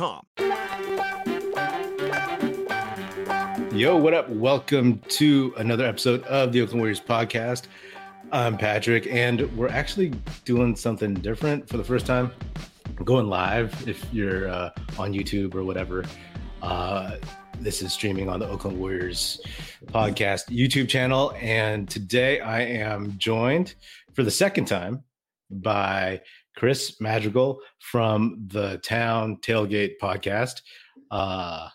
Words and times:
GoWebamax.com. 0.00 0.24
Yo, 3.76 3.96
what 3.96 4.14
up? 4.14 4.28
Welcome 4.30 4.98
to 5.08 5.54
another 5.58 5.84
episode 5.84 6.22
of 6.24 6.52
the 6.52 6.62
Oakland 6.62 6.80
Warriors 6.80 7.00
podcast. 7.00 7.64
I'm 8.32 8.56
Patrick, 8.56 9.06
and 9.08 9.42
we're 9.56 9.68
actually 9.68 10.12
doing 10.44 10.74
something 10.74 11.14
different 11.14 11.68
for 11.68 11.76
the 11.76 11.84
first 11.84 12.06
time. 12.06 12.32
We're 12.98 13.04
going 13.04 13.28
live 13.28 13.86
if 13.86 14.04
you're 14.12 14.48
uh, 14.48 14.70
on 14.98 15.12
YouTube 15.12 15.54
or 15.54 15.64
whatever. 15.64 16.04
Uh, 16.62 17.16
this 17.60 17.82
is 17.82 17.92
streaming 17.92 18.30
on 18.30 18.40
the 18.40 18.48
Oakland 18.48 18.78
Warriors 18.78 19.40
podcast 19.86 20.48
YouTube 20.48 20.88
channel. 20.88 21.34
And 21.40 21.88
today 21.88 22.40
I 22.40 22.62
am 22.62 23.18
joined 23.18 23.74
for 24.14 24.22
the 24.22 24.30
second 24.30 24.64
time 24.64 25.04
by 25.50 26.22
Chris 26.60 27.00
Madrigal 27.00 27.58
from 27.78 28.36
the 28.48 28.76
Town 28.84 29.38
Tailgate 29.38 29.94
podcast. 29.98 30.60
Uh, 31.10 31.70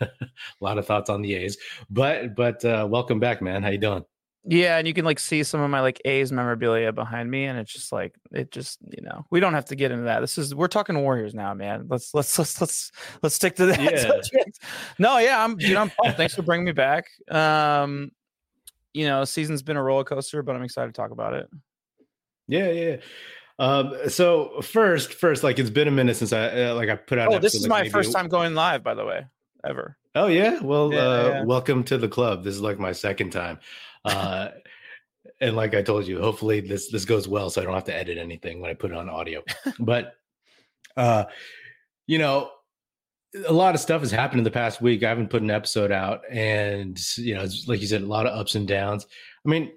a 0.00 0.08
lot 0.60 0.76
of 0.76 0.84
thoughts 0.84 1.08
on 1.08 1.22
the 1.22 1.36
A's, 1.36 1.56
but 1.88 2.34
but 2.34 2.64
uh, 2.64 2.84
welcome 2.90 3.20
back, 3.20 3.40
man. 3.40 3.62
How 3.62 3.68
you 3.68 3.78
doing? 3.78 4.04
Yeah, 4.44 4.76
and 4.76 4.88
you 4.88 4.92
can 4.92 5.04
like 5.04 5.20
see 5.20 5.44
some 5.44 5.60
of 5.60 5.70
my 5.70 5.78
like 5.78 6.02
A's 6.04 6.32
memorabilia 6.32 6.90
behind 6.92 7.30
me, 7.30 7.44
and 7.44 7.60
it's 7.60 7.72
just 7.72 7.92
like 7.92 8.16
it 8.32 8.50
just 8.50 8.80
you 8.90 9.04
know 9.04 9.24
we 9.30 9.38
don't 9.38 9.54
have 9.54 9.66
to 9.66 9.76
get 9.76 9.92
into 9.92 10.06
that. 10.06 10.18
This 10.18 10.36
is 10.36 10.52
we're 10.52 10.66
talking 10.66 11.00
Warriors 11.00 11.32
now, 11.32 11.54
man. 11.54 11.86
Let's 11.88 12.12
let's 12.12 12.36
let's 12.36 12.60
let's 12.60 12.90
let's 13.22 13.36
stick 13.36 13.54
to 13.56 13.66
that 13.66 13.80
yeah. 13.92 13.98
subject. 13.98 14.58
No, 14.98 15.18
yeah, 15.18 15.44
I'm 15.44 15.56
dude, 15.56 15.76
I'm 15.76 15.90
pumped. 15.90 16.16
Thanks 16.16 16.34
for 16.34 16.42
bringing 16.42 16.64
me 16.64 16.72
back. 16.72 17.04
Um, 17.30 18.10
you 18.92 19.06
know, 19.06 19.24
season's 19.24 19.62
been 19.62 19.76
a 19.76 19.82
roller 19.82 20.02
coaster, 20.02 20.42
but 20.42 20.56
I'm 20.56 20.64
excited 20.64 20.92
to 20.92 21.00
talk 21.00 21.12
about 21.12 21.34
it. 21.34 21.48
Yeah, 22.48 22.70
yeah. 22.72 22.96
Um, 23.58 23.94
so 24.08 24.60
first, 24.62 25.14
first, 25.14 25.44
like 25.44 25.58
it's 25.58 25.70
been 25.70 25.86
a 25.86 25.92
minute 25.92 26.16
since 26.16 26.32
I 26.32 26.48
uh, 26.66 26.74
like 26.74 26.88
I 26.88 26.96
put 26.96 27.18
out. 27.18 27.32
Oh, 27.32 27.38
this 27.38 27.54
is 27.54 27.68
like 27.68 27.84
my 27.84 27.88
first 27.88 28.12
time 28.12 28.28
going 28.28 28.54
live, 28.54 28.82
by 28.82 28.94
the 28.94 29.04
way, 29.04 29.26
ever. 29.64 29.96
Oh 30.14 30.26
yeah, 30.26 30.60
well, 30.60 30.92
yeah, 30.92 30.98
uh, 30.98 31.28
yeah. 31.28 31.44
welcome 31.44 31.84
to 31.84 31.98
the 31.98 32.08
club. 32.08 32.42
This 32.42 32.54
is 32.54 32.60
like 32.60 32.78
my 32.78 32.92
second 32.92 33.30
time, 33.30 33.60
uh, 34.04 34.48
and 35.40 35.54
like 35.54 35.74
I 35.74 35.82
told 35.82 36.06
you, 36.06 36.20
hopefully 36.20 36.60
this 36.60 36.88
this 36.88 37.04
goes 37.04 37.28
well, 37.28 37.48
so 37.48 37.60
I 37.60 37.64
don't 37.64 37.74
have 37.74 37.84
to 37.84 37.94
edit 37.94 38.18
anything 38.18 38.60
when 38.60 38.70
I 38.70 38.74
put 38.74 38.90
it 38.90 38.96
on 38.96 39.08
audio. 39.08 39.42
but, 39.78 40.14
uh, 40.96 41.24
you 42.08 42.18
know, 42.18 42.50
a 43.46 43.52
lot 43.52 43.74
of 43.74 43.80
stuff 43.80 44.00
has 44.00 44.10
happened 44.10 44.40
in 44.40 44.44
the 44.44 44.50
past 44.50 44.82
week. 44.82 45.04
I 45.04 45.08
haven't 45.08 45.30
put 45.30 45.42
an 45.42 45.50
episode 45.50 45.92
out, 45.92 46.22
and 46.28 46.98
you 47.16 47.36
know, 47.36 47.46
like 47.68 47.80
you 47.80 47.86
said, 47.86 48.02
a 48.02 48.06
lot 48.06 48.26
of 48.26 48.36
ups 48.36 48.56
and 48.56 48.66
downs. 48.66 49.06
I 49.46 49.48
mean, 49.48 49.70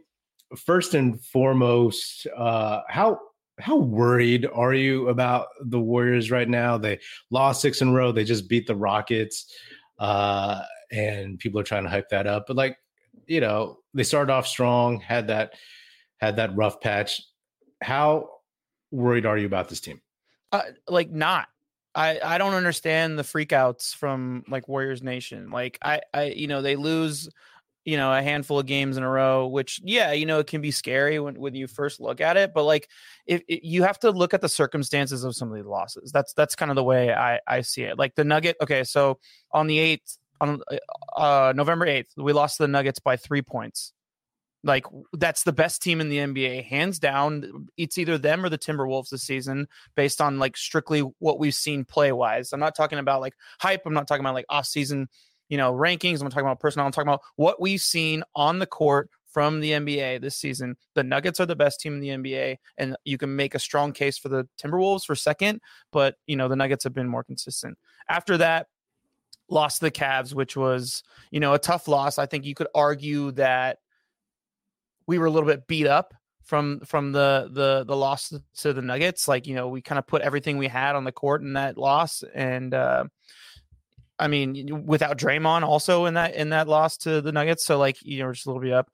first 0.56 0.96
and 0.96 1.24
foremost, 1.24 2.26
uh, 2.36 2.82
how 2.88 3.20
how 3.60 3.78
worried 3.78 4.48
are 4.54 4.74
you 4.74 5.10
about 5.10 5.48
the 5.62 5.80
Warriors 5.80 6.30
right 6.30 6.48
now? 6.48 6.78
They 6.78 7.00
lost 7.32 7.62
six 7.62 7.82
in 7.82 7.90
a 7.90 7.92
row. 7.92 8.12
They 8.12 8.24
just 8.24 8.48
beat 8.48 8.68
the 8.68 8.76
Rockets, 8.76 9.52
uh, 10.00 10.62
and 10.92 11.40
people 11.40 11.60
are 11.60 11.64
trying 11.64 11.84
to 11.84 11.90
hype 11.90 12.10
that 12.10 12.28
up. 12.28 12.46
But 12.48 12.56
like, 12.56 12.78
you 13.26 13.42
know, 13.42 13.80
they 13.94 14.04
started 14.04 14.32
off 14.32 14.48
strong, 14.48 15.00
had 15.00 15.28
that 15.28 15.54
had 16.18 16.36
that 16.36 16.56
rough 16.56 16.82
patch. 16.82 17.22
How 17.82 18.30
worried 18.92 19.26
are 19.26 19.38
you 19.38 19.48
about 19.48 19.70
this 19.70 19.82
team? 19.82 20.02
Uh, 20.52 20.64
like, 20.88 21.12
not. 21.12 21.48
I 21.96 22.20
I 22.24 22.38
don't 22.38 22.54
understand 22.54 23.18
the 23.18 23.24
freakouts 23.24 23.96
from 23.96 24.44
like 24.48 24.68
Warriors 24.68 25.02
Nation. 25.02 25.50
Like, 25.50 25.80
I 25.82 26.02
I 26.14 26.26
you 26.26 26.48
know 26.48 26.62
they 26.62 26.76
lose 26.76 27.28
you 27.88 27.96
know 27.96 28.14
a 28.14 28.22
handful 28.22 28.60
of 28.60 28.66
games 28.66 28.98
in 28.98 29.04
a 29.04 29.10
row 29.10 29.48
which 29.48 29.80
yeah 29.82 30.12
you 30.12 30.26
know 30.26 30.40
it 30.40 30.48
can 30.48 30.60
be 30.60 30.72
scary 30.72 31.20
when, 31.20 31.40
when 31.40 31.56
you 31.56 31.68
first 31.68 32.02
look 32.02 32.20
at 32.20 32.36
it 32.36 32.54
but 32.54 32.64
like 32.64 32.90
if, 33.26 33.42
if 33.48 33.62
you 33.64 33.82
have 33.82 33.98
to 33.98 34.12
look 34.12 34.34
at 34.34 34.42
the 34.42 34.50
circumstances 34.50 35.24
of 35.24 35.34
some 35.34 35.50
of 35.50 35.56
these 35.56 35.66
losses 35.66 36.12
that's 36.12 36.34
that's 36.34 36.54
kind 36.54 36.70
of 36.70 36.76
the 36.76 36.84
way 36.84 37.14
i 37.14 37.40
i 37.48 37.62
see 37.62 37.84
it 37.84 37.98
like 37.98 38.14
the 38.16 38.26
nugget 38.26 38.58
okay 38.62 38.84
so 38.84 39.18
on 39.54 39.68
the 39.68 39.78
8th 39.78 40.18
on 40.42 40.62
uh, 40.70 41.20
uh 41.20 41.54
november 41.56 41.88
8th 41.88 42.10
we 42.18 42.34
lost 42.34 42.58
the 42.58 42.68
nuggets 42.68 43.00
by 43.00 43.16
three 43.16 43.42
points 43.42 43.94
like 44.64 44.86
that's 45.14 45.44
the 45.44 45.54
best 45.54 45.82
team 45.82 46.02
in 46.02 46.10
the 46.10 46.18
NBA, 46.18 46.66
hands 46.66 47.00
down. 47.00 47.68
It's 47.78 47.98
either 48.00 48.18
them 48.18 48.44
or 48.44 48.50
the 48.50 48.58
Timberwolves 48.58 49.10
this 49.10 49.22
season, 49.22 49.68
based 49.96 50.20
on 50.20 50.40
like 50.40 50.58
strictly 50.58 51.02
what 51.20 51.40
we've 51.40 51.54
seen 51.54 51.86
play 51.86 52.12
wise. 52.12 52.52
I'm 52.52 52.60
not 52.60 52.76
talking 52.76 52.98
about 52.98 53.22
like 53.22 53.36
hype. 53.62 53.84
I'm 53.86 53.94
not 53.94 54.08
talking 54.08 54.26
about 54.26 54.34
like 54.34 54.48
off 54.50 54.66
season 54.66 55.08
you 55.50 55.58
know, 55.58 55.74
rankings. 55.74 56.22
I'm 56.22 56.30
talking 56.30 56.46
about 56.46 56.60
personnel. 56.60 56.86
I'm 56.86 56.92
talking 56.92 57.10
about 57.10 57.22
what 57.36 57.62
we've 57.62 57.82
seen 57.82 58.24
on 58.36 58.60
the 58.60 58.66
court 58.66 59.10
from 59.28 59.60
the 59.60 59.72
NBA 59.72 60.22
this 60.22 60.36
season. 60.36 60.76
The 60.96 61.04
Nuggets 61.04 61.40
are 61.40 61.46
the 61.46 61.56
best 61.56 61.80
team 61.80 61.94
in 61.94 62.00
the 62.00 62.10
NBA, 62.10 62.58
and 62.78 62.96
you 63.06 63.18
can 63.18 63.36
make 63.36 63.56
a 63.56 63.60
strong 63.60 63.92
case 63.92 64.18
for 64.18 64.30
the 64.30 64.48
Timberwolves 64.62 65.06
for 65.06 65.16
second, 65.16 65.62
but 65.92 66.16
you 66.26 66.36
know, 66.36 66.48
the 66.48 66.56
Nuggets 66.56 66.84
have 66.84 66.94
been 66.94 67.08
more 67.08 67.24
consistent. 67.24 67.78
After 68.10 68.38
that, 68.38 68.68
lost 69.50 69.82
the 69.82 69.92
Cavs, 69.92 70.34
which 70.34 70.58
was, 70.58 71.04
you 71.32 71.40
know, 71.40 71.54
a 71.54 71.60
tough 71.60 71.88
loss. 71.88 72.18
I 72.18 72.26
think 72.26 72.46
you 72.46 72.56
could 72.56 72.68
argue 72.74 73.32
that 73.34 73.78
we 75.06 75.18
were 75.18 75.28
a 75.28 75.32
little 75.32 75.48
bit 75.48 75.68
beat 75.68 75.88
up 75.88 76.14
from 76.44 76.80
from 76.82 77.12
the 77.12 77.50
the 77.52 77.84
the 77.86 77.96
loss 77.96 78.34
to 78.60 78.74
the 78.74 78.82
Nuggets. 78.82 79.28
Like, 79.28 79.48
you 79.48 79.56
know, 79.56 79.68
we 79.68 79.82
kind 79.82 80.00
of 80.00 80.08
put 80.08 80.22
everything 80.22 80.58
we 80.58 80.68
had 80.68 80.96
on 80.96 81.04
the 81.04 81.12
court 81.12 81.42
in 81.42 81.54
that 81.54 81.78
loss 81.78 82.24
and 82.34 82.74
uh 82.74 83.06
I 84.20 84.28
mean, 84.28 84.86
without 84.86 85.18
Draymond 85.18 85.64
also 85.64 86.06
in 86.06 86.16
that 86.16 86.36
in 86.36 86.50
that 86.50 86.68
loss 86.68 86.98
to 86.98 87.22
the 87.22 87.32
Nuggets, 87.32 87.66
so 87.66 87.78
like 87.78 87.98
you 88.02 88.20
know, 88.20 88.26
we're 88.26 88.34
just 88.34 88.46
a 88.46 88.50
little 88.50 88.62
bit 88.62 88.74
up. 88.74 88.90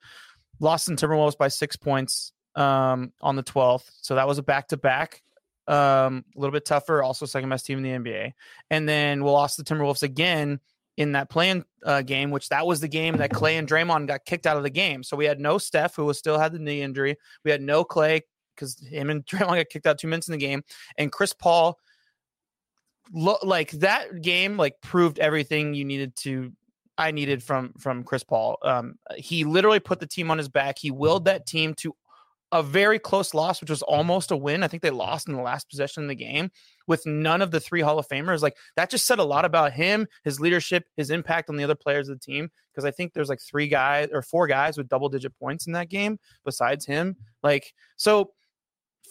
Lost 0.60 0.88
in 0.88 0.96
Timberwolves 0.96 1.36
by 1.36 1.48
six 1.48 1.76
points 1.76 2.32
um, 2.54 3.12
on 3.20 3.36
the 3.36 3.42
12th, 3.42 3.90
so 4.02 4.14
that 4.14 4.28
was 4.28 4.38
a 4.38 4.42
back 4.42 4.68
to 4.68 4.76
back. 4.76 5.22
A 5.66 6.22
little 6.36 6.52
bit 6.52 6.66
tougher, 6.66 7.02
also 7.02 7.24
second 7.24 7.48
best 7.48 7.64
team 7.64 7.82
in 7.82 8.02
the 8.02 8.10
NBA, 8.10 8.32
and 8.70 8.88
then 8.88 9.24
we 9.24 9.30
lost 9.30 9.56
the 9.56 9.64
Timberwolves 9.64 10.02
again 10.02 10.60
in 10.96 11.12
that 11.12 11.28
playing 11.28 11.64
uh, 11.84 12.02
game, 12.02 12.30
which 12.30 12.50
that 12.50 12.66
was 12.66 12.80
the 12.80 12.88
game 12.88 13.16
that 13.16 13.30
Klay 13.30 13.58
and 13.58 13.66
Draymond 13.68 14.06
got 14.06 14.24
kicked 14.24 14.46
out 14.46 14.56
of 14.56 14.62
the 14.62 14.70
game. 14.70 15.02
So 15.02 15.16
we 15.16 15.24
had 15.24 15.40
no 15.40 15.58
Steph, 15.58 15.96
who 15.96 16.04
was 16.04 16.18
still 16.18 16.38
had 16.38 16.52
the 16.52 16.58
knee 16.58 16.82
injury. 16.82 17.16
We 17.44 17.50
had 17.50 17.62
no 17.62 17.84
Klay 17.84 18.20
because 18.54 18.78
him 18.78 19.10
and 19.10 19.24
Draymond 19.26 19.56
got 19.56 19.68
kicked 19.70 19.86
out 19.86 19.98
two 19.98 20.08
minutes 20.08 20.28
in 20.28 20.32
the 20.32 20.38
game, 20.38 20.62
and 20.98 21.10
Chris 21.10 21.32
Paul 21.32 21.78
lo- 23.12 23.38
like 23.42 23.70
that 23.72 24.22
game 24.22 24.56
like 24.56 24.80
proved 24.80 25.18
everything 25.18 25.74
you 25.74 25.84
needed 25.84 26.16
to 26.16 26.52
I 26.96 27.10
needed 27.10 27.42
from 27.42 27.72
from 27.78 28.04
Chris 28.04 28.22
Paul. 28.22 28.58
Um, 28.62 28.96
he 29.16 29.44
literally 29.44 29.80
put 29.80 30.00
the 30.00 30.06
team 30.06 30.30
on 30.30 30.38
his 30.38 30.48
back. 30.48 30.78
He 30.78 30.90
willed 30.90 31.24
that 31.24 31.46
team 31.46 31.74
to 31.74 31.94
a 32.52 32.62
very 32.62 33.00
close 33.00 33.34
loss, 33.34 33.60
which 33.60 33.70
was 33.70 33.82
almost 33.82 34.30
a 34.30 34.36
win. 34.36 34.62
I 34.62 34.68
think 34.68 34.80
they 34.80 34.90
lost 34.90 35.28
in 35.28 35.34
the 35.34 35.42
last 35.42 35.68
possession 35.68 36.04
of 36.04 36.08
the 36.08 36.14
game 36.14 36.52
with 36.86 37.04
none 37.04 37.42
of 37.42 37.50
the 37.50 37.58
three 37.58 37.80
Hall 37.80 37.98
of 37.98 38.06
Famers. 38.06 38.42
Like 38.42 38.56
that 38.76 38.90
just 38.90 39.06
said 39.06 39.18
a 39.18 39.24
lot 39.24 39.44
about 39.44 39.72
him, 39.72 40.06
his 40.22 40.38
leadership, 40.38 40.84
his 40.96 41.10
impact 41.10 41.50
on 41.50 41.56
the 41.56 41.64
other 41.64 41.74
players 41.74 42.08
of 42.08 42.20
the 42.20 42.24
team. 42.24 42.48
Because 42.70 42.84
I 42.84 42.92
think 42.92 43.12
there's 43.12 43.28
like 43.28 43.40
three 43.40 43.66
guys 43.66 44.08
or 44.12 44.22
four 44.22 44.46
guys 44.46 44.76
with 44.76 44.88
double 44.88 45.08
digit 45.08 45.36
points 45.38 45.66
in 45.66 45.72
that 45.72 45.88
game 45.88 46.18
besides 46.44 46.86
him. 46.86 47.16
Like 47.42 47.74
so 47.96 48.30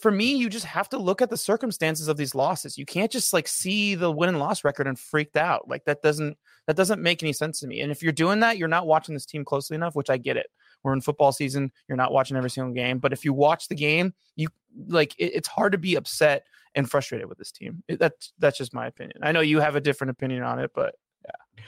for 0.04 0.10
me, 0.10 0.34
you 0.34 0.50
just 0.50 0.66
have 0.66 0.86
to 0.90 0.98
look 0.98 1.22
at 1.22 1.30
the 1.30 1.36
circumstances 1.38 2.08
of 2.08 2.18
these 2.18 2.34
losses. 2.34 2.76
You 2.76 2.84
can't 2.84 3.10
just 3.10 3.32
like 3.32 3.48
see 3.48 3.94
the 3.94 4.10
win 4.10 4.28
and 4.28 4.38
loss 4.38 4.62
record 4.62 4.86
and 4.86 4.98
freaked 4.98 5.34
out. 5.34 5.66
Like 5.66 5.86
that 5.86 6.02
doesn't 6.02 6.36
that 6.66 6.76
doesn't 6.76 7.00
make 7.00 7.22
any 7.22 7.32
sense 7.32 7.60
to 7.60 7.66
me. 7.66 7.80
And 7.80 7.90
if 7.90 8.02
you're 8.02 8.12
doing 8.12 8.40
that, 8.40 8.58
you're 8.58 8.68
not 8.68 8.86
watching 8.86 9.14
this 9.14 9.24
team 9.24 9.46
closely 9.46 9.76
enough, 9.76 9.94
which 9.94 10.10
I 10.10 10.18
get 10.18 10.36
it. 10.36 10.48
We're 10.82 10.92
in 10.92 11.00
football 11.00 11.32
season. 11.32 11.72
You're 11.88 11.96
not 11.96 12.12
watching 12.12 12.36
every 12.36 12.50
single 12.50 12.74
game, 12.74 12.98
but 12.98 13.14
if 13.14 13.24
you 13.24 13.32
watch 13.32 13.68
the 13.68 13.74
game, 13.74 14.12
you 14.36 14.48
like 14.88 15.14
it, 15.18 15.32
it's 15.36 15.48
hard 15.48 15.72
to 15.72 15.78
be 15.78 15.94
upset 15.94 16.44
and 16.74 16.90
frustrated 16.90 17.26
with 17.26 17.38
this 17.38 17.50
team. 17.50 17.82
It, 17.88 17.98
that's 17.98 18.34
that's 18.38 18.58
just 18.58 18.74
my 18.74 18.86
opinion. 18.86 19.20
I 19.22 19.32
know 19.32 19.40
you 19.40 19.58
have 19.60 19.74
a 19.74 19.80
different 19.80 20.10
opinion 20.10 20.42
on 20.42 20.58
it, 20.58 20.72
but 20.74 20.96
yeah. 21.24 21.64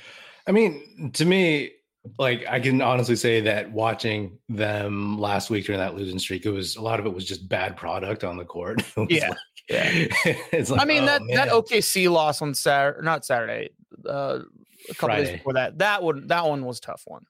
I 0.47 0.53
mean, 0.53 1.11
to 1.15 1.25
me, 1.25 1.73
like 2.19 2.45
I 2.49 2.61
can 2.61 2.81
honestly 2.83 3.17
say 3.17 3.41
that 3.43 3.71
watching 3.73 4.39
them 4.49 5.19
last 5.19 5.51
week 5.51 5.67
during 5.67 5.81
that 5.81 5.95
losing 5.95 6.19
streak, 6.19 6.47
it 6.47 6.51
was 6.51 6.77
a 6.77 6.83
lot 6.83 7.01
of 7.01 7.07
it 7.07 7.15
was 7.15 7.25
just 7.25 7.49
bad 7.49 7.77
product 7.77 8.25
on 8.25 8.37
the 8.37 8.45
court. 8.45 8.83
yeah. 9.09 9.29
Like, 9.29 9.39
yeah. 9.69 9.91
it's 10.53 10.71
like, 10.71 10.81
I 10.81 10.85
mean 10.85 11.05
oh, 11.05 11.07
that 11.07 11.23
man. 11.23 11.37
that 11.37 11.49
OKC 11.49 12.11
loss 12.11 12.43
on 12.43 12.55
Saturday, 12.55 13.05
not 13.05 13.25
Saturday, 13.25 13.71
uh, 14.09 14.41
a 14.89 14.95
couple 14.95 15.09
Friday. 15.09 15.25
days 15.25 15.33
before 15.39 15.55
that. 15.55 15.79
That 15.79 16.03
one 16.03 16.27
that 16.29 16.45
one 16.47 16.65
was 16.65 16.81
tough 16.81 17.03
one. 17.07 17.25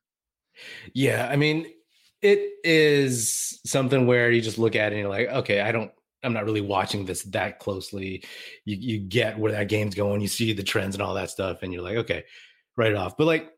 Yeah, 0.95 1.29
I 1.31 1.37
mean, 1.37 1.67
it 2.23 2.51
is 2.65 3.61
something 3.67 4.07
where 4.07 4.31
you 4.31 4.41
just 4.41 4.59
look 4.59 4.75
at 4.75 4.93
it 4.93 4.97
and 4.97 5.01
you're 5.01 5.11
like, 5.11 5.29
okay, 5.29 5.61
I 5.61 5.73
don't 5.73 5.91
I'm 6.23 6.33
not 6.33 6.45
really 6.45 6.61
watching 6.61 7.05
this 7.05 7.23
that 7.25 7.59
closely. 7.59 8.25
You 8.65 8.77
you 8.77 8.99
get 8.99 9.39
where 9.39 9.53
that 9.53 9.69
game's 9.69 9.95
going, 9.95 10.21
you 10.21 10.29
see 10.29 10.53
the 10.53 10.63
trends 10.63 10.95
and 10.95 11.03
all 11.03 11.15
that 11.15 11.31
stuff, 11.31 11.63
and 11.63 11.73
you're 11.73 11.83
like, 11.83 11.97
okay, 11.97 12.25
write 12.77 12.91
it 12.91 12.97
off. 12.97 13.17
But 13.17 13.27
like, 13.27 13.53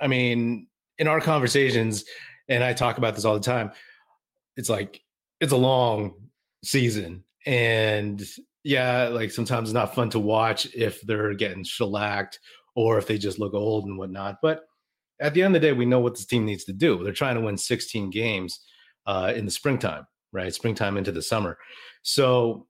I 0.00 0.06
mean, 0.06 0.66
in 0.98 1.08
our 1.08 1.20
conversations, 1.20 2.04
and 2.48 2.64
I 2.64 2.72
talk 2.72 2.98
about 2.98 3.14
this 3.14 3.24
all 3.24 3.34
the 3.34 3.40
time, 3.40 3.72
it's 4.56 4.68
like 4.68 5.00
it's 5.40 5.52
a 5.52 5.56
long 5.56 6.14
season. 6.64 7.24
And 7.46 8.22
yeah, 8.64 9.08
like 9.08 9.30
sometimes 9.30 9.68
it's 9.68 9.74
not 9.74 9.94
fun 9.94 10.10
to 10.10 10.18
watch 10.18 10.66
if 10.74 11.00
they're 11.02 11.34
getting 11.34 11.64
shellacked 11.64 12.38
or 12.74 12.98
if 12.98 13.06
they 13.06 13.18
just 13.18 13.38
look 13.38 13.54
old 13.54 13.86
and 13.86 13.98
whatnot. 13.98 14.36
But 14.42 14.62
at 15.20 15.34
the 15.34 15.42
end 15.42 15.56
of 15.56 15.62
the 15.62 15.68
day, 15.68 15.72
we 15.72 15.86
know 15.86 16.00
what 16.00 16.14
this 16.14 16.26
team 16.26 16.44
needs 16.44 16.64
to 16.64 16.72
do. 16.72 17.02
They're 17.02 17.12
trying 17.12 17.36
to 17.36 17.40
win 17.40 17.56
16 17.56 18.10
games 18.10 18.60
uh, 19.06 19.32
in 19.34 19.44
the 19.44 19.50
springtime, 19.50 20.06
right? 20.32 20.52
Springtime 20.54 20.96
into 20.96 21.12
the 21.12 21.22
summer. 21.22 21.58
So, 22.02 22.66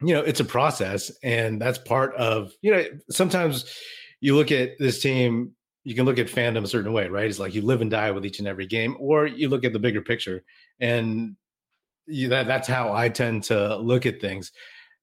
you 0.00 0.14
know, 0.14 0.20
it's 0.20 0.40
a 0.40 0.44
process. 0.44 1.10
And 1.22 1.60
that's 1.60 1.78
part 1.78 2.14
of, 2.14 2.52
you 2.62 2.72
know, 2.72 2.84
sometimes 3.10 3.64
you 4.20 4.36
look 4.36 4.52
at 4.52 4.78
this 4.78 5.02
team, 5.02 5.52
you 5.86 5.94
can 5.94 6.04
look 6.04 6.18
at 6.18 6.26
fandom 6.26 6.64
a 6.64 6.66
certain 6.66 6.92
way, 6.92 7.06
right? 7.06 7.30
It's 7.30 7.38
like 7.38 7.54
you 7.54 7.62
live 7.62 7.80
and 7.80 7.88
die 7.88 8.10
with 8.10 8.26
each 8.26 8.40
and 8.40 8.48
every 8.48 8.66
game, 8.66 8.96
or 8.98 9.24
you 9.24 9.48
look 9.48 9.64
at 9.64 9.72
the 9.72 9.78
bigger 9.78 10.02
picture. 10.02 10.42
And 10.80 11.36
you, 12.08 12.28
that, 12.30 12.48
that's 12.48 12.66
how 12.66 12.92
I 12.92 13.08
tend 13.08 13.44
to 13.44 13.76
look 13.76 14.04
at 14.04 14.20
things. 14.20 14.50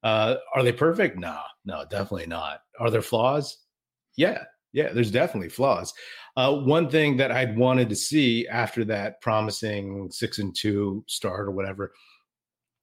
Uh, 0.03 0.35
are 0.53 0.61
they 0.61 0.73
perfect? 0.73 1.17
No, 1.17 1.39
no, 1.63 1.85
definitely 1.89 2.27
not. 2.27 2.59
Are 2.81 2.89
there 2.89 3.01
flaws? 3.01 3.59
Yeah, 4.17 4.43
yeah, 4.73 4.91
there's 4.91 5.09
definitely 5.09 5.47
flaws. 5.47 5.93
Uh, 6.35 6.53
one 6.53 6.89
thing 6.89 7.15
that 7.15 7.31
I'd 7.31 7.57
wanted 7.57 7.87
to 7.87 7.95
see 7.95 8.45
after 8.49 8.83
that 8.83 9.21
promising 9.21 10.11
six 10.11 10.37
and 10.39 10.53
two 10.53 11.05
start 11.07 11.47
or 11.47 11.51
whatever 11.51 11.93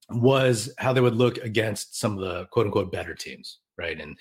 was 0.08 0.73
how 0.79 0.94
they 0.94 1.02
would 1.02 1.17
look 1.17 1.37
against 1.37 2.00
some 2.00 2.14
of 2.17 2.20
the 2.20 2.47
quote 2.47 2.64
unquote 2.64 2.91
better 2.91 3.14
teams, 3.14 3.58
right? 3.76 4.00
And 4.00 4.19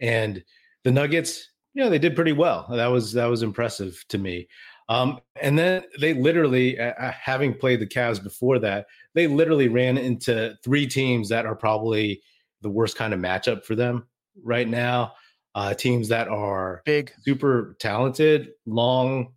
and 0.00 0.44
the 0.84 0.92
Nuggets, 0.92 1.48
you 1.74 1.82
know, 1.82 1.90
they 1.90 1.98
did 1.98 2.16
pretty 2.16 2.32
well. 2.32 2.66
That 2.70 2.86
was 2.86 3.12
that 3.12 3.26
was 3.26 3.42
impressive 3.42 4.04
to 4.08 4.18
me. 4.18 4.48
Um, 4.88 5.20
and 5.40 5.58
then 5.58 5.84
they 6.00 6.12
literally, 6.12 6.78
uh, 6.78 7.12
having 7.12 7.54
played 7.54 7.80
the 7.80 7.86
Cavs 7.86 8.22
before 8.22 8.58
that, 8.58 8.86
they 9.14 9.26
literally 9.26 9.68
ran 9.68 9.96
into 9.96 10.54
three 10.62 10.86
teams 10.86 11.28
that 11.30 11.46
are 11.46 11.54
probably 11.54 12.20
the 12.60 12.68
worst 12.68 12.96
kind 12.96 13.14
of 13.14 13.20
matchup 13.20 13.64
for 13.64 13.74
them 13.74 14.06
right 14.42 14.68
now 14.68 15.12
uh, 15.54 15.74
teams 15.74 16.08
that 16.08 16.28
are 16.28 16.82
big, 16.84 17.12
super 17.22 17.76
talented, 17.78 18.50
long, 18.66 19.32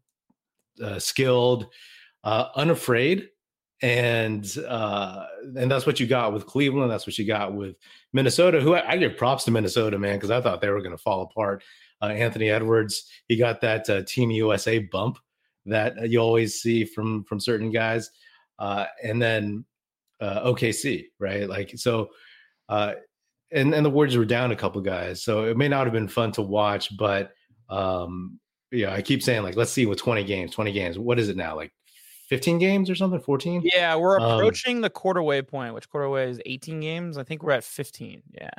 uh, 0.83 0.99
skilled, 0.99 1.67
uh, 2.23 2.47
unafraid, 2.55 3.29
and 3.81 4.57
uh, 4.67 5.25
and 5.57 5.69
that's 5.69 5.85
what 5.85 5.99
you 5.99 6.07
got 6.07 6.33
with 6.33 6.45
Cleveland. 6.45 6.89
That's 6.89 7.05
what 7.05 7.17
you 7.17 7.25
got 7.25 7.53
with 7.53 7.75
Minnesota. 8.13 8.61
Who 8.61 8.73
I, 8.73 8.91
I 8.91 8.97
give 8.97 9.17
props 9.17 9.43
to 9.45 9.51
Minnesota, 9.51 9.99
man, 9.99 10.15
because 10.15 10.31
I 10.31 10.41
thought 10.41 10.61
they 10.61 10.69
were 10.69 10.81
going 10.81 10.95
to 10.95 11.01
fall 11.01 11.21
apart. 11.21 11.63
Uh, 12.01 12.07
Anthony 12.07 12.49
Edwards, 12.49 13.09
he 13.27 13.37
got 13.37 13.61
that 13.61 13.89
uh, 13.89 14.03
Team 14.03 14.31
USA 14.31 14.79
bump 14.79 15.17
that 15.65 16.09
you 16.09 16.19
always 16.19 16.61
see 16.61 16.85
from 16.85 17.23
from 17.23 17.39
certain 17.39 17.71
guys, 17.71 18.11
uh, 18.59 18.85
and 19.03 19.21
then 19.21 19.65
uh, 20.21 20.51
OKC, 20.51 21.05
right? 21.19 21.49
Like 21.49 21.71
so, 21.75 22.09
uh, 22.69 22.93
and 23.51 23.73
and 23.73 23.85
the 23.85 23.89
Warriors 23.89 24.17
were 24.17 24.25
down 24.25 24.51
a 24.51 24.55
couple 24.55 24.81
guys, 24.81 25.23
so 25.23 25.45
it 25.45 25.57
may 25.57 25.67
not 25.67 25.85
have 25.85 25.93
been 25.93 26.07
fun 26.07 26.31
to 26.33 26.41
watch. 26.41 26.95
But 26.95 27.31
um, 27.69 28.39
yeah, 28.71 28.93
I 28.93 29.01
keep 29.01 29.23
saying 29.23 29.43
like, 29.43 29.55
let's 29.55 29.71
see 29.71 29.85
with 29.85 29.99
twenty 29.99 30.23
games, 30.23 30.51
twenty 30.51 30.71
games. 30.71 30.99
What 30.99 31.19
is 31.19 31.29
it 31.29 31.37
now? 31.37 31.55
Like 31.55 31.71
15 32.29 32.57
games 32.57 32.89
or 32.89 32.95
something 32.95 33.19
14 33.19 33.61
yeah 33.71 33.95
we're 33.95 34.19
um, 34.19 34.31
approaching 34.31 34.77
um, 34.77 34.81
the 34.81 34.89
quarter-way 34.89 35.43
point 35.43 35.75
which 35.75 35.87
quarter-way 35.87 36.27
is 36.27 36.41
18 36.47 36.79
games 36.79 37.19
i 37.19 37.23
think 37.23 37.43
we're 37.43 37.51
at 37.51 37.63
15 37.63 38.23
yeah 38.33 38.49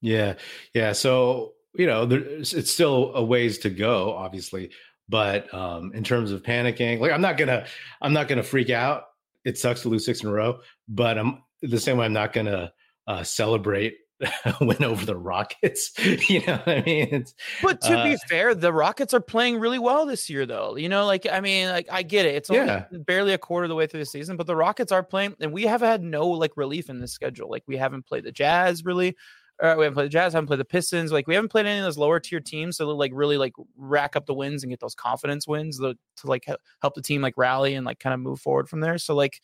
yeah 0.00 0.34
yeah 0.72 0.92
so 0.92 1.54
you 1.78 1.86
know 1.86 2.06
there's 2.06 2.54
it's 2.54 2.70
still 2.70 3.12
a 3.14 3.24
ways 3.24 3.58
to 3.58 3.70
go 3.70 4.12
obviously 4.14 4.70
but 5.08 5.52
um 5.54 5.92
in 5.94 6.02
terms 6.02 6.32
of 6.32 6.42
panicking 6.42 7.00
like 7.00 7.12
i'm 7.12 7.20
not 7.20 7.36
gonna 7.36 7.66
i'm 8.02 8.12
not 8.12 8.28
gonna 8.28 8.42
freak 8.42 8.70
out 8.70 9.04
it 9.44 9.58
sucks 9.58 9.82
to 9.82 9.88
lose 9.88 10.04
six 10.04 10.22
in 10.22 10.28
a 10.28 10.32
row 10.32 10.58
but 10.88 11.18
i'm 11.18 11.42
the 11.62 11.78
same 11.78 11.96
way 11.96 12.06
i'm 12.06 12.12
not 12.12 12.32
gonna 12.32 12.72
uh, 13.06 13.22
celebrate 13.22 13.94
win 14.60 14.82
over 14.82 15.04
the 15.04 15.16
Rockets. 15.16 15.92
you 16.28 16.40
know 16.46 16.56
what 16.56 16.68
I 16.68 16.82
mean? 16.82 17.08
It's, 17.12 17.34
but 17.62 17.80
to 17.82 17.98
uh, 17.98 18.04
be 18.04 18.16
fair, 18.28 18.54
the 18.54 18.72
Rockets 18.72 19.12
are 19.14 19.20
playing 19.20 19.58
really 19.58 19.78
well 19.78 20.06
this 20.06 20.30
year, 20.30 20.46
though. 20.46 20.76
You 20.76 20.88
know, 20.88 21.06
like 21.06 21.26
I 21.30 21.40
mean, 21.40 21.68
like 21.68 21.88
I 21.90 22.02
get 22.02 22.26
it. 22.26 22.34
It's 22.34 22.50
only 22.50 22.66
yeah. 22.66 22.84
barely 22.90 23.32
a 23.32 23.38
quarter 23.38 23.64
of 23.64 23.68
the 23.68 23.74
way 23.74 23.86
through 23.86 24.00
the 24.00 24.06
season, 24.06 24.36
but 24.36 24.46
the 24.46 24.56
Rockets 24.56 24.92
are 24.92 25.02
playing, 25.02 25.36
and 25.40 25.52
we 25.52 25.64
have 25.64 25.80
had 25.80 26.02
no 26.02 26.28
like 26.28 26.56
relief 26.56 26.88
in 26.88 27.00
this 27.00 27.12
schedule. 27.12 27.50
Like 27.50 27.64
we 27.66 27.76
haven't 27.76 28.06
played 28.06 28.24
the 28.24 28.32
Jazz 28.32 28.84
really. 28.84 29.16
Uh, 29.62 29.74
we 29.78 29.84
haven't 29.84 29.94
played 29.94 30.06
the 30.06 30.10
Jazz, 30.10 30.34
haven't 30.34 30.48
played 30.48 30.60
the 30.60 30.64
Pistons. 30.66 31.12
Like 31.12 31.26
we 31.26 31.34
haven't 31.34 31.48
played 31.48 31.66
any 31.66 31.78
of 31.78 31.84
those 31.84 31.96
lower 31.96 32.20
tier 32.20 32.40
teams, 32.40 32.76
so 32.76 32.88
like 32.88 33.12
really 33.14 33.38
like 33.38 33.54
rack 33.76 34.14
up 34.14 34.26
the 34.26 34.34
wins 34.34 34.62
and 34.62 34.70
get 34.70 34.80
those 34.80 34.94
confidence 34.94 35.48
wins 35.48 35.78
to, 35.78 35.94
to 36.18 36.26
like 36.26 36.44
help 36.82 36.94
the 36.94 37.02
team 37.02 37.22
like 37.22 37.34
rally 37.36 37.74
and 37.74 37.86
like 37.86 37.98
kind 37.98 38.12
of 38.12 38.20
move 38.20 38.40
forward 38.40 38.68
from 38.68 38.80
there. 38.80 38.98
So 38.98 39.14
like 39.14 39.40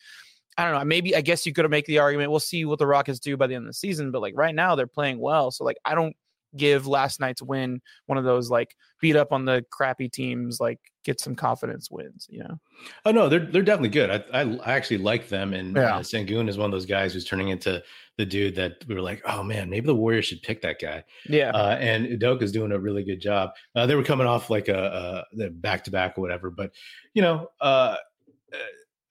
I 0.57 0.65
don't 0.65 0.77
know. 0.77 0.85
Maybe 0.85 1.15
I 1.15 1.21
guess 1.21 1.45
you 1.45 1.53
could 1.53 1.69
make 1.69 1.85
the 1.85 1.99
argument. 1.99 2.29
We'll 2.29 2.39
see 2.39 2.65
what 2.65 2.79
the 2.79 2.87
Rockets 2.87 3.19
do 3.19 3.37
by 3.37 3.47
the 3.47 3.55
end 3.55 3.63
of 3.63 3.69
the 3.69 3.73
season, 3.73 4.11
but 4.11 4.21
like 4.21 4.33
right 4.37 4.53
now 4.53 4.75
they're 4.75 4.87
playing 4.87 5.19
well. 5.19 5.51
So 5.51 5.63
like 5.63 5.77
I 5.83 5.95
don't 5.95 6.15
give 6.55 6.85
last 6.85 7.19
night's 7.19 7.41
win 7.41 7.81
one 8.05 8.17
of 8.17 8.23
those 8.23 8.49
like 8.49 8.75
beat 9.01 9.15
up 9.15 9.31
on 9.31 9.45
the 9.45 9.65
crappy 9.71 10.07
teams, 10.09 10.59
like 10.59 10.79
get 11.03 11.19
some 11.19 11.35
confidence 11.35 11.89
wins. 11.89 12.27
You 12.29 12.43
know? 12.43 12.59
Oh 13.05 13.11
no, 13.11 13.29
they're 13.29 13.45
they're 13.45 13.63
definitely 13.63 13.89
good. 13.89 14.11
I 14.11 14.41
I, 14.41 14.57
I 14.57 14.73
actually 14.73 14.99
like 14.99 15.29
them, 15.29 15.53
and 15.53 15.75
yeah. 15.75 15.95
uh, 15.95 15.99
Sengun 16.01 16.49
is 16.49 16.57
one 16.57 16.65
of 16.65 16.71
those 16.71 16.85
guys 16.85 17.13
who's 17.13 17.25
turning 17.25 17.49
into 17.49 17.81
the 18.17 18.25
dude 18.25 18.55
that 18.55 18.83
we 18.87 18.95
were 18.95 19.01
like, 19.01 19.21
oh 19.25 19.43
man, 19.43 19.69
maybe 19.69 19.87
the 19.87 19.95
Warriors 19.95 20.25
should 20.25 20.41
pick 20.43 20.61
that 20.61 20.79
guy. 20.79 21.03
Yeah. 21.27 21.49
Uh, 21.51 21.77
and 21.79 22.05
Udoka 22.05 22.43
is 22.43 22.51
doing 22.51 22.71
a 22.71 22.79
really 22.79 23.03
good 23.03 23.19
job. 23.19 23.51
Uh, 23.75 23.85
they 23.85 23.95
were 23.95 24.03
coming 24.03 24.27
off 24.27 24.49
like 24.49 24.67
a, 24.67 25.25
a 25.39 25.49
back 25.49 25.83
to 25.85 25.91
back 25.91 26.17
or 26.17 26.21
whatever, 26.21 26.51
but 26.51 26.71
you 27.13 27.21
know, 27.21 27.47
uh, 27.59 27.95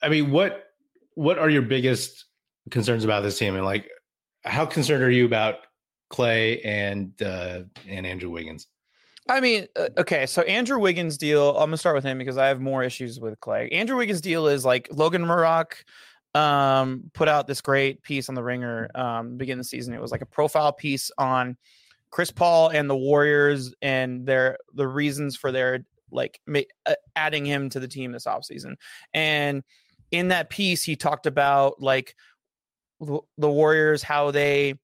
I 0.03 0.09
mean, 0.09 0.31
what 0.31 0.65
what 1.15 1.39
are 1.39 1.51
your 1.51 1.63
biggest 1.63 2.27
concerns 2.71 3.05
about 3.05 3.23
this 3.23 3.39
team 3.39 3.55
and 3.55 3.65
like 3.65 3.89
how 4.45 4.65
concerned 4.65 5.03
are 5.03 5.11
you 5.11 5.27
about 5.27 5.57
Klay 6.11 6.61
and 6.65 7.21
uh 7.23 7.63
and 7.89 8.07
Andrew 8.07 8.31
Wiggins? 8.31 8.67
I 9.29 9.41
mean, 9.41 9.69
uh, 9.77 9.89
okay, 9.99 10.27
so 10.27 10.43
Andrew 10.43 10.81
Wiggins 10.81 11.17
deal. 11.17 11.51
I'm 11.51 11.67
gonna 11.67 11.77
start 11.77 11.95
with 11.95 12.05
him 12.05 12.19
because 12.19 12.37
I 12.37 12.49
have 12.49 12.61
more 12.61 12.83
issues 12.83 13.21
with 13.21 13.39
Klay. 13.41 13.73
Andrew 13.73 13.97
Wiggins 13.97 14.21
deal 14.21 14.49
is 14.49 14.65
like 14.65 14.89
Logan 14.91 15.25
Murdock 15.25 15.85
um 16.35 17.11
put 17.13 17.29
out 17.29 17.47
this 17.47 17.61
great 17.61 18.03
piece 18.03 18.29
on 18.29 18.35
the 18.35 18.43
Ringer 18.43 18.91
um 18.95 19.37
beginning 19.37 19.61
of 19.61 19.65
the 19.67 19.69
season. 19.69 19.95
It 19.95 20.01
was 20.01 20.13
like 20.13 20.23
a 20.23 20.27
profile 20.27 20.73
piece 20.73 21.11
on 21.19 21.57
Chris 22.11 22.31
Paul 22.31 22.69
and 22.69 22.89
the 22.89 22.97
Warriors 22.97 23.75
and 23.83 24.27
their 24.27 24.59
the 24.75 24.87
reasons 24.87 25.37
for 25.37 25.53
their 25.53 25.85
like 26.11 26.41
ma- 26.47 26.61
uh, 26.87 26.95
adding 27.17 27.45
him 27.45 27.71
to 27.71 27.81
the 27.81 27.89
team 27.89 28.13
this 28.13 28.27
offseason. 28.27 28.75
And 29.15 29.63
in 30.11 30.29
that 30.29 30.51
piece 30.51 30.83
he 30.83 30.95
talked 30.95 31.27
about 31.27 31.83
like 31.83 32.15
the 33.01 33.51
Warriors 33.51 34.03
how 34.03 34.31
they 34.31 34.75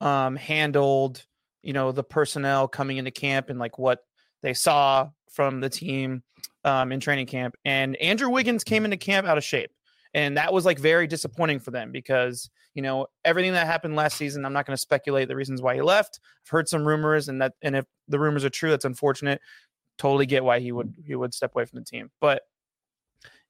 um 0.00 0.36
handled 0.36 1.24
you 1.62 1.72
know 1.72 1.92
the 1.92 2.04
personnel 2.04 2.68
coming 2.68 2.96
into 2.96 3.10
camp 3.10 3.50
and 3.50 3.58
like 3.58 3.78
what 3.78 4.00
they 4.42 4.54
saw 4.54 5.08
from 5.30 5.60
the 5.60 5.68
team 5.68 6.22
um 6.64 6.92
in 6.92 7.00
training 7.00 7.26
camp 7.26 7.54
and 7.64 7.96
Andrew 7.96 8.30
Wiggins 8.30 8.64
came 8.64 8.84
into 8.84 8.96
camp 8.96 9.26
out 9.26 9.36
of 9.36 9.44
shape 9.44 9.70
and 10.14 10.36
that 10.36 10.52
was 10.52 10.64
like 10.64 10.78
very 10.78 11.06
disappointing 11.06 11.60
for 11.60 11.70
them 11.70 11.92
because 11.92 12.48
you 12.74 12.82
know 12.82 13.06
everything 13.24 13.52
that 13.52 13.66
happened 13.66 13.96
last 13.96 14.16
season 14.16 14.44
i'm 14.44 14.52
not 14.52 14.66
going 14.66 14.76
to 14.76 14.80
speculate 14.80 15.28
the 15.28 15.36
reasons 15.36 15.60
why 15.60 15.74
he 15.74 15.82
left. 15.82 16.20
I've 16.44 16.50
heard 16.50 16.68
some 16.68 16.86
rumors 16.86 17.28
and 17.28 17.42
that 17.42 17.54
and 17.62 17.76
if 17.76 17.84
the 18.08 18.18
rumors 18.18 18.44
are 18.44 18.50
true 18.50 18.70
that's 18.70 18.84
unfortunate. 18.84 19.40
Totally 19.96 20.26
get 20.26 20.44
why 20.44 20.60
he 20.60 20.72
would 20.72 20.94
he 21.06 21.14
would 21.14 21.32
step 21.32 21.54
away 21.54 21.66
from 21.66 21.78
the 21.78 21.84
team. 21.84 22.10
But 22.20 22.42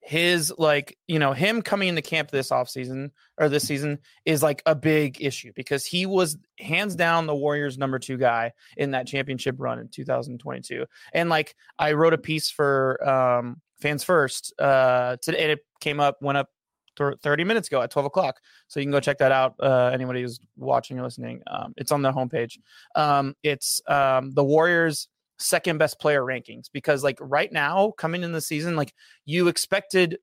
his 0.04 0.52
like 0.58 0.98
you 1.08 1.18
know 1.18 1.32
him 1.32 1.62
coming 1.62 1.88
into 1.88 2.02
camp 2.02 2.30
this 2.30 2.50
offseason 2.50 3.10
or 3.38 3.48
this 3.48 3.66
season 3.66 3.98
is 4.26 4.42
like 4.42 4.62
a 4.66 4.74
big 4.74 5.16
issue 5.22 5.50
because 5.56 5.86
he 5.86 6.04
was 6.04 6.36
hands 6.58 6.94
down 6.94 7.26
the 7.26 7.34
warriors 7.34 7.78
number 7.78 7.98
two 7.98 8.18
guy 8.18 8.52
in 8.76 8.90
that 8.90 9.06
championship 9.06 9.56
run 9.58 9.78
in 9.78 9.88
2022 9.88 10.84
and 11.14 11.30
like 11.30 11.56
i 11.78 11.94
wrote 11.94 12.12
a 12.12 12.18
piece 12.18 12.50
for 12.50 13.02
um 13.08 13.62
fans 13.80 14.04
first 14.04 14.52
uh 14.58 15.16
today 15.22 15.42
and 15.42 15.52
it 15.52 15.60
came 15.80 16.00
up 16.00 16.20
went 16.20 16.36
up 16.36 16.50
30 16.96 17.44
minutes 17.44 17.68
ago 17.68 17.82
at 17.82 17.90
12 17.90 18.06
o'clock 18.06 18.40
so 18.68 18.80
you 18.80 18.84
can 18.84 18.92
go 18.92 19.00
check 19.00 19.18
that 19.18 19.32
out 19.32 19.54
uh 19.60 19.90
anybody 19.92 20.22
who's 20.22 20.38
watching 20.56 20.98
or 20.98 21.02
listening 21.02 21.42
um 21.46 21.74
it's 21.76 21.92
on 21.92 22.02
the 22.02 22.12
homepage 22.12 22.58
um 22.94 23.34
it's 23.42 23.80
um 23.88 24.30
the 24.32 24.44
warriors 24.44 25.08
second 25.38 25.78
best 25.78 25.98
player 25.98 26.22
rankings 26.22 26.66
because 26.72 27.02
like 27.02 27.18
right 27.20 27.52
now 27.52 27.92
coming 27.98 28.22
in 28.22 28.32
the 28.32 28.40
season 28.40 28.76
like 28.76 28.94
you 29.24 29.48
expected 29.48 30.18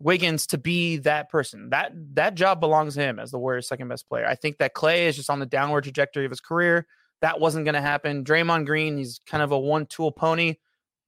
Wiggins 0.00 0.46
to 0.48 0.58
be 0.58 0.98
that 0.98 1.30
person. 1.30 1.70
That 1.70 1.92
that 2.14 2.34
job 2.34 2.60
belongs 2.60 2.94
to 2.94 3.00
him 3.00 3.18
as 3.18 3.30
the 3.30 3.38
Warriors' 3.38 3.68
second 3.68 3.88
best 3.88 4.08
player. 4.08 4.26
I 4.26 4.34
think 4.34 4.58
that 4.58 4.74
Klay 4.74 5.06
is 5.06 5.16
just 5.16 5.30
on 5.30 5.38
the 5.38 5.46
downward 5.46 5.84
trajectory 5.84 6.24
of 6.24 6.30
his 6.30 6.40
career. 6.40 6.86
That 7.20 7.40
wasn't 7.40 7.64
going 7.64 7.74
to 7.74 7.80
happen. 7.80 8.24
Draymond 8.24 8.66
Green, 8.66 8.98
he's 8.98 9.20
kind 9.26 9.42
of 9.42 9.52
a 9.52 9.58
one-tool 9.58 10.12
pony, 10.12 10.56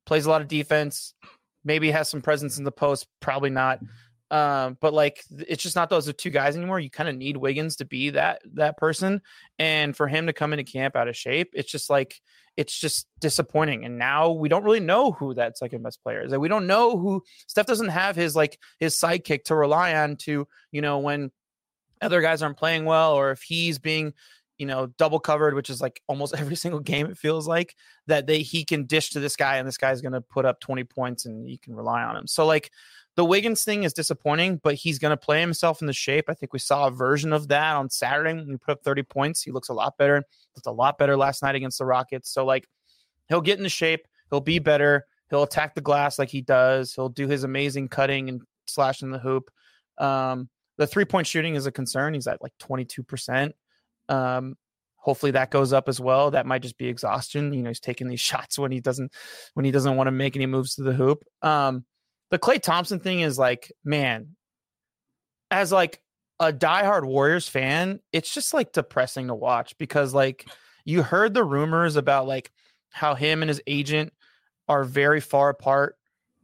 plays 0.06 0.24
a 0.24 0.30
lot 0.30 0.40
of 0.40 0.48
defense, 0.48 1.12
maybe 1.64 1.90
has 1.90 2.08
some 2.08 2.22
presence 2.22 2.56
in 2.56 2.64
the 2.64 2.72
post, 2.72 3.06
probably 3.20 3.50
not. 3.50 3.80
Um, 4.30 4.76
but 4.80 4.92
like 4.92 5.22
it's 5.30 5.62
just 5.62 5.76
not 5.76 5.88
those 5.88 6.12
two 6.14 6.30
guys 6.30 6.56
anymore. 6.56 6.80
You 6.80 6.90
kind 6.90 7.08
of 7.08 7.16
need 7.16 7.36
Wiggins 7.36 7.76
to 7.76 7.84
be 7.84 8.10
that 8.10 8.42
that 8.54 8.76
person, 8.76 9.22
and 9.58 9.96
for 9.96 10.08
him 10.08 10.26
to 10.26 10.32
come 10.32 10.52
into 10.52 10.64
camp 10.64 10.96
out 10.96 11.08
of 11.08 11.16
shape, 11.16 11.50
it's 11.54 11.70
just 11.70 11.88
like 11.90 12.20
it's 12.56 12.78
just 12.78 13.06
disappointing. 13.20 13.84
And 13.84 13.98
now 13.98 14.30
we 14.30 14.48
don't 14.48 14.64
really 14.64 14.80
know 14.80 15.12
who 15.12 15.34
that 15.34 15.58
second 15.58 15.82
best 15.82 16.02
player 16.02 16.22
is. 16.22 16.32
And 16.32 16.40
we 16.40 16.48
don't 16.48 16.66
know 16.66 16.96
who 16.98 17.22
Steph 17.46 17.66
doesn't 17.66 17.90
have 17.90 18.16
his 18.16 18.34
like 18.34 18.58
his 18.80 18.96
sidekick 18.96 19.44
to 19.44 19.54
rely 19.54 19.94
on 19.94 20.16
to 20.16 20.48
you 20.72 20.80
know 20.80 20.98
when 20.98 21.30
other 22.02 22.20
guys 22.20 22.42
aren't 22.42 22.58
playing 22.58 22.84
well 22.84 23.14
or 23.14 23.30
if 23.30 23.42
he's 23.42 23.78
being 23.78 24.12
you 24.58 24.66
know 24.66 24.86
double 24.98 25.20
covered 25.20 25.54
which 25.54 25.70
is 25.70 25.80
like 25.80 26.00
almost 26.08 26.34
every 26.38 26.56
single 26.56 26.80
game 26.80 27.06
it 27.06 27.18
feels 27.18 27.46
like 27.46 27.74
that 28.06 28.26
they 28.26 28.42
he 28.42 28.64
can 28.64 28.84
dish 28.84 29.10
to 29.10 29.20
this 29.20 29.36
guy 29.36 29.56
and 29.56 29.68
this 29.68 29.76
guy's 29.76 30.00
going 30.00 30.12
to 30.12 30.20
put 30.20 30.44
up 30.44 30.60
20 30.60 30.84
points 30.84 31.26
and 31.26 31.48
you 31.48 31.58
can 31.58 31.74
rely 31.74 32.02
on 32.02 32.16
him 32.16 32.26
so 32.26 32.46
like 32.46 32.70
the 33.16 33.24
Wiggins 33.24 33.64
thing 33.64 33.84
is 33.84 33.94
disappointing, 33.94 34.60
but 34.62 34.74
he's 34.74 34.98
going 34.98 35.10
to 35.10 35.16
play 35.16 35.40
himself 35.40 35.80
in 35.80 35.86
the 35.86 35.92
shape. 35.92 36.26
I 36.28 36.34
think 36.34 36.52
we 36.52 36.58
saw 36.58 36.86
a 36.86 36.90
version 36.90 37.32
of 37.32 37.48
that 37.48 37.74
on 37.74 37.88
Saturday 37.88 38.34
when 38.34 38.46
he 38.46 38.56
put 38.58 38.72
up 38.72 38.84
30 38.84 39.02
points. 39.04 39.42
He 39.42 39.50
looks 39.50 39.70
a 39.70 39.74
lot 39.74 39.96
better. 39.96 40.22
Looked 40.54 40.66
a 40.66 40.70
lot 40.70 40.98
better 40.98 41.16
last 41.16 41.42
night 41.42 41.54
against 41.54 41.78
the 41.78 41.86
Rockets. 41.86 42.30
So 42.30 42.44
like 42.44 42.68
he'll 43.28 43.40
get 43.40 43.56
into 43.56 43.70
shape. 43.70 44.06
He'll 44.30 44.40
be 44.40 44.58
better. 44.58 45.06
He'll 45.30 45.42
attack 45.42 45.74
the 45.74 45.80
glass 45.80 46.18
like 46.18 46.28
he 46.28 46.42
does. 46.42 46.92
He'll 46.92 47.08
do 47.08 47.26
his 47.26 47.42
amazing 47.42 47.88
cutting 47.88 48.28
and 48.28 48.42
slashing 48.66 49.10
the 49.10 49.18
hoop. 49.18 49.50
Um, 49.96 50.50
the 50.76 50.86
three 50.86 51.06
point 51.06 51.26
shooting 51.26 51.54
is 51.54 51.66
a 51.66 51.72
concern. 51.72 52.12
He's 52.12 52.26
at 52.26 52.42
like 52.42 52.52
22%. 52.60 53.52
Um, 54.10 54.56
hopefully 54.96 55.32
that 55.32 55.50
goes 55.50 55.72
up 55.72 55.88
as 55.88 56.00
well. 56.00 56.32
That 56.32 56.44
might 56.46 56.62
just 56.62 56.76
be 56.76 56.86
exhaustion. 56.88 57.54
You 57.54 57.62
know, 57.62 57.70
he's 57.70 57.80
taking 57.80 58.08
these 58.08 58.20
shots 58.30 58.58
when 58.58 58.72
he 58.72 58.80
doesn't 58.80 59.10
when 59.54 59.64
he 59.64 59.70
doesn't 59.70 59.96
want 59.96 60.08
to 60.08 60.12
make 60.12 60.36
any 60.36 60.46
moves 60.46 60.74
to 60.74 60.82
the 60.82 60.92
hoop. 60.92 61.24
Um, 61.40 61.86
the 62.30 62.38
Klay 62.38 62.60
Thompson 62.60 63.00
thing 63.00 63.20
is 63.20 63.38
like, 63.38 63.72
man, 63.84 64.36
as 65.50 65.72
like 65.72 66.00
a 66.40 66.52
diehard 66.52 67.04
Warriors 67.04 67.48
fan, 67.48 68.00
it's 68.12 68.32
just 68.32 68.52
like 68.52 68.72
depressing 68.72 69.28
to 69.28 69.34
watch 69.34 69.76
because 69.78 70.12
like 70.12 70.46
you 70.84 71.02
heard 71.02 71.34
the 71.34 71.44
rumors 71.44 71.96
about 71.96 72.26
like 72.26 72.50
how 72.90 73.14
him 73.14 73.42
and 73.42 73.48
his 73.48 73.62
agent 73.66 74.12
are 74.68 74.84
very 74.84 75.20
far 75.20 75.48
apart 75.48 75.96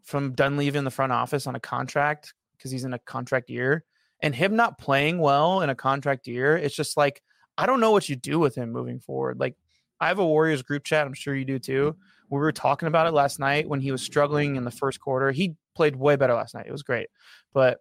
from 0.02 0.32
Dunleavy 0.32 0.78
in 0.78 0.84
the 0.84 0.90
front 0.90 1.12
office 1.12 1.46
on 1.46 1.54
a 1.54 1.60
contract 1.60 2.34
because 2.56 2.70
he's 2.70 2.84
in 2.84 2.92
a 2.92 2.98
contract 3.00 3.50
year 3.50 3.84
and 4.20 4.34
him 4.34 4.56
not 4.56 4.78
playing 4.78 5.18
well 5.18 5.60
in 5.60 5.70
a 5.70 5.74
contract 5.74 6.26
year. 6.26 6.56
It's 6.56 6.74
just 6.74 6.96
like 6.96 7.22
I 7.58 7.66
don't 7.66 7.80
know 7.80 7.90
what 7.90 8.08
you 8.08 8.16
do 8.16 8.38
with 8.38 8.54
him 8.54 8.72
moving 8.72 9.00
forward. 9.00 9.38
Like 9.38 9.56
I 10.00 10.08
have 10.08 10.18
a 10.18 10.26
Warriors 10.26 10.62
group 10.62 10.84
chat. 10.84 11.06
I'm 11.06 11.14
sure 11.14 11.34
you 11.34 11.44
do 11.44 11.58
too. 11.58 11.96
We 12.30 12.38
were 12.38 12.52
talking 12.52 12.88
about 12.88 13.06
it 13.06 13.12
last 13.12 13.38
night 13.38 13.68
when 13.68 13.80
he 13.80 13.92
was 13.92 14.02
struggling 14.02 14.56
in 14.56 14.64
the 14.64 14.70
first 14.70 15.00
quarter. 15.00 15.32
He 15.32 15.54
played 15.74 15.96
way 15.96 16.16
better 16.16 16.34
last 16.34 16.54
night. 16.54 16.66
It 16.66 16.72
was 16.72 16.82
great, 16.82 17.08
but 17.52 17.80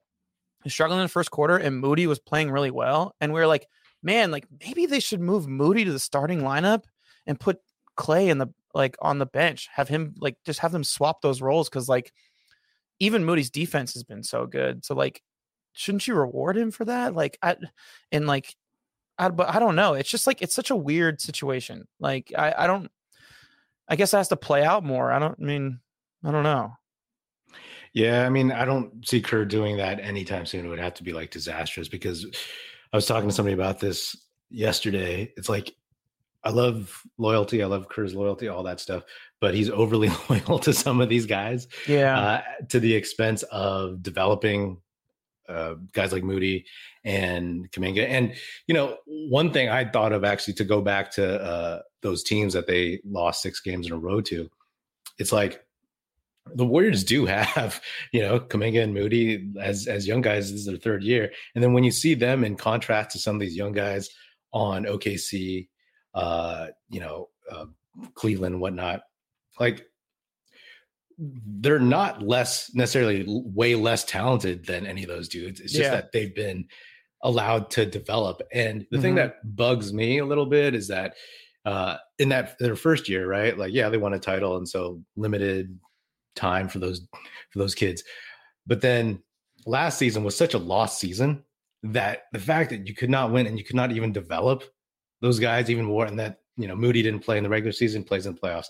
struggling 0.67 0.99
in 0.99 1.05
the 1.05 1.09
first 1.09 1.31
quarter, 1.31 1.57
and 1.57 1.79
Moody 1.79 2.07
was 2.07 2.19
playing 2.19 2.51
really 2.51 2.71
well. 2.71 3.15
And 3.19 3.33
we 3.33 3.39
were 3.39 3.47
like, 3.47 3.67
man, 4.03 4.31
like 4.31 4.45
maybe 4.65 4.85
they 4.85 4.99
should 4.99 5.21
move 5.21 5.47
Moody 5.47 5.85
to 5.85 5.91
the 5.91 5.99
starting 5.99 6.41
lineup 6.41 6.83
and 7.25 7.39
put 7.39 7.59
Klay 7.97 8.29
in 8.29 8.37
the 8.37 8.47
like 8.73 8.95
on 9.01 9.19
the 9.19 9.25
bench. 9.25 9.69
Have 9.73 9.87
him 9.87 10.13
like 10.17 10.37
just 10.45 10.59
have 10.59 10.71
them 10.71 10.83
swap 10.83 11.21
those 11.21 11.41
roles 11.41 11.69
because 11.69 11.89
like 11.89 12.11
even 12.99 13.25
Moody's 13.25 13.49
defense 13.49 13.93
has 13.93 14.03
been 14.03 14.23
so 14.23 14.45
good. 14.45 14.85
So 14.85 14.93
like, 14.93 15.21
shouldn't 15.73 16.07
you 16.07 16.15
reward 16.15 16.57
him 16.57 16.71
for 16.71 16.85
that? 16.85 17.15
Like, 17.15 17.37
I 17.41 17.57
and 18.11 18.27
like 18.27 18.55
I, 19.17 19.29
but 19.29 19.49
I 19.49 19.59
don't 19.59 19.75
know. 19.75 19.93
It's 19.93 20.09
just 20.09 20.27
like 20.27 20.41
it's 20.41 20.55
such 20.55 20.71
a 20.71 20.75
weird 20.75 21.21
situation. 21.21 21.87
Like 21.99 22.31
I, 22.37 22.53
I 22.57 22.67
don't. 22.67 22.91
I 23.87 23.95
guess 23.97 24.13
it 24.13 24.17
has 24.17 24.29
to 24.29 24.37
play 24.37 24.63
out 24.63 24.83
more. 24.83 25.11
I 25.11 25.19
don't 25.19 25.35
I 25.39 25.43
mean. 25.43 25.79
I 26.23 26.31
don't 26.31 26.43
know. 26.43 26.73
Yeah, 27.93 28.25
I 28.25 28.29
mean, 28.29 28.51
I 28.51 28.65
don't 28.65 29.05
see 29.07 29.21
Kerr 29.21 29.45
doing 29.45 29.77
that 29.77 29.99
anytime 29.99 30.45
soon. 30.45 30.65
It 30.65 30.69
would 30.69 30.79
have 30.79 30.93
to 30.95 31.03
be 31.03 31.13
like 31.13 31.31
disastrous 31.31 31.89
because 31.89 32.25
I 32.93 32.97
was 32.97 33.05
talking 33.05 33.29
to 33.29 33.35
somebody 33.35 33.53
about 33.53 33.79
this 33.79 34.15
yesterday. 34.49 35.33
It's 35.35 35.49
like 35.49 35.75
I 36.43 36.49
love 36.49 37.03
loyalty. 37.17 37.61
I 37.61 37.67
love 37.67 37.89
Kerr's 37.89 38.15
loyalty, 38.15 38.47
all 38.47 38.63
that 38.63 38.79
stuff. 38.79 39.03
But 39.39 39.53
he's 39.53 39.69
overly 39.69 40.09
loyal 40.29 40.59
to 40.59 40.73
some 40.73 41.01
of 41.01 41.09
these 41.09 41.25
guys. 41.25 41.67
Yeah. 41.87 42.19
Uh, 42.19 42.41
to 42.69 42.79
the 42.79 42.93
expense 42.95 43.43
of 43.43 44.01
developing 44.01 44.77
uh, 45.49 45.75
guys 45.91 46.13
like 46.13 46.23
Moody 46.23 46.65
and 47.03 47.69
Kuminga. 47.71 48.07
And 48.07 48.33
you 48.67 48.73
know, 48.73 48.97
one 49.05 49.51
thing 49.51 49.69
I 49.69 49.85
thought 49.85 50.13
of 50.13 50.23
actually 50.23 50.53
to 50.55 50.63
go 50.63 50.81
back 50.81 51.11
to 51.11 51.41
uh, 51.41 51.81
those 52.01 52.23
teams 52.23 52.53
that 52.53 52.67
they 52.67 53.01
lost 53.05 53.41
six 53.41 53.59
games 53.59 53.87
in 53.87 53.93
a 53.93 53.97
row 53.97 54.21
to, 54.21 54.49
it's 55.19 55.31
like 55.31 55.63
the 56.55 56.65
Warriors 56.65 57.03
do 57.03 57.25
have, 57.27 57.81
you 58.11 58.21
know, 58.21 58.39
Kuminga 58.39 58.83
and 58.83 58.93
Moody 58.93 59.51
as 59.59 59.87
as 59.87 60.07
young 60.07 60.21
guys. 60.21 60.51
This 60.51 60.61
is 60.61 60.65
their 60.65 60.77
third 60.77 61.03
year, 61.03 61.31
and 61.55 61.63
then 61.63 61.73
when 61.73 61.83
you 61.83 61.91
see 61.91 62.13
them 62.13 62.43
in 62.43 62.55
contrast 62.55 63.11
to 63.11 63.19
some 63.19 63.35
of 63.35 63.41
these 63.41 63.55
young 63.55 63.71
guys 63.71 64.09
on 64.53 64.85
OKC, 64.85 65.69
uh, 66.13 66.67
you 66.89 66.99
know, 66.99 67.29
uh, 67.51 67.65
Cleveland, 68.15 68.55
and 68.55 68.61
whatnot, 68.61 69.01
like 69.59 69.85
they're 71.17 71.79
not 71.79 72.23
less 72.23 72.73
necessarily 72.73 73.23
way 73.27 73.75
less 73.75 74.03
talented 74.03 74.65
than 74.65 74.87
any 74.87 75.03
of 75.03 75.09
those 75.09 75.29
dudes. 75.29 75.59
It's 75.59 75.73
just 75.73 75.83
yeah. 75.83 75.91
that 75.91 76.11
they've 76.11 76.33
been 76.33 76.65
allowed 77.21 77.69
to 77.71 77.85
develop. 77.85 78.41
And 78.51 78.81
the 78.89 78.97
mm-hmm. 78.97 79.01
thing 79.03 79.15
that 79.15 79.55
bugs 79.55 79.93
me 79.93 80.17
a 80.17 80.25
little 80.25 80.47
bit 80.47 80.73
is 80.73 80.87
that 80.87 81.15
uh 81.63 81.97
in 82.17 82.29
that 82.29 82.57
their 82.57 82.75
first 82.75 83.07
year, 83.07 83.27
right? 83.27 83.55
Like, 83.55 83.71
yeah, 83.71 83.89
they 83.89 83.97
won 83.97 84.13
a 84.13 84.19
title, 84.19 84.57
and 84.57 84.67
so 84.67 85.01
limited 85.15 85.77
time 86.35 86.67
for 86.67 86.79
those 86.79 87.01
for 87.49 87.59
those 87.59 87.75
kids. 87.75 88.03
But 88.67 88.81
then 88.81 89.21
last 89.65 89.97
season 89.97 90.23
was 90.23 90.35
such 90.35 90.53
a 90.53 90.59
lost 90.59 90.99
season 90.99 91.43
that 91.83 92.23
the 92.31 92.39
fact 92.39 92.69
that 92.69 92.87
you 92.87 92.93
could 92.93 93.09
not 93.09 93.31
win 93.31 93.47
and 93.47 93.57
you 93.57 93.63
could 93.63 93.75
not 93.75 93.91
even 93.91 94.11
develop 94.11 94.63
those 95.21 95.39
guys 95.39 95.69
even 95.69 95.85
more, 95.85 96.05
and 96.05 96.19
that 96.19 96.39
you 96.57 96.67
know 96.67 96.75
Moody 96.75 97.01
didn't 97.01 97.21
play 97.21 97.37
in 97.37 97.43
the 97.43 97.49
regular 97.49 97.73
season, 97.73 98.03
plays 98.03 98.25
in 98.25 98.33
the 98.33 98.39
playoffs. 98.39 98.67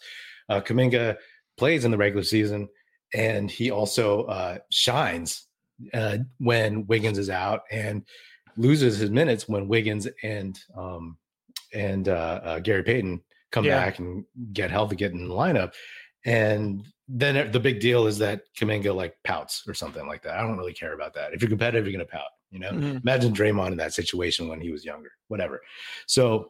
Uh, 0.50 0.62
Kuminga 0.62 1.18
plays 1.58 1.86
in 1.86 1.92
the 1.92 1.98
regular 1.98 2.24
season, 2.24 2.68
and 3.14 3.50
he 3.50 3.72
also 3.72 4.24
uh, 4.24 4.58
shines 4.70 5.48
uh, 5.94 6.18
when 6.40 6.86
Wiggins 6.88 7.18
is 7.18 7.30
out 7.30 7.62
and 7.72 8.04
loses 8.58 8.98
his 8.98 9.10
minutes 9.10 9.48
when 9.48 9.68
Wiggins 9.68 10.08
and 10.24 10.60
um, 10.78 11.18
and 11.74 12.10
uh, 12.10 12.42
uh, 12.44 12.60
Gary 12.60 12.84
Payton 12.84 13.22
come 13.52 13.66
yeah. 13.66 13.84
back 13.84 14.00
and 14.00 14.26
get 14.54 14.72
healthy, 14.72 14.96
get 14.96 15.12
in 15.12 15.28
the 15.28 15.34
lineup. 15.34 15.74
And 16.26 16.86
then 17.08 17.52
the 17.52 17.60
big 17.60 17.80
deal 17.80 18.08
is 18.08 18.18
that 18.20 18.44
Kuminga 18.58 18.96
like 18.96 19.16
pouts 19.24 19.64
or 19.68 19.74
something 19.74 20.08
like 20.08 20.24
that. 20.24 20.38
I 20.38 20.42
don't 20.42 20.58
really 20.58 20.74
care 20.74 20.94
about 20.94 21.14
that. 21.16 21.34
If 21.34 21.42
you're 21.42 21.50
competitive, 21.50 21.86
you're 21.86 21.98
going 21.98 22.06
to 22.06 22.12
pout. 22.12 22.30
You 22.52 22.60
know, 22.60 22.72
mm-hmm. 22.72 22.98
imagine 22.98 23.34
Draymond 23.34 23.72
in 23.72 23.78
that 23.78 23.94
situation 23.94 24.48
when 24.48 24.60
he 24.60 24.72
was 24.72 24.84
younger, 24.84 25.12
whatever. 25.30 25.62
So, 26.06 26.50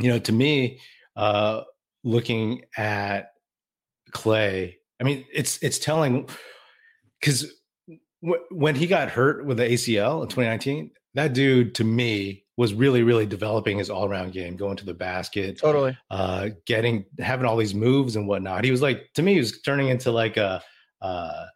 you 0.00 0.10
know, 0.10 0.18
to 0.18 0.32
me, 0.32 0.80
uh, 1.16 1.62
looking 2.02 2.62
at 2.76 3.30
Klay, 4.10 4.74
I 5.00 5.04
mean, 5.04 5.24
it's 5.32 5.62
it's 5.62 5.78
telling 5.78 6.28
because 7.20 7.52
w- 8.22 8.42
when 8.50 8.74
he 8.74 8.86
got 8.86 9.10
hurt 9.10 9.46
with 9.46 9.58
the 9.58 9.64
ACL 9.64 10.22
in 10.22 10.28
2019, 10.28 10.90
that 11.14 11.32
dude 11.32 11.74
to 11.76 11.84
me 11.84 12.44
was 12.60 12.74
really 12.74 13.02
really 13.02 13.24
developing 13.24 13.78
his 13.78 13.88
all-around 13.88 14.32
game 14.34 14.54
going 14.54 14.76
to 14.76 14.84
the 14.84 14.92
basket 14.92 15.56
totally. 15.56 15.96
uh 16.10 16.50
getting 16.66 17.06
having 17.18 17.46
all 17.46 17.56
these 17.56 17.74
moves 17.74 18.16
and 18.16 18.28
whatnot. 18.28 18.64
He 18.64 18.70
was 18.70 18.82
like 18.82 19.10
to 19.14 19.22
me 19.22 19.32
he 19.32 19.38
was 19.38 19.62
turning 19.62 19.88
into 19.88 20.10
like 20.12 20.36
a 20.36 20.62
uh, 21.00 21.46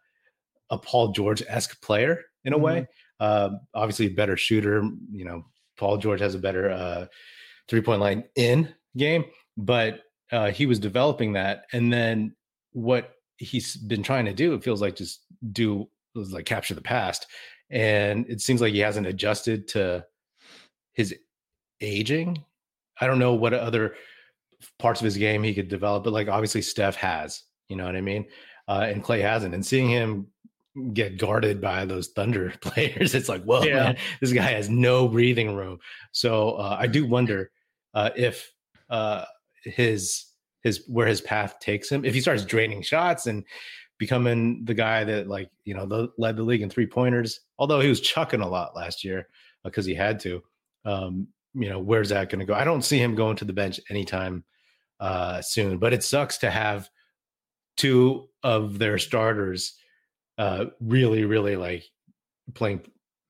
a 0.71 0.77
paul 0.79 1.11
george-esque 1.11 1.79
player 1.83 2.23
in 2.43 2.53
a 2.53 2.55
mm-hmm. 2.55 2.65
way 2.65 2.87
uh, 3.19 3.51
obviously 3.75 4.09
better 4.09 4.35
shooter 4.35 4.89
you 5.11 5.25
know 5.25 5.45
paul 5.77 5.97
george 5.97 6.19
has 6.21 6.33
a 6.33 6.39
better 6.39 6.71
uh 6.71 7.05
three-point 7.67 8.01
line 8.01 8.23
in 8.35 8.73
game 8.97 9.25
but 9.57 10.01
uh 10.31 10.49
he 10.49 10.65
was 10.65 10.79
developing 10.79 11.33
that. 11.33 11.65
And 11.71 11.93
then 11.93 12.35
what 12.71 13.11
he's 13.37 13.75
been 13.77 14.01
trying 14.01 14.25
to 14.25 14.33
do 14.33 14.55
it 14.55 14.63
feels 14.63 14.81
like 14.81 14.95
just 14.95 15.21
do 15.51 15.87
like 16.15 16.45
capture 16.45 16.73
the 16.73 16.81
past. 16.81 17.27
And 17.69 18.25
it 18.27 18.41
seems 18.41 18.59
like 18.59 18.73
he 18.73 18.79
hasn't 18.79 19.05
adjusted 19.05 19.67
to 19.69 20.03
his 20.95 21.13
aging. 21.81 22.43
I 22.99 23.07
don't 23.07 23.19
know 23.19 23.33
what 23.33 23.53
other 23.53 23.95
parts 24.79 25.01
of 25.01 25.05
his 25.05 25.17
game 25.17 25.43
he 25.43 25.53
could 25.53 25.67
develop, 25.67 26.03
but 26.03 26.13
like 26.13 26.27
obviously 26.27 26.61
Steph 26.61 26.95
has, 26.95 27.43
you 27.69 27.75
know 27.75 27.85
what 27.85 27.95
I 27.95 28.01
mean? 28.01 28.25
Uh, 28.67 28.87
and 28.89 29.03
Klay 29.03 29.21
hasn't. 29.21 29.53
And 29.53 29.65
seeing 29.65 29.89
him 29.89 30.27
get 30.93 31.17
guarded 31.17 31.61
by 31.61 31.85
those 31.85 32.09
Thunder 32.09 32.53
players, 32.61 33.13
it's 33.13 33.29
like, 33.29 33.43
whoa, 33.43 33.63
yeah. 33.63 33.73
man, 33.75 33.97
this 34.21 34.33
guy 34.33 34.51
has 34.51 34.69
no 34.69 35.07
breathing 35.07 35.55
room. 35.55 35.79
So 36.11 36.53
uh, 36.53 36.77
I 36.79 36.87
do 36.87 37.05
wonder 37.05 37.51
uh, 37.93 38.09
if 38.15 38.51
uh, 38.89 39.25
his 39.63 40.25
his 40.63 40.83
where 40.87 41.07
his 41.07 41.21
path 41.21 41.59
takes 41.59 41.89
him. 41.89 42.03
If 42.03 42.13
he 42.13 42.21
starts 42.21 42.43
draining 42.43 42.81
shots 42.81 43.27
and 43.27 43.43
becoming 43.97 44.65
the 44.65 44.73
guy 44.73 45.03
that 45.03 45.27
like 45.27 45.49
you 45.63 45.75
know 45.75 45.85
the, 45.85 46.09
led 46.17 46.37
the 46.37 46.43
league 46.43 46.61
in 46.61 46.69
three 46.69 46.87
pointers, 46.87 47.41
although 47.59 47.79
he 47.79 47.89
was 47.89 48.01
chucking 48.01 48.41
a 48.41 48.47
lot 48.47 48.75
last 48.75 49.03
year 49.03 49.27
because 49.63 49.85
uh, 49.85 49.89
he 49.89 49.95
had 49.95 50.19
to 50.21 50.41
um, 50.85 51.27
you 51.53 51.69
know, 51.69 51.79
where's 51.79 52.09
that 52.09 52.29
going 52.29 52.39
to 52.39 52.45
go? 52.45 52.53
I 52.53 52.63
don't 52.63 52.83
see 52.83 52.99
him 52.99 53.15
going 53.15 53.37
to 53.37 53.45
the 53.45 53.53
bench 53.53 53.79
anytime 53.89 54.43
uh, 54.99 55.41
soon. 55.41 55.77
But 55.77 55.93
it 55.93 56.03
sucks 56.03 56.39
to 56.39 56.51
have 56.51 56.89
two 57.77 58.27
of 58.43 58.79
their 58.79 58.97
starters 58.97 59.75
uh, 60.37 60.65
really, 60.79 61.25
really 61.25 61.55
like 61.55 61.85
playing 62.53 62.81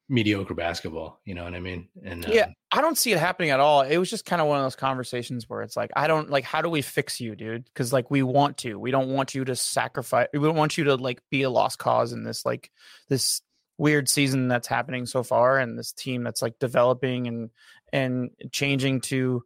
mediocre 0.10 0.54
basketball. 0.54 1.20
You 1.26 1.36
know 1.36 1.44
what 1.44 1.56
I 1.56 1.60
mean? 1.60 1.88
And 2.04 2.26
yeah, 2.28 2.46
um, 2.46 2.54
I 2.72 2.82
don't 2.82 2.98
see 2.98 3.12
it 3.12 3.20
happening 3.20 3.50
at 3.52 3.60
all. 3.60 3.82
It 3.82 3.98
was 3.98 4.10
just 4.10 4.26
kind 4.26 4.42
of 4.42 4.48
one 4.48 4.60
of 4.60 4.66
those 4.66 4.76
conversations 4.76 5.50
where 5.50 5.62
it's 5.62 5.78
like, 5.78 5.92
I 5.96 6.08
don't 6.08 6.30
like, 6.30 6.44
how 6.44 6.62
do 6.62 6.70
we 6.70 6.82
fix 6.82 7.20
you, 7.20 7.36
dude? 7.36 7.66
Because 7.66 7.94
like 7.94 8.12
we 8.12 8.22
want 8.22 8.58
to, 8.58 8.80
we 8.80 8.92
don't 8.92 9.10
want 9.10 9.34
you 9.34 9.46
to 9.46 9.56
sacrifice. 9.56 10.28
We 10.34 10.40
don't 10.40 10.56
want 10.56 10.78
you 10.78 10.86
to 10.86 10.96
like 10.96 11.22
be 11.32 11.44
a 11.44 11.50
lost 11.50 11.80
cause 11.80 12.12
in 12.12 12.24
this 12.24 12.46
like 12.46 12.70
this 13.10 13.42
weird 13.78 14.10
season 14.10 14.48
that's 14.48 14.68
happening 14.68 15.06
so 15.06 15.24
far, 15.24 15.60
and 15.60 15.78
this 15.78 15.92
team 15.92 16.24
that's 16.24 16.42
like 16.42 16.60
developing 16.60 17.28
and 17.28 17.50
and 17.94 18.30
changing 18.52 19.02
to 19.02 19.44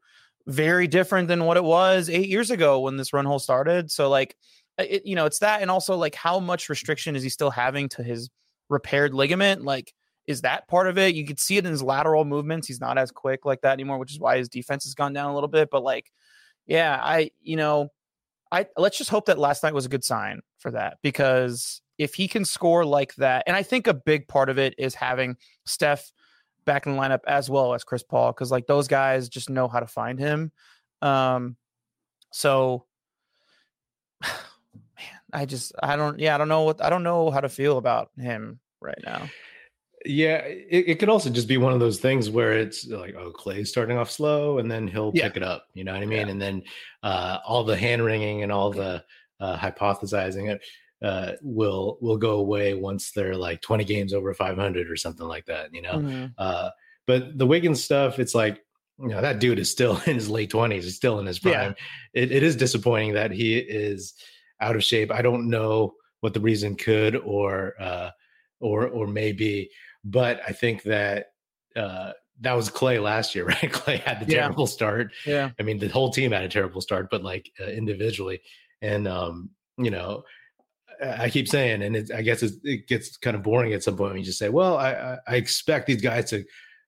very 0.48 0.88
different 0.88 1.28
than 1.28 1.46
what 1.46 1.58
it 1.58 1.64
was 1.64 2.10
eight 2.10 2.30
years 2.30 2.50
ago 2.52 2.80
when 2.80 2.98
this 2.98 3.14
run 3.14 3.26
hole 3.26 3.40
started. 3.40 3.92
So 3.92 4.10
like, 4.10 4.36
it, 4.78 5.06
you 5.06 5.16
know, 5.16 5.26
it's 5.26 5.40
that, 5.40 5.62
and 5.62 5.70
also 5.70 5.96
like 5.96 6.16
how 6.16 6.40
much 6.40 6.70
restriction 6.70 7.16
is 7.16 7.24
he 7.24 7.30
still 7.30 7.52
having 7.52 7.90
to 7.90 8.04
his 8.04 8.30
repaired 8.70 9.14
ligament? 9.14 9.64
Like 9.64 9.94
is 10.30 10.42
that 10.42 10.68
part 10.68 10.86
of 10.88 11.00
it? 11.00 11.16
You 11.16 11.26
could 11.26 11.40
see 11.40 11.58
it 11.58 11.66
in 11.66 11.72
his 11.72 11.82
lateral 11.82 12.24
movements. 12.24 12.68
He's 12.68 12.80
not 12.80 13.00
as 13.00 13.10
quick 13.10 13.46
like 13.46 13.62
that 13.62 13.74
anymore, 13.74 13.98
which 13.98 14.12
is 14.12 14.20
why 14.20 14.38
his 14.38 14.48
defense 14.48 14.84
has 14.84 14.94
gone 14.94 15.12
down 15.12 15.32
a 15.32 15.34
little 15.34 15.50
bit. 15.50 15.70
But 15.72 15.82
like, 15.82 16.12
yeah, 16.68 17.00
I, 17.02 17.32
you 17.42 17.56
know, 17.56 17.90
I 18.52 18.66
let's 18.78 18.98
just 18.98 19.10
hope 19.10 19.26
that 19.28 19.38
last 19.38 19.64
night 19.64 19.74
was 19.74 19.86
a 19.86 19.90
good 19.90 20.04
sign 20.04 20.42
for 20.58 20.72
that 20.72 20.98
because 21.04 21.82
if 21.98 22.16
he 22.16 22.28
can 22.28 22.46
score 22.46 22.86
like 22.86 23.14
that, 23.16 23.44
and 23.46 23.56
I 23.56 23.64
think 23.64 23.88
a 23.88 23.94
big 23.94 24.28
part 24.28 24.50
of 24.50 24.58
it 24.58 24.74
is 24.78 24.96
having 24.96 25.36
Steph 25.66 26.12
back 26.66 26.86
in 26.86 26.94
the 26.94 26.98
lineup 26.98 27.20
as 27.28 27.50
well 27.50 27.74
as 27.74 27.84
Chris 27.84 28.04
Paul, 28.04 28.32
because 28.32 28.52
like 28.52 28.68
those 28.68 28.88
guys 28.88 29.30
just 29.30 29.50
know 29.50 29.68
how 29.68 29.80
to 29.80 29.88
find 29.88 30.18
him. 30.18 30.52
Um, 31.02 31.58
so 32.32 32.86
man, 34.24 34.32
I 35.34 35.46
just 35.46 35.74
I 35.82 35.96
don't 35.96 36.20
yeah 36.20 36.36
I 36.36 36.38
don't 36.38 36.50
know 36.50 36.64
what 36.64 36.84
I 36.84 36.90
don't 36.90 37.04
know 37.04 37.32
how 37.32 37.42
to 37.42 37.50
feel 37.50 37.78
about 37.78 38.10
him 38.18 38.60
right 38.82 39.00
now. 39.04 39.30
Yeah, 40.06 40.38
it, 40.38 40.86
it, 40.88 41.00
could 41.00 41.10
also 41.10 41.30
just 41.30 41.48
be 41.48 41.58
one 41.58 41.74
of 41.74 41.82
those 41.82 42.00
things 42.00 42.30
where 42.30 42.54
it's 42.54 42.88
like, 42.88 43.16
oh, 43.16 43.32
Klay's 43.32 43.70
starting 43.70 43.98
off 43.98 44.10
slow, 44.10 44.60
and 44.60 44.72
then 44.72 44.88
he'll 44.88 45.12
yeah. 45.14 45.28
pick 45.28 45.38
it 45.38 45.44
up. 45.44 45.68
You 45.74 45.84
know 45.84 45.94
what 45.94 46.02
I 46.02 46.06
mean? 46.06 46.28
Yeah. 46.28 46.32
And 46.32 46.42
then 46.42 46.64
uh, 47.04 47.40
all 47.46 47.66
the 47.66 47.76
hand 47.76 48.04
wringing 48.04 48.44
and 48.44 48.52
all 48.52 48.72
the 48.72 49.04
uh, 49.42 49.58
hypothesizing 49.58 50.52
it 50.52 50.62
uh, 51.02 51.34
will 51.42 51.98
will 52.02 52.18
go 52.18 52.38
away 52.40 52.74
once 52.74 53.12
they're 53.12 53.36
like 53.36 53.62
20 53.62 53.84
games 53.86 54.14
over 54.14 54.34
500 54.34 54.90
or 54.90 54.96
something 54.96 55.28
like 55.28 55.46
that. 55.46 55.74
You 55.74 55.82
know, 55.82 55.94
mm-hmm. 55.94 56.26
uh, 56.38 56.70
but 57.06 57.38
the 57.38 57.48
Wiggins 57.48 57.84
stuff, 57.84 58.20
it's 58.20 58.36
like 58.36 58.64
you 59.00 59.10
know 59.10 59.22
that 59.22 59.40
dude 59.40 59.60
is 59.60 59.72
still 59.72 60.00
in 60.06 60.16
his 60.16 60.30
late 60.30 60.52
20s. 60.52 60.84
He's 60.84 60.96
still 60.96 61.20
in 61.20 61.26
his 61.26 61.40
prime. 61.40 61.76
Yeah. 62.14 62.22
It, 62.22 62.32
it 62.32 62.44
is 62.44 62.56
disappointing 62.56 63.14
that 63.14 63.32
he 63.32 63.58
is 63.58 64.14
out 64.62 64.76
of 64.76 64.84
shape. 64.84 65.12
I 65.12 65.22
don't 65.22 65.50
know 65.50 65.96
what 66.22 66.34
the 66.34 66.42
reason 66.42 66.76
could 66.76 67.16
or 67.16 67.74
uh, 67.80 68.10
or 68.60 68.88
or 68.88 69.08
maybe 69.08 69.70
but 70.04 70.42
I 70.48 70.52
think 70.52 70.84
that 70.84 71.28
uh, 71.76 72.12
that 72.42 72.54
was 72.54 72.70
Klay 72.70 73.02
last 73.02 73.36
year, 73.36 73.46
right? 73.48 73.72
Klay 73.72 74.00
had 74.00 74.20
the 74.20 74.32
terrible 74.32 74.68
start. 74.68 75.12
Yeah. 75.26 75.52
I 75.60 75.64
mean, 75.64 75.78
the 75.78 75.88
whole 75.88 76.12
team 76.12 76.32
had 76.32 76.44
a 76.44 76.50
terrible 76.50 76.82
start, 76.82 77.10
but 77.10 77.24
like 77.24 77.52
uh, 77.60 77.66
individually. 77.66 78.42
And, 78.82 79.08
um, 79.08 79.50
you 79.78 79.92
know, 79.92 80.24
I 81.02 81.30
keep 81.30 81.48
saying, 81.48 81.82
and 81.82 82.12
I 82.14 82.22
guess 82.22 82.44
it 82.44 82.88
gets 82.88 83.18
kind 83.18 83.36
of 83.36 83.44
boring 83.44 83.74
at 83.74 83.84
some 83.84 83.96
point 83.96 84.12
when 84.12 84.20
you 84.20 84.26
just 84.26 84.40
say, 84.40 84.50
well, 84.50 84.78
I, 84.78 85.18
I 85.28 85.36
expect 85.36 85.88
these 85.88 86.02
guys 86.02 86.30
to 86.32 86.44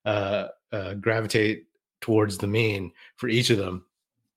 uh, 0.05 0.47
uh, 0.71 0.93
gravitate 0.95 1.65
towards 2.01 2.37
the 2.37 2.47
mean 2.47 2.91
for 3.15 3.29
each 3.29 3.49
of 3.49 3.57
them. 3.57 3.85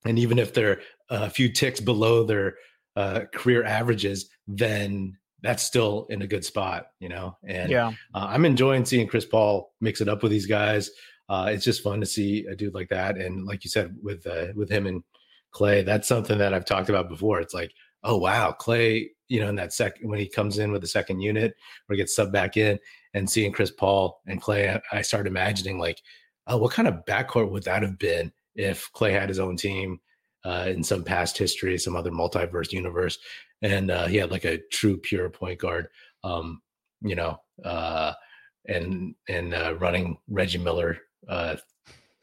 And 0.04 0.18
even 0.18 0.38
if 0.38 0.54
they're 0.54 0.80
a 1.08 1.30
few 1.30 1.50
ticks 1.50 1.80
below 1.80 2.24
their 2.24 2.54
uh, 2.94 3.22
career 3.32 3.64
averages, 3.64 4.28
then 4.46 5.16
that's 5.44 5.62
still 5.62 6.06
in 6.08 6.22
a 6.22 6.26
good 6.26 6.44
spot, 6.44 6.86
you 6.98 7.08
know. 7.08 7.36
And 7.46 7.70
yeah, 7.70 7.88
uh, 8.14 8.26
I'm 8.30 8.46
enjoying 8.46 8.84
seeing 8.84 9.06
Chris 9.06 9.26
Paul 9.26 9.72
mix 9.80 10.00
it 10.00 10.08
up 10.08 10.22
with 10.22 10.32
these 10.32 10.46
guys. 10.46 10.90
Uh, 11.28 11.50
it's 11.50 11.64
just 11.64 11.82
fun 11.82 12.00
to 12.00 12.06
see 12.06 12.46
a 12.46 12.56
dude 12.56 12.74
like 12.74 12.88
that, 12.88 13.18
and 13.18 13.44
like 13.44 13.62
you 13.62 13.70
said, 13.70 13.94
with 14.02 14.26
uh, 14.26 14.46
with 14.56 14.70
him 14.70 14.86
and 14.86 15.04
Klay, 15.54 15.84
that's 15.84 16.08
something 16.08 16.38
that 16.38 16.54
I've 16.54 16.64
talked 16.64 16.88
about 16.88 17.08
before. 17.08 17.40
It's 17.40 17.54
like, 17.54 17.72
oh 18.02 18.16
wow, 18.16 18.56
Klay, 18.58 19.08
you 19.28 19.40
know, 19.40 19.50
in 19.50 19.56
that 19.56 19.74
second 19.74 20.08
when 20.08 20.18
he 20.18 20.28
comes 20.28 20.58
in 20.58 20.72
with 20.72 20.80
the 20.80 20.88
second 20.88 21.20
unit 21.20 21.54
or 21.88 21.96
gets 21.96 22.18
subbed 22.18 22.32
back 22.32 22.56
in, 22.56 22.78
and 23.12 23.28
seeing 23.28 23.52
Chris 23.52 23.70
Paul 23.70 24.20
and 24.26 24.42
Klay, 24.42 24.80
I 24.92 25.02
start 25.02 25.26
imagining 25.26 25.78
like, 25.78 26.00
oh, 26.46 26.56
what 26.56 26.72
kind 26.72 26.88
of 26.88 27.04
backcourt 27.06 27.50
would 27.50 27.64
that 27.64 27.82
have 27.82 27.98
been 27.98 28.32
if 28.54 28.90
Klay 28.94 29.12
had 29.12 29.28
his 29.28 29.38
own 29.38 29.56
team? 29.56 30.00
Uh, 30.44 30.66
in 30.68 30.84
some 30.84 31.02
past 31.02 31.38
history, 31.38 31.78
some 31.78 31.96
other 31.96 32.10
multiverse 32.10 32.70
universe, 32.70 33.18
and 33.62 33.90
uh, 33.90 34.06
he 34.06 34.18
had 34.18 34.30
like 34.30 34.44
a 34.44 34.58
true 34.70 34.98
pure 34.98 35.30
point 35.30 35.58
guard. 35.58 35.88
Um, 36.22 36.60
you 37.00 37.14
know, 37.14 37.38
uh, 37.64 38.12
and 38.66 39.14
and 39.28 39.54
uh, 39.54 39.74
running 39.78 40.18
Reggie 40.28 40.58
Miller, 40.58 40.98
uh, 41.28 41.56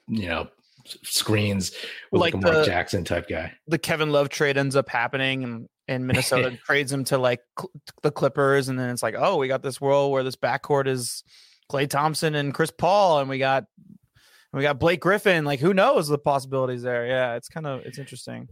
you 0.07 0.27
know, 0.27 0.49
screens 0.85 1.71
like, 2.11 2.33
like 2.33 2.33
a 2.33 2.37
Mark 2.37 2.55
the, 2.57 2.65
Jackson 2.65 3.03
type 3.03 3.27
guy. 3.27 3.53
The 3.67 3.77
Kevin 3.77 4.11
Love 4.11 4.29
trade 4.29 4.57
ends 4.57 4.75
up 4.75 4.89
happening, 4.89 5.43
and 5.43 5.67
and 5.87 6.07
Minnesota 6.07 6.57
trades 6.65 6.91
him 6.91 7.03
to 7.05 7.17
like 7.17 7.41
cl- 7.59 7.71
the 8.01 8.11
Clippers, 8.11 8.69
and 8.69 8.77
then 8.77 8.89
it's 8.89 9.03
like, 9.03 9.15
oh, 9.17 9.37
we 9.37 9.47
got 9.47 9.63
this 9.63 9.79
world 9.79 10.11
where 10.11 10.23
this 10.23 10.35
backcourt 10.35 10.87
is 10.87 11.23
Klay 11.71 11.89
Thompson 11.89 12.35
and 12.35 12.53
Chris 12.53 12.71
Paul, 12.71 13.19
and 13.19 13.29
we 13.29 13.37
got 13.37 13.65
we 14.53 14.61
got 14.61 14.79
Blake 14.79 14.99
Griffin. 14.99 15.45
Like, 15.45 15.59
who 15.59 15.73
knows 15.73 16.07
the 16.07 16.17
possibilities 16.17 16.81
there? 16.81 17.07
Yeah, 17.07 17.35
it's 17.35 17.49
kind 17.49 17.65
of 17.65 17.85
it's 17.85 17.97
interesting. 17.97 18.49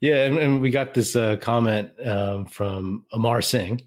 Yeah, 0.00 0.24
and, 0.24 0.38
and 0.38 0.60
we 0.60 0.70
got 0.70 0.94
this 0.94 1.16
uh, 1.16 1.36
comment 1.36 1.90
um, 2.04 2.46
from 2.46 3.04
Amar 3.12 3.42
Singh, 3.42 3.80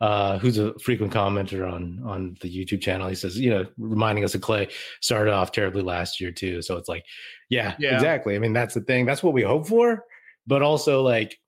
uh, 0.00 0.38
who's 0.38 0.58
a 0.58 0.78
frequent 0.78 1.12
commenter 1.12 1.70
on 1.70 2.02
on 2.04 2.36
the 2.40 2.48
YouTube 2.48 2.80
channel. 2.80 3.08
He 3.08 3.14
says, 3.14 3.38
you 3.38 3.50
know, 3.50 3.66
reminding 3.76 4.24
us 4.24 4.34
of 4.34 4.40
Klay 4.40 4.70
started 5.00 5.32
off 5.32 5.52
terribly 5.52 5.82
last 5.82 6.20
year 6.20 6.30
too. 6.30 6.62
So 6.62 6.76
it's 6.76 6.88
like, 6.88 7.04
yeah, 7.48 7.74
yeah, 7.78 7.94
exactly. 7.94 8.36
I 8.36 8.38
mean, 8.38 8.52
that's 8.52 8.74
the 8.74 8.80
thing. 8.80 9.06
That's 9.06 9.22
what 9.22 9.34
we 9.34 9.42
hope 9.42 9.66
for, 9.66 10.04
but 10.46 10.62
also 10.62 11.02
like 11.02 11.38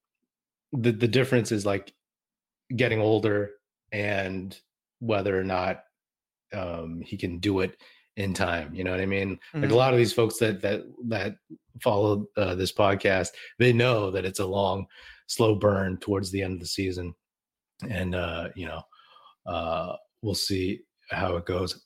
the 0.73 0.93
the 0.93 1.09
difference 1.09 1.53
is 1.53 1.65
like 1.67 1.93
getting 2.75 3.01
older 3.01 3.53
and 3.93 4.59
whether 5.01 5.39
or 5.39 5.45
not 5.45 5.85
um, 6.53 7.03
he 7.05 7.17
can 7.17 7.39
do 7.39 7.61
it 7.61 7.77
in 8.21 8.35
time. 8.35 8.75
You 8.75 8.85
know 8.85 8.91
what 8.91 9.01
I 9.01 9.07
mean? 9.07 9.37
Mm-hmm. 9.37 9.57
Like 9.57 9.65
a 9.65 9.67
mm-hmm. 9.69 9.77
lot 9.77 9.93
of 9.93 9.99
these 9.99 10.13
folks 10.13 10.37
that 10.39 10.61
that 10.63 10.83
that 11.09 11.37
follow 11.81 12.27
uh, 12.37 12.55
this 12.55 12.73
podcast, 12.73 13.29
they 13.59 13.73
know 13.73 14.11
that 14.11 14.25
it's 14.25 14.41
a 14.41 14.47
long, 14.47 14.87
slow 15.27 15.55
burn 15.55 15.97
towards 15.99 16.31
the 16.31 16.43
end 16.43 16.55
of 16.55 16.61
the 16.61 16.67
season, 16.67 17.15
and 17.89 18.15
uh, 18.15 18.49
you 18.55 18.67
know, 18.67 18.83
uh, 19.47 19.97
we'll 20.23 20.35
see 20.35 20.81
how 21.11 21.37
it 21.37 21.47
goes. 21.47 21.83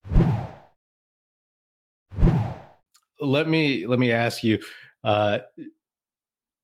Let 3.20 3.48
me 3.48 3.86
let 3.86 3.98
me 3.98 4.12
ask 4.12 4.42
you. 4.42 4.58
Uh, 5.04 5.38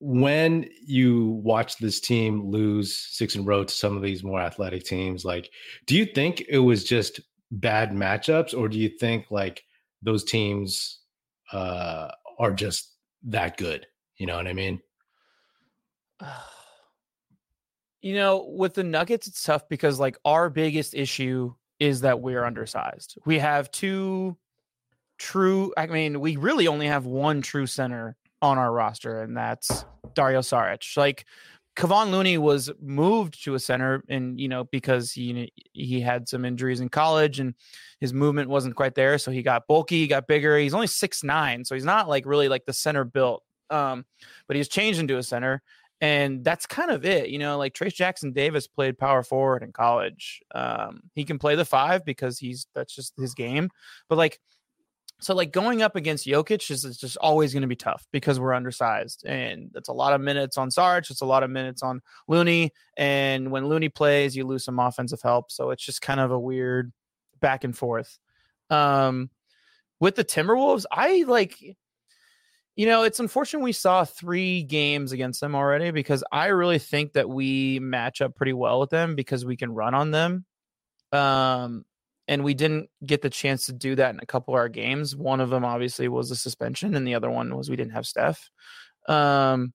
when 0.02 0.66
you 0.86 1.38
watch 1.44 1.76
this 1.76 2.00
team 2.00 2.50
lose 2.50 2.96
six 2.96 3.34
in 3.34 3.42
a 3.42 3.44
row 3.44 3.64
to 3.64 3.74
some 3.74 3.98
of 3.98 4.02
these 4.02 4.24
more 4.24 4.40
athletic 4.40 4.82
teams, 4.82 5.26
like, 5.26 5.50
do 5.86 5.94
you 5.94 6.06
think 6.06 6.42
it 6.48 6.58
was 6.58 6.84
just 6.84 7.20
bad 7.50 7.92
matchups, 7.92 8.56
or 8.56 8.68
do 8.68 8.78
you 8.78 8.88
think 8.88 9.30
like 9.30 9.64
those 10.02 10.24
teams 10.24 11.00
uh, 11.52 12.08
are 12.38 12.52
just 12.52 12.94
that 13.24 13.56
good? 13.56 13.86
You 14.16 14.26
know 14.26 14.36
what 14.36 14.46
I 14.46 14.52
mean? 14.52 14.80
You 18.02 18.14
know, 18.14 18.46
with 18.48 18.72
the 18.72 18.82
Nuggets, 18.82 19.26
it's 19.26 19.42
tough 19.42 19.68
because 19.68 20.00
like 20.00 20.16
our 20.24 20.48
biggest 20.48 20.94
issue 20.94 21.52
is 21.78 22.00
that 22.00 22.22
we're 22.22 22.44
undersized. 22.44 23.18
We 23.26 23.38
have 23.40 23.70
two 23.70 24.38
true. 25.18 25.74
I 25.76 25.86
mean, 25.86 26.18
we 26.18 26.36
really 26.36 26.66
only 26.66 26.86
have 26.86 27.04
one 27.04 27.42
true 27.42 27.66
center 27.66 28.16
on 28.40 28.56
our 28.56 28.72
roster, 28.72 29.20
and 29.22 29.36
that's 29.36 29.84
Dario 30.14 30.40
Saric. 30.40 30.96
Like 30.96 31.26
Kevon 31.80 32.10
Looney 32.10 32.36
was 32.36 32.70
moved 32.78 33.42
to 33.44 33.54
a 33.54 33.58
center, 33.58 34.04
and 34.10 34.38
you 34.38 34.48
know 34.48 34.64
because 34.64 35.12
he 35.12 35.50
he 35.72 35.98
had 35.98 36.28
some 36.28 36.44
injuries 36.44 36.80
in 36.80 36.90
college 36.90 37.40
and 37.40 37.54
his 38.00 38.12
movement 38.12 38.50
wasn't 38.50 38.76
quite 38.76 38.94
there, 38.94 39.16
so 39.16 39.30
he 39.30 39.42
got 39.42 39.66
bulky, 39.66 40.00
he 40.00 40.06
got 40.06 40.26
bigger. 40.26 40.58
He's 40.58 40.74
only 40.74 40.86
six 40.86 41.24
nine, 41.24 41.64
so 41.64 41.74
he's 41.74 41.84
not 41.86 42.06
like 42.06 42.26
really 42.26 42.48
like 42.50 42.66
the 42.66 42.74
center 42.74 43.04
built. 43.04 43.42
Um, 43.70 44.04
but 44.46 44.56
he's 44.56 44.68
changed 44.68 45.00
into 45.00 45.16
a 45.16 45.22
center, 45.22 45.62
and 46.02 46.44
that's 46.44 46.66
kind 46.66 46.90
of 46.90 47.06
it. 47.06 47.30
You 47.30 47.38
know, 47.38 47.56
like 47.56 47.72
Trace 47.72 47.94
Jackson 47.94 48.32
Davis 48.32 48.66
played 48.66 48.98
power 48.98 49.22
forward 49.22 49.62
in 49.62 49.72
college. 49.72 50.42
Um, 50.54 51.00
he 51.14 51.24
can 51.24 51.38
play 51.38 51.54
the 51.54 51.64
five 51.64 52.04
because 52.04 52.38
he's 52.38 52.66
that's 52.74 52.94
just 52.94 53.14
his 53.16 53.32
game. 53.32 53.70
But 54.10 54.18
like 54.18 54.38
so 55.20 55.34
like 55.34 55.52
going 55.52 55.82
up 55.82 55.96
against 55.96 56.26
Jokic 56.26 56.70
is, 56.70 56.84
is 56.84 56.96
just 56.96 57.16
always 57.18 57.52
going 57.52 57.62
to 57.62 57.68
be 57.68 57.76
tough 57.76 58.06
because 58.10 58.40
we're 58.40 58.54
undersized, 58.54 59.24
and 59.26 59.70
it's 59.74 59.88
a 59.88 59.92
lot 59.92 60.14
of 60.14 60.20
minutes 60.20 60.56
on 60.56 60.70
Sarge. 60.70 61.10
It's 61.10 61.20
a 61.20 61.26
lot 61.26 61.42
of 61.42 61.50
minutes 61.50 61.82
on 61.82 62.00
Looney, 62.26 62.72
and 62.96 63.50
when 63.50 63.68
Looney 63.68 63.88
plays, 63.88 64.34
you 64.34 64.46
lose 64.46 64.64
some 64.64 64.78
offensive 64.78 65.20
help. 65.22 65.50
So 65.52 65.70
it's 65.70 65.84
just 65.84 66.02
kind 66.02 66.20
of 66.20 66.30
a 66.30 66.38
weird 66.38 66.92
back 67.40 67.64
and 67.64 67.76
forth. 67.76 68.18
Um, 68.70 69.30
with 70.00 70.16
the 70.16 70.24
Timberwolves, 70.24 70.86
I 70.90 71.24
like, 71.26 71.60
you 71.60 72.86
know, 72.86 73.02
it's 73.02 73.20
unfortunate 73.20 73.62
we 73.62 73.72
saw 73.72 74.04
three 74.04 74.62
games 74.62 75.12
against 75.12 75.40
them 75.40 75.54
already 75.54 75.90
because 75.90 76.24
I 76.32 76.46
really 76.46 76.78
think 76.78 77.12
that 77.12 77.28
we 77.28 77.78
match 77.80 78.22
up 78.22 78.34
pretty 78.34 78.54
well 78.54 78.80
with 78.80 78.90
them 78.90 79.14
because 79.14 79.44
we 79.44 79.56
can 79.56 79.72
run 79.72 79.94
on 79.94 80.10
them. 80.10 80.46
Um, 81.12 81.84
and 82.28 82.44
we 82.44 82.54
didn't 82.54 82.88
get 83.04 83.22
the 83.22 83.30
chance 83.30 83.66
to 83.66 83.72
do 83.72 83.94
that 83.96 84.14
in 84.14 84.20
a 84.20 84.26
couple 84.26 84.54
of 84.54 84.58
our 84.58 84.68
games. 84.68 85.16
One 85.16 85.40
of 85.40 85.50
them 85.50 85.64
obviously 85.64 86.08
was 86.08 86.30
a 86.30 86.36
suspension, 86.36 86.94
and 86.94 87.06
the 87.06 87.14
other 87.14 87.30
one 87.30 87.56
was 87.56 87.68
we 87.68 87.76
didn't 87.76 87.92
have 87.92 88.06
Steph. 88.06 88.50
Um, 89.08 89.72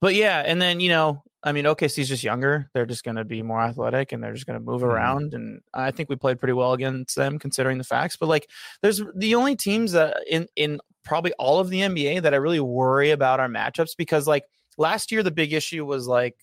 but 0.00 0.14
yeah, 0.14 0.42
and 0.44 0.60
then 0.60 0.80
you 0.80 0.88
know, 0.88 1.22
I 1.42 1.52
mean, 1.52 1.64
OKC's 1.64 2.08
just 2.08 2.24
younger. 2.24 2.68
They're 2.74 2.86
just 2.86 3.04
going 3.04 3.16
to 3.16 3.24
be 3.24 3.42
more 3.42 3.60
athletic, 3.60 4.12
and 4.12 4.22
they're 4.22 4.34
just 4.34 4.46
going 4.46 4.58
to 4.58 4.64
move 4.64 4.82
mm-hmm. 4.82 4.90
around. 4.90 5.34
And 5.34 5.60
I 5.72 5.90
think 5.90 6.08
we 6.08 6.16
played 6.16 6.38
pretty 6.38 6.52
well 6.52 6.72
against 6.72 7.16
them, 7.16 7.38
considering 7.38 7.78
the 7.78 7.84
facts. 7.84 8.16
But 8.16 8.28
like, 8.28 8.50
there's 8.82 9.02
the 9.14 9.34
only 9.34 9.56
teams 9.56 9.92
that 9.92 10.18
in 10.28 10.48
in 10.56 10.80
probably 11.04 11.32
all 11.34 11.60
of 11.60 11.70
the 11.70 11.80
NBA 11.80 12.22
that 12.22 12.34
I 12.34 12.38
really 12.38 12.60
worry 12.60 13.12
about 13.12 13.40
our 13.40 13.48
matchups 13.48 13.96
because 13.96 14.26
like 14.26 14.44
last 14.76 15.12
year 15.12 15.22
the 15.22 15.30
big 15.30 15.52
issue 15.52 15.86
was 15.86 16.06
like 16.06 16.36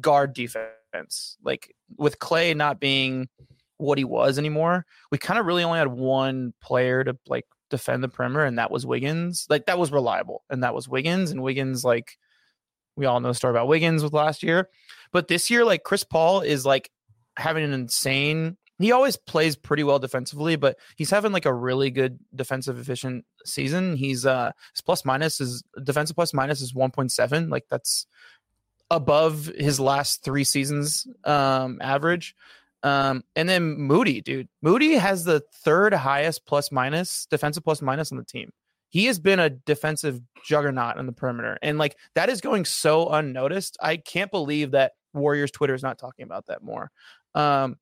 guard 0.00 0.32
defense. 0.32 0.70
Like 1.42 1.74
with 1.96 2.18
Klay 2.18 2.56
not 2.56 2.80
being 2.80 3.28
what 3.78 3.98
he 3.98 4.04
was 4.04 4.38
anymore, 4.38 4.86
we 5.10 5.18
kind 5.18 5.38
of 5.38 5.46
really 5.46 5.64
only 5.64 5.78
had 5.78 5.88
one 5.88 6.54
player 6.60 7.04
to 7.04 7.16
like 7.26 7.46
defend 7.70 8.02
the 8.02 8.08
perimeter, 8.08 8.44
and 8.44 8.58
that 8.58 8.70
was 8.70 8.86
Wiggins. 8.86 9.46
Like 9.48 9.66
that 9.66 9.78
was 9.78 9.92
reliable, 9.92 10.44
and 10.50 10.62
that 10.62 10.74
was 10.74 10.88
Wiggins. 10.88 11.30
And 11.30 11.42
Wiggins, 11.42 11.84
like 11.84 12.16
we 12.96 13.06
all 13.06 13.20
know 13.20 13.28
the 13.28 13.34
story 13.34 13.50
about 13.50 13.68
Wiggins 13.68 14.02
with 14.02 14.12
last 14.12 14.42
year, 14.42 14.68
but 15.12 15.28
this 15.28 15.50
year, 15.50 15.64
like 15.64 15.82
Chris 15.82 16.04
Paul 16.04 16.40
is 16.40 16.64
like 16.64 16.90
having 17.36 17.64
an 17.64 17.72
insane. 17.72 18.56
He 18.78 18.90
always 18.90 19.16
plays 19.16 19.54
pretty 19.54 19.84
well 19.84 20.00
defensively, 20.00 20.56
but 20.56 20.76
he's 20.96 21.10
having 21.10 21.32
like 21.32 21.46
a 21.46 21.54
really 21.54 21.90
good 21.90 22.18
defensive 22.34 22.78
efficient 22.78 23.24
season. 23.44 23.96
He's 23.96 24.26
uh 24.26 24.50
his 24.74 24.80
plus 24.80 25.04
minus 25.04 25.40
is 25.40 25.62
defensive 25.82 26.16
plus 26.16 26.34
minus 26.34 26.60
is 26.60 26.72
1.7. 26.72 27.50
Like 27.50 27.64
that's 27.70 28.06
above 28.90 29.46
his 29.46 29.80
last 29.80 30.22
three 30.22 30.44
seasons 30.44 31.06
um 31.24 31.78
average. 31.80 32.34
Um, 32.82 33.24
and 33.34 33.48
then 33.48 33.78
Moody, 33.78 34.20
dude, 34.20 34.48
Moody 34.60 34.94
has 34.94 35.24
the 35.24 35.42
third 35.62 35.94
highest 35.94 36.44
plus 36.44 36.70
minus 36.70 37.26
defensive 37.30 37.64
plus 37.64 37.80
minus 37.80 38.12
on 38.12 38.18
the 38.18 38.24
team. 38.24 38.52
He 38.90 39.06
has 39.06 39.18
been 39.18 39.40
a 39.40 39.48
defensive 39.50 40.20
juggernaut 40.44 40.98
on 40.98 41.06
the 41.06 41.12
perimeter, 41.12 41.58
and 41.62 41.78
like 41.78 41.96
that 42.14 42.28
is 42.28 42.42
going 42.42 42.66
so 42.66 43.08
unnoticed. 43.08 43.78
I 43.80 43.96
can't 43.96 44.30
believe 44.30 44.72
that 44.72 44.92
Warriors 45.14 45.50
Twitter 45.50 45.74
is 45.74 45.82
not 45.82 45.98
talking 45.98 46.24
about 46.24 46.46
that 46.46 46.62
more. 46.62 46.90
Um, 47.34 47.76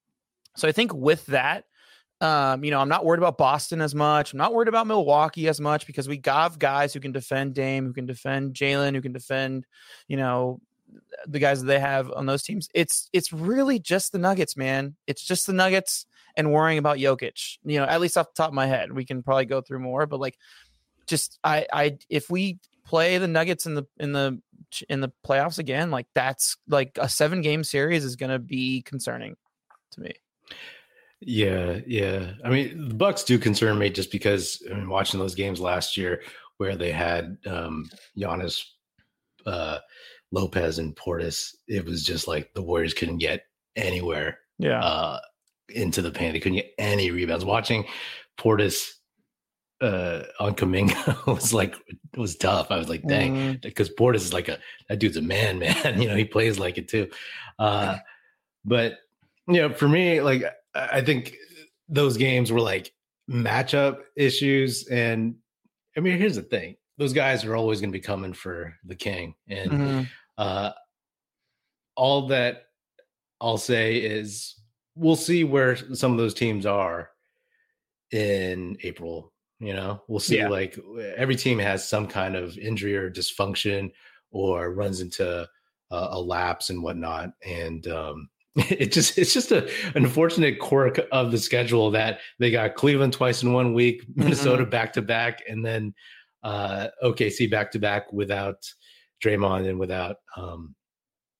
so 0.56 0.68
I 0.68 0.72
think 0.72 0.94
with 0.94 1.26
that, 1.26 1.64
um, 2.20 2.62
you 2.62 2.70
know, 2.70 2.78
I'm 2.78 2.88
not 2.88 3.04
worried 3.04 3.18
about 3.18 3.36
Boston 3.36 3.80
as 3.80 3.94
much. 3.96 4.32
I'm 4.32 4.38
not 4.38 4.54
worried 4.54 4.68
about 4.68 4.86
Milwaukee 4.86 5.48
as 5.48 5.60
much 5.60 5.86
because 5.86 6.06
we 6.06 6.16
got 6.16 6.58
guys 6.58 6.94
who 6.94 7.00
can 7.00 7.10
defend 7.10 7.54
Dame, 7.54 7.86
who 7.86 7.92
can 7.92 8.06
defend 8.06 8.54
Jalen, 8.54 8.94
who 8.94 9.02
can 9.02 9.12
defend, 9.12 9.66
you 10.06 10.16
know, 10.16 10.60
the 11.26 11.38
guys 11.38 11.60
that 11.60 11.66
they 11.66 11.78
have 11.78 12.10
on 12.12 12.26
those 12.26 12.42
teams. 12.42 12.68
It's 12.74 13.08
it's 13.12 13.32
really 13.32 13.78
just 13.78 14.12
the 14.12 14.18
Nuggets, 14.18 14.56
man. 14.56 14.96
It's 15.06 15.22
just 15.22 15.46
the 15.46 15.52
Nuggets 15.52 16.06
and 16.36 16.52
worrying 16.52 16.78
about 16.78 16.98
Jokic. 16.98 17.58
You 17.64 17.80
know, 17.80 17.84
at 17.84 18.00
least 18.00 18.16
off 18.16 18.34
the 18.34 18.42
top 18.42 18.48
of 18.48 18.54
my 18.54 18.66
head, 18.66 18.92
we 18.92 19.04
can 19.04 19.22
probably 19.22 19.46
go 19.46 19.60
through 19.60 19.80
more, 19.80 20.06
but 20.06 20.20
like, 20.20 20.38
just 21.06 21.38
I 21.44 21.66
I 21.72 21.98
if 22.08 22.30
we 22.30 22.58
play 22.84 23.18
the 23.18 23.28
Nuggets 23.28 23.66
in 23.66 23.74
the 23.74 23.84
in 23.98 24.12
the 24.12 24.40
in 24.88 25.00
the 25.00 25.12
playoffs 25.26 25.58
again, 25.58 25.90
like 25.90 26.06
that's 26.14 26.56
like 26.68 26.98
a 27.00 27.08
seven 27.08 27.42
game 27.42 27.64
series 27.64 28.04
is 28.04 28.16
going 28.16 28.30
to 28.30 28.38
be 28.38 28.82
concerning 28.82 29.36
to 29.92 30.00
me. 30.00 30.14
Yeah, 31.20 31.80
yeah. 31.86 32.32
I 32.44 32.50
mean, 32.50 32.88
the 32.88 32.94
Bucks 32.94 33.22
do 33.22 33.38
concern 33.38 33.78
me 33.78 33.90
just 33.90 34.10
because 34.10 34.62
I 34.70 34.74
mean, 34.74 34.88
watching 34.88 35.20
those 35.20 35.34
games 35.34 35.60
last 35.60 35.96
year 35.96 36.22
where 36.56 36.76
they 36.76 36.90
had 36.90 37.38
um 37.46 37.88
Giannis 38.16 38.64
uh 39.46 39.78
Lopez 40.32 40.78
and 40.78 40.96
Portis, 40.96 41.54
it 41.68 41.84
was 41.84 42.02
just 42.02 42.26
like 42.26 42.52
the 42.54 42.62
Warriors 42.62 42.94
couldn't 42.94 43.18
get 43.18 43.44
anywhere. 43.76 44.38
Yeah. 44.58 44.82
Uh, 44.82 45.20
into 45.68 46.02
the 46.02 46.10
paint. 46.10 46.34
They 46.34 46.40
couldn't 46.40 46.56
get 46.56 46.72
any 46.78 47.10
rebounds. 47.10 47.44
Watching 47.44 47.84
Portis 48.38 48.90
uh, 49.80 50.22
on 50.38 50.54
Kuminga 50.54 51.26
was 51.32 51.52
like 51.52 51.74
it 51.88 52.18
was 52.18 52.36
tough. 52.36 52.70
I 52.70 52.78
was 52.78 52.88
like, 52.88 53.02
dang, 53.06 53.34
mm-hmm. 53.34 53.56
because 53.62 53.90
mm. 53.90 53.96
Portis 53.96 54.16
is 54.16 54.32
like 54.32 54.48
a 54.48 54.58
that 54.88 54.98
dude's 54.98 55.16
a 55.16 55.22
man, 55.22 55.58
man. 55.58 56.00
you 56.00 56.08
know, 56.08 56.16
he 56.16 56.24
plays 56.24 56.58
like 56.58 56.78
it 56.78 56.88
too. 56.88 57.08
Uh, 57.58 57.98
but 58.64 58.98
you 59.48 59.54
know, 59.54 59.72
for 59.72 59.88
me, 59.88 60.20
like 60.20 60.44
I 60.74 61.00
think 61.00 61.34
those 61.88 62.16
games 62.16 62.52
were 62.52 62.60
like 62.60 62.92
matchup 63.28 63.98
issues. 64.16 64.86
And 64.86 65.36
I 65.96 66.00
mean, 66.00 66.16
here's 66.18 66.36
the 66.36 66.42
thing: 66.42 66.76
those 66.98 67.12
guys 67.12 67.44
are 67.44 67.56
always 67.56 67.80
going 67.80 67.92
to 67.92 67.98
be 67.98 68.02
coming 68.02 68.32
for 68.32 68.74
the 68.84 68.96
king, 68.96 69.34
and 69.48 69.70
mm-hmm. 69.70 70.02
Uh, 70.42 70.72
all 71.94 72.26
that 72.26 72.64
I'll 73.40 73.58
say 73.58 73.98
is 73.98 74.56
we'll 74.96 75.14
see 75.14 75.44
where 75.44 75.76
some 75.94 76.10
of 76.10 76.18
those 76.18 76.34
teams 76.34 76.66
are 76.66 77.10
in 78.10 78.76
April. 78.82 79.32
You 79.60 79.74
know, 79.74 80.02
we'll 80.08 80.18
see. 80.18 80.38
Yeah. 80.38 80.48
Like 80.48 80.76
every 81.16 81.36
team 81.36 81.60
has 81.60 81.88
some 81.88 82.08
kind 82.08 82.34
of 82.34 82.58
injury 82.58 82.96
or 82.96 83.08
dysfunction, 83.08 83.92
or 84.32 84.72
runs 84.72 85.00
into 85.00 85.46
uh, 85.92 86.08
a 86.10 86.20
lapse 86.20 86.70
and 86.70 86.82
whatnot, 86.82 87.30
and 87.46 87.86
um, 87.86 88.28
it 88.56 88.90
just 88.90 89.18
it's 89.18 89.32
just 89.32 89.52
a 89.52 89.68
an 89.94 90.04
unfortunate 90.04 90.58
quirk 90.58 90.98
of 91.12 91.30
the 91.30 91.38
schedule 91.38 91.92
that 91.92 92.18
they 92.40 92.50
got 92.50 92.74
Cleveland 92.74 93.12
twice 93.12 93.44
in 93.44 93.52
one 93.52 93.74
week, 93.74 94.02
Minnesota 94.16 94.66
back 94.66 94.92
to 94.94 95.02
back, 95.02 95.44
and 95.48 95.64
then 95.64 95.94
uh, 96.42 96.88
OKC 97.04 97.48
back 97.48 97.70
to 97.70 97.78
back 97.78 98.12
without 98.12 98.56
Draymond 99.24 99.68
and 99.68 99.78
without 99.78 100.16
um 100.36 100.74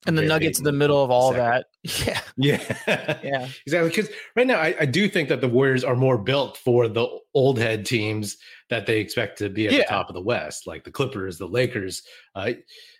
and 0.05 0.17
the 0.17 0.21
Nuggets 0.21 0.59
in 0.59 0.65
the 0.65 0.71
middle 0.71 1.03
of 1.03 1.11
all 1.11 1.33
that. 1.33 1.67
Yeah. 2.05 2.21
Yeah. 2.37 2.77
yeah. 3.23 3.49
exactly. 3.65 3.89
Because 3.89 4.09
right 4.37 4.47
now 4.47 4.57
I, 4.57 4.73
I, 4.79 4.85
do 4.85 5.09
think 5.09 5.27
that 5.29 5.41
the 5.41 5.49
Warriors 5.49 5.83
are 5.83 5.97
more 5.97 6.17
built 6.17 6.57
for 6.57 6.87
the 6.87 7.05
old 7.33 7.59
head 7.59 7.85
teams 7.85 8.37
that 8.69 8.85
they 8.85 9.01
expect 9.01 9.37
to 9.39 9.49
be 9.49 9.67
at 9.67 9.73
yeah. 9.73 9.79
the 9.79 9.83
top 9.83 10.07
of 10.07 10.15
the 10.15 10.21
West, 10.21 10.65
like 10.65 10.85
the 10.85 10.91
Clippers, 10.91 11.37
the 11.37 11.47
Lakers, 11.47 12.01
uh, 12.35 12.51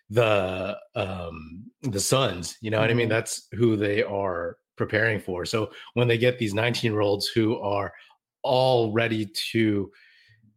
the 0.10 0.78
um 0.96 1.64
the 1.82 2.00
Suns. 2.00 2.58
You 2.60 2.72
know 2.72 2.78
mm-hmm. 2.78 2.84
what 2.84 2.92
I 2.92 2.94
mean? 2.94 3.06
Mm-hmm. 3.06 3.14
That's 3.14 3.48
who 3.54 3.78
they 3.78 4.04
are 4.04 4.58
preparing 4.76 5.20
for. 5.20 5.46
So 5.46 5.72
when 5.94 6.10
they 6.10 6.18
get 6.18 6.38
these 6.38 6.54
19 6.54 6.92
year 6.92 7.02
olds 7.02 7.28
who 7.28 7.58
are 7.60 7.94
all 8.44 8.92
ready 8.92 9.32
to 9.52 9.90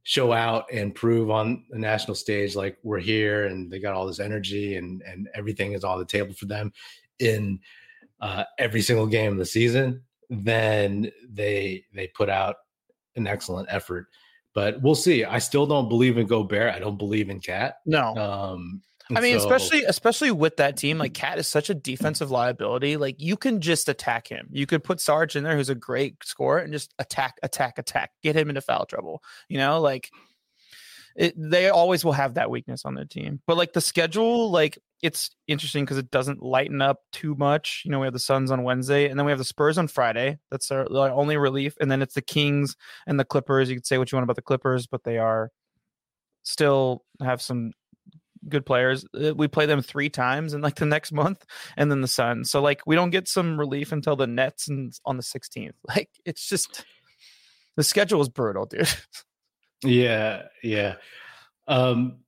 show 0.08 0.32
out 0.32 0.66
and 0.72 0.94
prove 0.94 1.30
on 1.30 1.64
the 1.70 1.78
national 1.78 2.14
stage 2.14 2.54
like 2.54 2.78
we're 2.84 3.00
here 3.00 3.46
and 3.46 3.68
they 3.70 3.80
got 3.80 3.92
all 3.92 4.06
this 4.06 4.20
energy 4.20 4.76
and 4.76 5.02
and 5.02 5.28
everything 5.34 5.72
is 5.72 5.82
on 5.82 5.98
the 5.98 6.04
table 6.04 6.32
for 6.32 6.46
them 6.46 6.72
in 7.18 7.58
uh, 8.20 8.44
every 8.58 8.80
single 8.80 9.06
game 9.06 9.32
of 9.32 9.38
the 9.38 9.44
season 9.44 10.00
then 10.30 11.10
they 11.28 11.84
they 11.94 12.08
put 12.08 12.28
out 12.28 12.56
an 13.16 13.26
excellent 13.26 13.68
effort. 13.70 14.06
But 14.54 14.80
we'll 14.80 14.94
see. 14.94 15.24
I 15.24 15.38
still 15.38 15.66
don't 15.66 15.88
believe 15.88 16.16
in 16.18 16.26
gobert. 16.26 16.74
I 16.74 16.78
don't 16.78 16.96
believe 16.96 17.28
in 17.28 17.40
KAT. 17.40 17.78
No. 17.84 18.14
Um 18.16 18.82
I 19.14 19.20
mean, 19.20 19.38
so, 19.38 19.46
especially 19.46 19.84
especially 19.84 20.30
with 20.32 20.56
that 20.56 20.76
team, 20.76 20.98
like 20.98 21.14
KAT 21.14 21.38
is 21.38 21.46
such 21.46 21.70
a 21.70 21.74
defensive 21.74 22.30
liability. 22.30 22.96
Like 22.96 23.16
you 23.18 23.36
can 23.36 23.60
just 23.60 23.88
attack 23.88 24.26
him. 24.26 24.48
You 24.50 24.66
could 24.66 24.82
put 24.82 25.00
Sarge 25.00 25.36
in 25.36 25.44
there, 25.44 25.56
who's 25.56 25.68
a 25.68 25.74
great 25.74 26.16
scorer, 26.24 26.58
and 26.58 26.72
just 26.72 26.92
attack, 26.98 27.36
attack, 27.42 27.78
attack, 27.78 28.10
get 28.22 28.36
him 28.36 28.48
into 28.48 28.60
foul 28.60 28.86
trouble. 28.86 29.22
You 29.48 29.58
know, 29.58 29.80
like 29.80 30.10
it, 31.14 31.34
they 31.36 31.68
always 31.68 32.04
will 32.04 32.12
have 32.12 32.34
that 32.34 32.50
weakness 32.50 32.84
on 32.84 32.94
their 32.94 33.04
team. 33.04 33.40
But 33.46 33.56
like 33.56 33.72
the 33.72 33.80
schedule, 33.80 34.50
like 34.50 34.78
it's 35.02 35.30
interesting 35.46 35.84
because 35.84 35.98
it 35.98 36.10
doesn't 36.10 36.42
lighten 36.42 36.82
up 36.82 37.00
too 37.12 37.34
much. 37.36 37.82
You 37.84 37.92
know, 37.92 38.00
we 38.00 38.06
have 38.06 38.12
the 38.12 38.18
Suns 38.18 38.50
on 38.50 38.64
Wednesday, 38.64 39.08
and 39.08 39.18
then 39.18 39.24
we 39.24 39.32
have 39.32 39.38
the 39.38 39.44
Spurs 39.44 39.78
on 39.78 39.88
Friday. 39.88 40.38
That's 40.50 40.70
our, 40.70 40.86
our 40.92 41.10
only 41.10 41.36
relief, 41.36 41.76
and 41.80 41.90
then 41.90 42.02
it's 42.02 42.14
the 42.14 42.22
Kings 42.22 42.76
and 43.06 43.20
the 43.20 43.24
Clippers. 43.24 43.68
You 43.68 43.76
could 43.76 43.86
say 43.86 43.98
what 43.98 44.10
you 44.10 44.16
want 44.16 44.24
about 44.24 44.36
the 44.36 44.42
Clippers, 44.42 44.86
but 44.86 45.04
they 45.04 45.18
are 45.18 45.50
still 46.42 47.04
have 47.22 47.42
some 47.42 47.72
good 48.48 48.66
players. 48.66 49.04
Uh, 49.14 49.34
we 49.34 49.48
play 49.48 49.66
them 49.66 49.82
three 49.82 50.08
times 50.08 50.54
in 50.54 50.60
like 50.60 50.76
the 50.76 50.86
next 50.86 51.12
month, 51.12 51.44
and 51.76 51.90
then 51.90 52.00
the 52.00 52.08
Suns. 52.08 52.50
So 52.50 52.60
like 52.60 52.80
we 52.86 52.96
don't 52.96 53.10
get 53.10 53.28
some 53.28 53.58
relief 53.58 53.92
until 53.92 54.16
the 54.16 54.26
Nets 54.26 54.68
and 54.68 54.92
on 55.04 55.16
the 55.16 55.22
16th. 55.22 55.72
Like 55.88 56.10
it's 56.24 56.48
just 56.48 56.84
the 57.76 57.82
schedule 57.82 58.20
is 58.20 58.28
brutal, 58.28 58.66
dude. 58.66 58.88
Yeah, 59.84 60.42
yeah. 60.62 60.96
Um, 61.68 62.18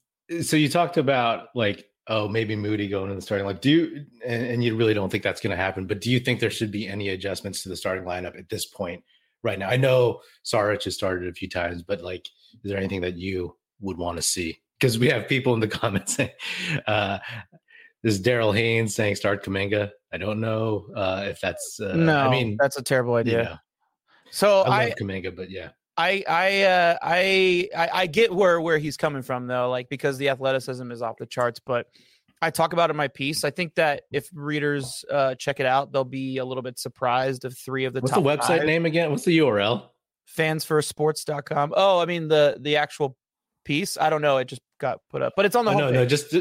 so 0.42 0.56
you 0.56 0.68
talked 0.68 0.96
about 0.96 1.48
like 1.54 1.86
oh 2.06 2.28
maybe 2.28 2.56
Moody 2.56 2.88
going 2.88 3.10
in 3.10 3.16
the 3.16 3.22
starting 3.22 3.46
like 3.46 3.60
do 3.60 3.70
you 3.70 4.06
and, 4.24 4.46
and 4.46 4.64
you 4.64 4.76
really 4.76 4.94
don't 4.94 5.10
think 5.10 5.22
that's 5.22 5.40
going 5.40 5.56
to 5.56 5.62
happen, 5.62 5.86
but 5.86 6.00
do 6.00 6.10
you 6.10 6.20
think 6.20 6.40
there 6.40 6.50
should 6.50 6.70
be 6.70 6.86
any 6.86 7.08
adjustments 7.08 7.62
to 7.62 7.68
the 7.68 7.76
starting 7.76 8.04
lineup 8.04 8.38
at 8.38 8.48
this 8.48 8.66
point 8.66 9.02
right 9.42 9.58
now? 9.58 9.68
I 9.68 9.76
know 9.76 10.20
Saric 10.44 10.84
has 10.84 10.94
started 10.94 11.28
a 11.28 11.34
few 11.34 11.48
times, 11.48 11.82
but 11.82 12.02
like 12.02 12.28
is 12.64 12.70
there 12.70 12.78
anything 12.78 13.00
that 13.02 13.16
you 13.16 13.56
would 13.80 13.96
want 13.96 14.16
to 14.16 14.22
see? 14.22 14.60
Because 14.78 14.98
we 14.98 15.08
have 15.08 15.28
people 15.28 15.54
in 15.54 15.60
the 15.60 15.68
comments 15.68 16.14
saying, 16.14 16.30
uh, 16.86 17.18
this 18.02 18.14
is 18.14 18.22
Daryl 18.22 18.54
Haynes 18.54 18.94
saying 18.94 19.16
start 19.16 19.44
Kuminga. 19.44 19.90
I 20.12 20.18
don't 20.18 20.40
know 20.40 20.86
uh, 20.94 21.24
if 21.26 21.40
that's. 21.40 21.80
Uh, 21.80 21.94
no, 21.94 22.18
I 22.18 22.30
mean 22.30 22.56
that's 22.58 22.78
a 22.78 22.82
terrible 22.82 23.14
idea. 23.14 23.42
Yeah. 23.42 23.56
So 24.30 24.62
I, 24.62 24.82
I 24.82 24.84
love 24.86 24.94
Kuminga, 25.00 25.34
but 25.34 25.50
yeah. 25.50 25.70
I 25.96 26.22
I, 26.28 26.62
uh, 26.62 26.98
I 27.02 27.68
I 27.76 27.88
I 27.92 28.06
get 28.06 28.32
where 28.32 28.60
where 28.60 28.78
he's 28.78 28.96
coming 28.96 29.22
from 29.22 29.48
though, 29.48 29.68
like 29.68 29.88
because 29.88 30.16
the 30.16 30.28
athleticism 30.28 30.90
is 30.92 31.02
off 31.02 31.16
the 31.18 31.26
charts, 31.26 31.60
but 31.64 31.86
I 32.40 32.50
talk 32.50 32.72
about 32.72 32.90
in 32.90 32.96
my 32.96 33.08
piece. 33.08 33.42
I 33.42 33.50
think 33.50 33.74
that 33.74 34.02
if 34.12 34.28
readers 34.32 35.04
uh, 35.10 35.34
check 35.34 35.58
it 35.58 35.66
out, 35.66 35.92
they'll 35.92 36.04
be 36.04 36.38
a 36.38 36.44
little 36.44 36.62
bit 36.62 36.78
surprised 36.78 37.44
of 37.44 37.58
three 37.58 37.84
of 37.84 37.94
the 37.94 38.00
What's 38.00 38.14
the 38.14 38.20
website 38.20 38.58
five. 38.58 38.64
name 38.64 38.86
again? 38.86 39.10
What's 39.10 39.24
the 39.24 39.36
URL? 39.38 39.88
fansfirstsports.com. 40.36 41.74
Oh, 41.76 41.98
I 41.98 42.04
mean 42.04 42.28
the 42.28 42.58
the 42.60 42.76
actual 42.76 43.16
piece. 43.68 43.98
I 43.98 44.08
don't 44.10 44.22
know. 44.22 44.38
It 44.38 44.46
just 44.46 44.62
got 44.80 45.00
put 45.10 45.22
up, 45.22 45.34
but 45.36 45.44
it's 45.44 45.54
on 45.54 45.64
the 45.66 45.72
Oh, 45.72 45.78
no, 45.78 45.90
no, 45.90 46.06
just 46.06 46.34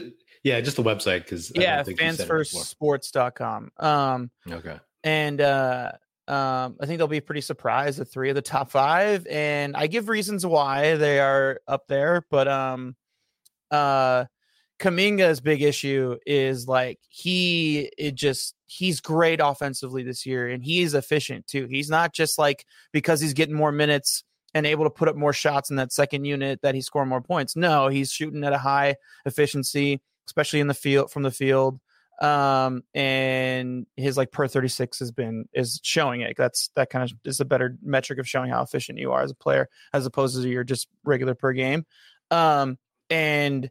yeah, 0.43 0.61
just 0.61 0.77
the 0.77 0.83
website 0.83 1.23
because 1.23 1.51
yeah, 1.53 1.83
fansfirstsports.com. 1.83 3.71
Um, 3.77 4.31
Okay. 4.49 4.77
and 5.03 5.41
uh 5.41 5.91
um 6.27 6.75
I 6.79 6.85
think 6.85 6.97
they'll 6.97 7.07
be 7.07 7.21
pretty 7.21 7.41
surprised 7.41 7.99
at 7.99 8.07
three 8.07 8.29
of 8.29 8.35
the 8.35 8.41
top 8.41 8.71
five. 8.71 9.27
And 9.27 9.75
I 9.75 9.87
give 9.87 10.09
reasons 10.09 10.45
why 10.45 10.95
they 10.95 11.19
are 11.19 11.59
up 11.67 11.87
there, 11.87 12.23
but 12.29 12.47
um 12.47 12.95
uh 13.71 14.25
Kuminga's 14.79 15.41
big 15.41 15.63
issue 15.63 16.17
is 16.25 16.67
like 16.67 16.99
he 17.09 17.89
it 17.97 18.13
just 18.15 18.55
he's 18.67 19.01
great 19.01 19.39
offensively 19.41 20.03
this 20.03 20.25
year 20.25 20.47
and 20.49 20.63
he 20.63 20.81
is 20.81 20.93
efficient 20.93 21.47
too. 21.47 21.67
He's 21.67 21.89
not 21.89 22.13
just 22.13 22.37
like 22.37 22.65
because 22.93 23.19
he's 23.19 23.33
getting 23.33 23.55
more 23.55 23.71
minutes 23.71 24.23
and 24.57 24.65
able 24.65 24.85
to 24.85 24.89
put 24.89 25.07
up 25.07 25.15
more 25.15 25.33
shots 25.33 25.69
in 25.69 25.75
that 25.75 25.91
second 25.91 26.25
unit 26.25 26.61
that 26.63 26.73
he 26.73 26.81
scoring 26.81 27.09
more 27.09 27.21
points. 27.21 27.55
No, 27.55 27.87
he's 27.89 28.11
shooting 28.11 28.43
at 28.43 28.53
a 28.53 28.57
high 28.57 28.95
efficiency, 29.25 30.01
especially 30.25 30.59
in 30.59 30.67
the 30.67 30.73
field 30.73 31.11
from 31.11 31.23
the 31.23 31.31
field. 31.31 31.79
Um 32.19 32.81
and 32.95 33.85
his 33.95 34.17
like 34.17 34.31
per 34.31 34.47
36 34.47 34.97
has 34.97 35.11
been 35.11 35.47
is 35.53 35.79
showing 35.83 36.21
it. 36.21 36.35
That's 36.35 36.71
that 36.75 36.89
kind 36.89 37.03
of 37.03 37.15
is 37.23 37.39
a 37.39 37.45
better 37.45 37.77
metric 37.83 38.17
of 38.17 38.27
showing 38.27 38.49
how 38.49 38.63
efficient 38.63 38.97
you 38.97 39.11
are 39.11 39.21
as 39.21 39.29
a 39.29 39.35
player 39.35 39.69
as 39.93 40.07
opposed 40.07 40.41
to 40.41 40.49
your 40.49 40.63
just 40.63 40.87
regular 41.03 41.35
per 41.35 41.53
game. 41.53 41.85
Um 42.31 42.79
and 43.11 43.69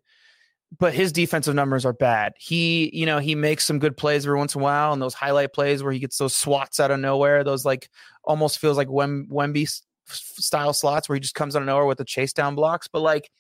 but 0.79 0.94
his 0.94 1.12
defensive 1.12 1.55
numbers 1.55 1.85
are 1.85 1.92
bad. 1.92 2.35
He, 2.38 2.90
you 2.92 3.07
know, 3.07 3.18
he 3.18 3.35
makes 3.35 3.64
some 3.64 3.79
good 3.79 3.96
plays 3.96 4.27
every 4.27 4.37
once 4.37 4.55
in 4.55 4.61
a 4.61 4.64
while, 4.64 4.92
and 4.92 5.01
those 5.01 5.14
highlight 5.14 5.53
plays 5.53 5.83
where 5.83 5.92
he 5.92 6.01
gets 6.01 6.18
those 6.18 6.35
swats 6.35 6.81
out 6.81 6.90
of 6.90 6.99
nowhere, 6.99 7.44
those 7.44 7.64
like 7.64 7.88
almost 8.25 8.59
feels 8.59 8.77
like 8.77 8.90
Wem- 8.90 9.29
Wemby 9.31 9.81
style 10.08 10.72
slots 10.72 11.08
where 11.08 11.16
he 11.16 11.20
just 11.20 11.34
comes 11.34 11.56
out 11.56 11.62
of 11.62 11.66
nowhere 11.66 11.86
with 11.86 11.98
the 11.98 12.04
chase 12.04 12.32
down 12.32 12.54
blocks. 12.54 12.88
But 12.88 13.00
like 13.00 13.30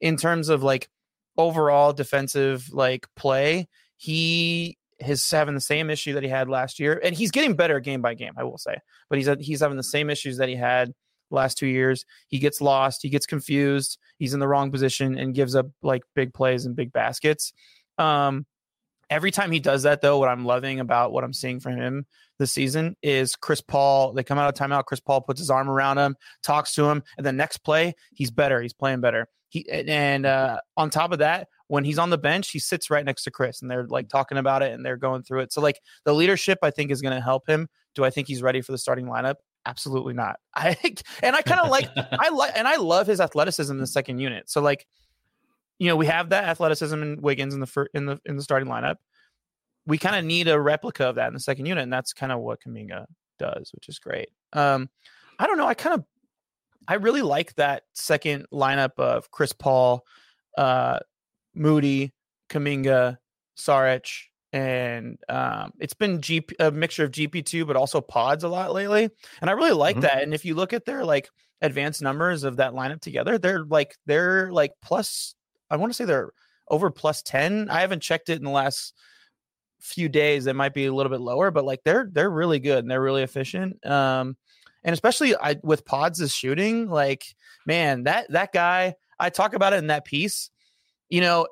in 0.00 0.16
terms 0.16 0.48
of 0.48 0.62
like 0.62 0.88
overall 1.38 1.92
defensive 1.92 2.72
like 2.72 3.06
play, 3.16 3.68
he 3.96 4.78
is 4.98 5.30
having 5.30 5.54
the 5.54 5.60
same 5.60 5.90
issue 5.90 6.14
that 6.14 6.22
he 6.22 6.28
had 6.28 6.48
last 6.48 6.78
year, 6.80 7.00
and 7.02 7.14
he's 7.14 7.30
getting 7.30 7.54
better 7.54 7.80
game 7.80 8.02
by 8.02 8.14
game. 8.14 8.32
I 8.36 8.44
will 8.44 8.58
say, 8.58 8.76
but 9.08 9.18
he's 9.18 9.28
he's 9.40 9.60
having 9.60 9.76
the 9.76 9.82
same 9.82 10.10
issues 10.10 10.38
that 10.38 10.48
he 10.48 10.56
had 10.56 10.92
last 11.30 11.58
two 11.58 11.66
years. 11.66 12.04
He 12.28 12.38
gets 12.38 12.60
lost, 12.60 13.02
he 13.02 13.08
gets 13.08 13.26
confused, 13.26 13.98
he's 14.18 14.34
in 14.34 14.40
the 14.40 14.48
wrong 14.48 14.70
position 14.70 15.18
and 15.18 15.34
gives 15.34 15.54
up 15.54 15.66
like 15.82 16.02
big 16.14 16.32
plays 16.32 16.66
and 16.66 16.76
big 16.76 16.92
baskets. 16.92 17.52
Um, 17.98 18.46
every 19.10 19.30
time 19.30 19.50
he 19.50 19.60
does 19.60 19.84
that, 19.84 20.00
though, 20.00 20.18
what 20.18 20.28
I'm 20.28 20.44
loving 20.44 20.80
about 20.80 21.12
what 21.12 21.24
I'm 21.24 21.32
seeing 21.32 21.60
from 21.60 21.76
him 21.76 22.06
this 22.38 22.52
season 22.52 22.96
is 23.02 23.34
Chris 23.36 23.60
Paul. 23.60 24.12
They 24.12 24.24
come 24.24 24.38
out 24.38 24.48
of 24.48 24.54
timeout. 24.54 24.84
Chris 24.84 25.00
Paul 25.00 25.20
puts 25.20 25.40
his 25.40 25.50
arm 25.50 25.68
around 25.68 25.98
him, 25.98 26.16
talks 26.42 26.74
to 26.74 26.84
him, 26.84 27.02
and 27.16 27.26
the 27.26 27.32
next 27.32 27.58
play, 27.58 27.94
he's 28.14 28.30
better. 28.30 28.60
He's 28.60 28.72
playing 28.72 29.00
better. 29.00 29.28
He 29.48 29.68
and 29.70 30.26
uh, 30.26 30.58
on 30.76 30.90
top 30.90 31.12
of 31.12 31.20
that, 31.20 31.48
when 31.68 31.84
he's 31.84 31.98
on 31.98 32.10
the 32.10 32.18
bench, 32.18 32.50
he 32.50 32.58
sits 32.58 32.90
right 32.90 33.04
next 33.04 33.24
to 33.24 33.30
Chris, 33.30 33.62
and 33.62 33.70
they're 33.70 33.86
like 33.86 34.08
talking 34.08 34.38
about 34.38 34.62
it 34.62 34.72
and 34.72 34.84
they're 34.84 34.96
going 34.96 35.22
through 35.22 35.40
it. 35.40 35.52
So 35.52 35.60
like 35.60 35.80
the 36.04 36.14
leadership, 36.14 36.58
I 36.62 36.70
think, 36.70 36.90
is 36.90 37.02
going 37.02 37.14
to 37.14 37.22
help 37.22 37.48
him. 37.48 37.68
Do 37.94 38.04
I 38.04 38.10
think 38.10 38.28
he's 38.28 38.42
ready 38.42 38.60
for 38.60 38.72
the 38.72 38.78
starting 38.78 39.06
lineup? 39.06 39.36
Absolutely 39.64 40.14
not. 40.14 40.36
I 40.54 40.76
and 41.22 41.34
I 41.34 41.42
kind 41.42 41.60
of 41.60 41.70
like 41.70 41.88
I 41.96 42.28
like 42.30 42.52
and 42.56 42.68
I 42.68 42.76
love 42.76 43.06
his 43.06 43.20
athleticism 43.20 43.72
in 43.72 43.80
the 43.80 43.86
second 43.86 44.18
unit. 44.18 44.48
So 44.50 44.60
like, 44.60 44.86
you 45.78 45.88
know, 45.88 45.96
we 45.96 46.06
have 46.06 46.30
that 46.30 46.44
athleticism 46.44 47.00
in 47.02 47.20
Wiggins 47.20 47.54
in 47.54 47.60
the 47.60 47.66
fir- 47.66 47.88
in 47.94 48.06
the 48.06 48.20
in 48.24 48.36
the 48.36 48.42
starting 48.42 48.68
lineup. 48.68 48.96
We 49.86 49.98
kind 49.98 50.16
of 50.16 50.24
need 50.24 50.48
a 50.48 50.60
replica 50.60 51.04
of 51.06 51.14
that 51.16 51.28
in 51.28 51.34
the 51.34 51.40
second 51.40 51.66
unit, 51.66 51.82
and 51.82 51.92
that's 51.92 52.12
kind 52.12 52.32
of 52.32 52.40
what 52.40 52.60
Kuminga 52.62 53.06
does, 53.38 53.70
which 53.74 53.88
is 53.88 53.98
great. 53.98 54.28
Um, 54.52 54.88
I 55.38 55.46
don't 55.46 55.58
know. 55.58 55.66
I 55.66 55.74
kind 55.74 55.94
of 55.94 56.04
I 56.88 56.94
really 56.94 57.22
like 57.22 57.54
that 57.56 57.82
second 57.94 58.46
lineup 58.52 58.98
of 58.98 59.30
Chris 59.30 59.52
Paul, 59.52 60.04
uh, 60.56 61.00
Moody, 61.54 62.12
Kuminga, 62.48 63.18
Saric, 63.58 64.08
and 64.52 65.18
um, 65.28 65.72
it's 65.80 65.94
been 65.94 66.20
GP, 66.20 66.52
a 66.60 66.70
mixture 66.70 67.04
of 67.04 67.10
GP2, 67.10 67.66
but 67.66 67.76
also 67.76 68.00
pods 68.00 68.44
a 68.44 68.48
lot 68.48 68.72
lately. 68.72 69.10
And 69.40 69.50
I 69.50 69.54
really 69.54 69.72
like 69.72 69.96
Mhm. 69.96 70.02
that. 70.02 70.22
And 70.22 70.32
if 70.32 70.44
you 70.44 70.54
look 70.54 70.72
at 70.72 70.84
their 70.84 71.04
like 71.04 71.28
advanced 71.60 72.02
numbers 72.02 72.44
of 72.44 72.56
that 72.58 72.72
lineup 72.72 73.00
together, 73.00 73.36
they're 73.38 73.64
like 73.64 73.96
they're 74.06 74.50
like 74.52 74.72
plus. 74.82 75.34
I 75.70 75.76
want 75.76 75.90
to 75.90 75.94
say 75.96 76.04
they're 76.04 76.30
over 76.68 76.90
plus 76.90 77.22
ten. 77.22 77.68
I 77.68 77.80
haven't 77.80 78.00
checked 78.02 78.28
it 78.28 78.38
in 78.38 78.44
the 78.44 78.50
last 78.50 78.94
few 79.80 80.08
days. 80.08 80.44
They 80.44 80.52
might 80.52 80.74
be 80.74 80.86
a 80.86 80.92
little 80.92 81.10
bit 81.10 81.20
lower, 81.20 81.50
but 81.50 81.64
like 81.64 81.80
they're 81.84 82.08
they're 82.10 82.30
really 82.30 82.58
good 82.58 82.78
and 82.78 82.90
they're 82.90 83.02
really 83.02 83.22
efficient. 83.22 83.84
Um, 83.86 84.36
and 84.84 84.92
especially 84.92 85.36
I 85.36 85.56
with 85.62 85.84
Pods' 85.84 86.20
is 86.20 86.32
shooting, 86.32 86.88
like 86.88 87.24
man, 87.66 88.04
that 88.04 88.30
that 88.30 88.52
guy. 88.52 88.94
I 89.18 89.30
talk 89.30 89.54
about 89.54 89.72
it 89.72 89.76
in 89.76 89.86
that 89.86 90.04
piece. 90.04 90.50
You 91.08 91.22
know, 91.22 91.46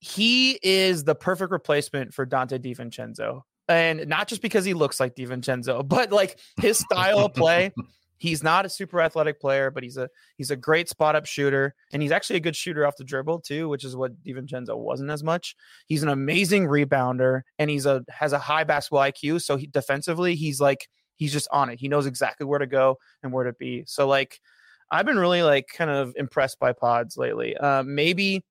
he 0.00 0.58
is 0.62 1.04
the 1.04 1.14
perfect 1.14 1.52
replacement 1.52 2.12
for 2.12 2.26
Donte 2.26 2.58
DiVincenzo. 2.58 3.42
And 3.68 4.08
not 4.08 4.26
just 4.26 4.42
because 4.42 4.64
he 4.64 4.74
looks 4.74 4.98
like 4.98 5.14
DiVincenzo, 5.14 5.86
but 5.88 6.10
like 6.10 6.38
his 6.60 6.78
style 6.78 7.20
of 7.20 7.34
play. 7.34 7.72
He's 8.20 8.42
not 8.42 8.66
a 8.66 8.68
super 8.68 9.00
athletic 9.00 9.40
player, 9.40 9.70
but 9.70 9.82
he's 9.82 9.96
a 9.96 10.10
he's 10.36 10.50
a 10.50 10.56
great 10.56 10.90
spot 10.90 11.16
up 11.16 11.24
shooter, 11.24 11.74
and 11.90 12.02
he's 12.02 12.12
actually 12.12 12.36
a 12.36 12.40
good 12.40 12.54
shooter 12.54 12.86
off 12.86 12.96
the 12.96 13.04
dribble 13.04 13.40
too, 13.40 13.66
which 13.70 13.82
is 13.82 13.96
what 13.96 14.22
DiVincenzo 14.22 14.76
wasn't 14.76 15.10
as 15.10 15.24
much. 15.24 15.56
He's 15.86 16.02
an 16.02 16.10
amazing 16.10 16.66
rebounder, 16.66 17.42
and 17.58 17.70
he's 17.70 17.86
a 17.86 18.04
has 18.10 18.34
a 18.34 18.38
high 18.38 18.64
basketball 18.64 19.00
IQ. 19.00 19.40
So 19.40 19.56
he 19.56 19.68
defensively, 19.68 20.34
he's 20.34 20.60
like 20.60 20.86
he's 21.16 21.32
just 21.32 21.48
on 21.50 21.70
it. 21.70 21.80
He 21.80 21.88
knows 21.88 22.04
exactly 22.04 22.44
where 22.44 22.58
to 22.58 22.66
go 22.66 22.98
and 23.22 23.32
where 23.32 23.44
to 23.44 23.54
be. 23.54 23.84
So 23.86 24.06
like, 24.06 24.38
I've 24.90 25.06
been 25.06 25.18
really 25.18 25.42
like 25.42 25.68
kind 25.68 25.90
of 25.90 26.12
impressed 26.16 26.58
by 26.58 26.74
Pods 26.74 27.16
lately. 27.16 27.56
Uh, 27.56 27.82
maybe 27.82 28.44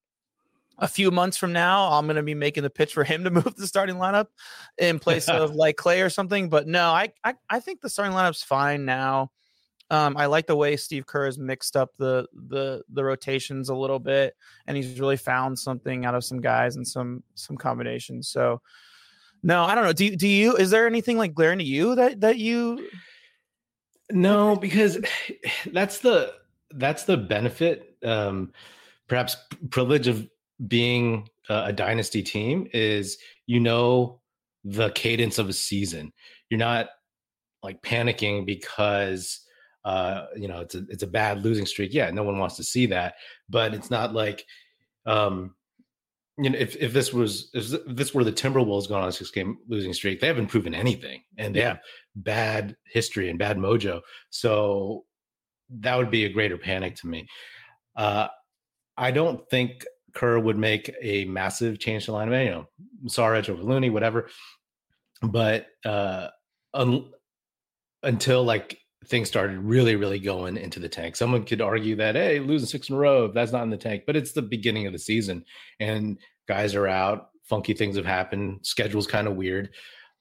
a 0.79 0.88
few 0.88 1.12
months 1.12 1.38
from 1.38 1.53
now, 1.53 1.91
I'm 1.91 2.05
going 2.08 2.15
to 2.15 2.23
be 2.23 2.34
making 2.34 2.63
the 2.63 2.69
pitch 2.71 2.93
for 2.93 3.03
him 3.03 3.23
to 3.25 3.29
move 3.32 3.55
the 3.55 3.67
starting 3.67 3.97
lineup 3.97 4.27
in 4.79 4.97
place 4.97 5.29
of 5.29 5.53
like 5.53 5.77
Klay 5.77 6.03
or 6.03 6.10
something. 6.10 6.49
But 6.49 6.67
no, 6.67 6.89
I, 6.89 7.13
I, 7.23 7.36
I 7.49 7.60
think 7.60 7.82
the 7.82 7.89
starting 7.89 8.15
lineup's 8.15 8.43
fine 8.43 8.86
now. 8.86 9.32
Um, 9.91 10.15
I 10.17 10.28
like 10.28 10.45
the 10.45 10.56
way 10.56 10.78
Steve 10.78 11.06
Kerr 11.08 11.25
has 11.25 11.38
mixed 11.39 11.75
up 11.75 11.89
the 11.97 12.28
the 12.34 12.84
the 12.89 13.04
rotations 13.04 13.69
a 13.69 13.75
little 13.75 13.99
bit, 13.99 14.36
and 14.67 14.78
he's 14.78 14.99
really 14.99 15.17
found 15.17 15.58
something 15.58 16.06
out 16.06 16.15
of 16.15 16.23
some 16.23 16.41
guys 16.41 16.75
and 16.75 16.88
some 16.88 17.23
some 17.36 17.58
combinations. 17.58 18.30
So, 18.30 18.62
no, 19.41 19.63
I 19.63 19.73
don't 19.75 19.86
know. 19.86 19.93
Do 19.93 20.06
you- 20.06 20.15
do 20.15 20.28
you? 20.28 20.56
Is 20.56 20.69
there 20.69 20.86
anything 20.86 21.17
like 21.17 21.34
glaring 21.34 21.60
to 21.60 21.65
you 21.65 21.95
that 21.95 22.21
that 22.21 22.38
you? 22.38 22.88
No, 24.12 24.56
because 24.56 24.99
that's 25.71 25.99
the 25.99 26.34
that's 26.71 27.06
the 27.06 27.17
benefit, 27.17 27.97
um, 28.04 28.54
perhaps 29.08 29.38
privilege 29.71 30.08
of 30.08 30.28
being 30.67 31.28
a, 31.49 31.65
a 31.65 31.73
dynasty 31.73 32.21
team 32.21 32.67
is 32.73 33.17
you 33.47 33.60
know 33.60 34.21
the 34.63 34.91
cadence 34.91 35.39
of 35.39 35.49
a 35.49 35.54
season. 35.54 36.12
You're 36.49 36.60
not 36.60 36.89
like 37.63 37.82
panicking 37.82 38.45
because 38.45 39.41
uh, 39.85 40.25
you 40.35 40.47
know 40.47 40.59
it's 40.59 40.75
a 40.75 40.85
it's 40.89 41.03
a 41.03 41.07
bad 41.07 41.43
losing 41.43 41.65
streak. 41.65 41.93
Yeah, 41.93 42.09
no 42.11 42.23
one 42.23 42.37
wants 42.37 42.55
to 42.57 42.63
see 42.63 42.85
that, 42.87 43.15
but 43.49 43.73
it's 43.73 43.89
not 43.89 44.13
like 44.13 44.45
um, 45.05 45.55
you 46.37 46.49
know 46.49 46.57
if 46.57 46.75
if 46.77 46.93
this 46.93 47.13
was 47.13 47.49
if 47.53 47.67
this 47.87 48.13
were 48.13 48.23
the 48.23 48.31
Timberwolves 48.31 48.87
going 48.87 49.03
on 49.03 49.09
a 49.09 49.11
six 49.11 49.31
game 49.31 49.57
losing 49.67 49.93
streak, 49.93 50.19
they 50.19 50.27
haven't 50.27 50.47
proven 50.47 50.73
anything, 50.73 51.21
and 51.37 51.55
they 51.55 51.59
Yeah. 51.61 51.67
have 51.69 51.79
bad 52.15 52.75
history 52.85 53.29
and 53.29 53.39
bad 53.39 53.57
mojo. 53.57 54.01
So 54.29 55.05
that 55.81 55.95
would 55.97 56.09
be 56.11 56.25
a 56.25 56.29
greater 56.33 56.57
panic 56.57 56.95
to 56.95 57.07
me. 57.07 57.27
Uh, 57.95 58.27
I 58.97 59.11
don't 59.11 59.47
think 59.49 59.85
Kerr 60.13 60.39
would 60.39 60.57
make 60.57 60.93
a 61.01 61.25
massive 61.25 61.79
change 61.79 62.05
to 62.05 62.11
lineup. 62.11 62.43
You 62.43 62.49
know, 62.51 62.65
Saric 63.05 63.47
over 63.49 63.61
Looney, 63.63 63.89
whatever. 63.89 64.29
But 65.21 65.67
uh, 65.85 66.29
un- 66.73 67.11
until 68.03 68.43
like 68.43 68.79
things 69.05 69.27
started 69.27 69.57
really, 69.59 69.95
really 69.95 70.19
going 70.19 70.57
into 70.57 70.79
the 70.79 70.89
tank, 70.89 71.15
someone 71.15 71.43
could 71.45 71.62
argue 71.62 71.95
that 71.95 72.15
hey, 72.15 72.39
losing 72.39 72.67
six 72.67 72.89
in 72.89 72.95
a 72.95 72.97
row, 72.97 73.27
that's 73.31 73.51
not 73.51 73.63
in 73.63 73.69
the 73.69 73.77
tank. 73.77 74.03
But 74.05 74.15
it's 74.15 74.33
the 74.33 74.41
beginning 74.41 74.85
of 74.88 74.93
the 74.93 74.99
season, 74.99 75.45
and 75.79 76.17
guys 76.47 76.75
are 76.75 76.88
out. 76.88 77.29
Funky 77.43 77.73
things 77.73 77.95
have 77.95 78.05
happened. 78.05 78.59
Schedule's 78.63 79.07
kind 79.07 79.27
of 79.27 79.35
weird. 79.35 79.69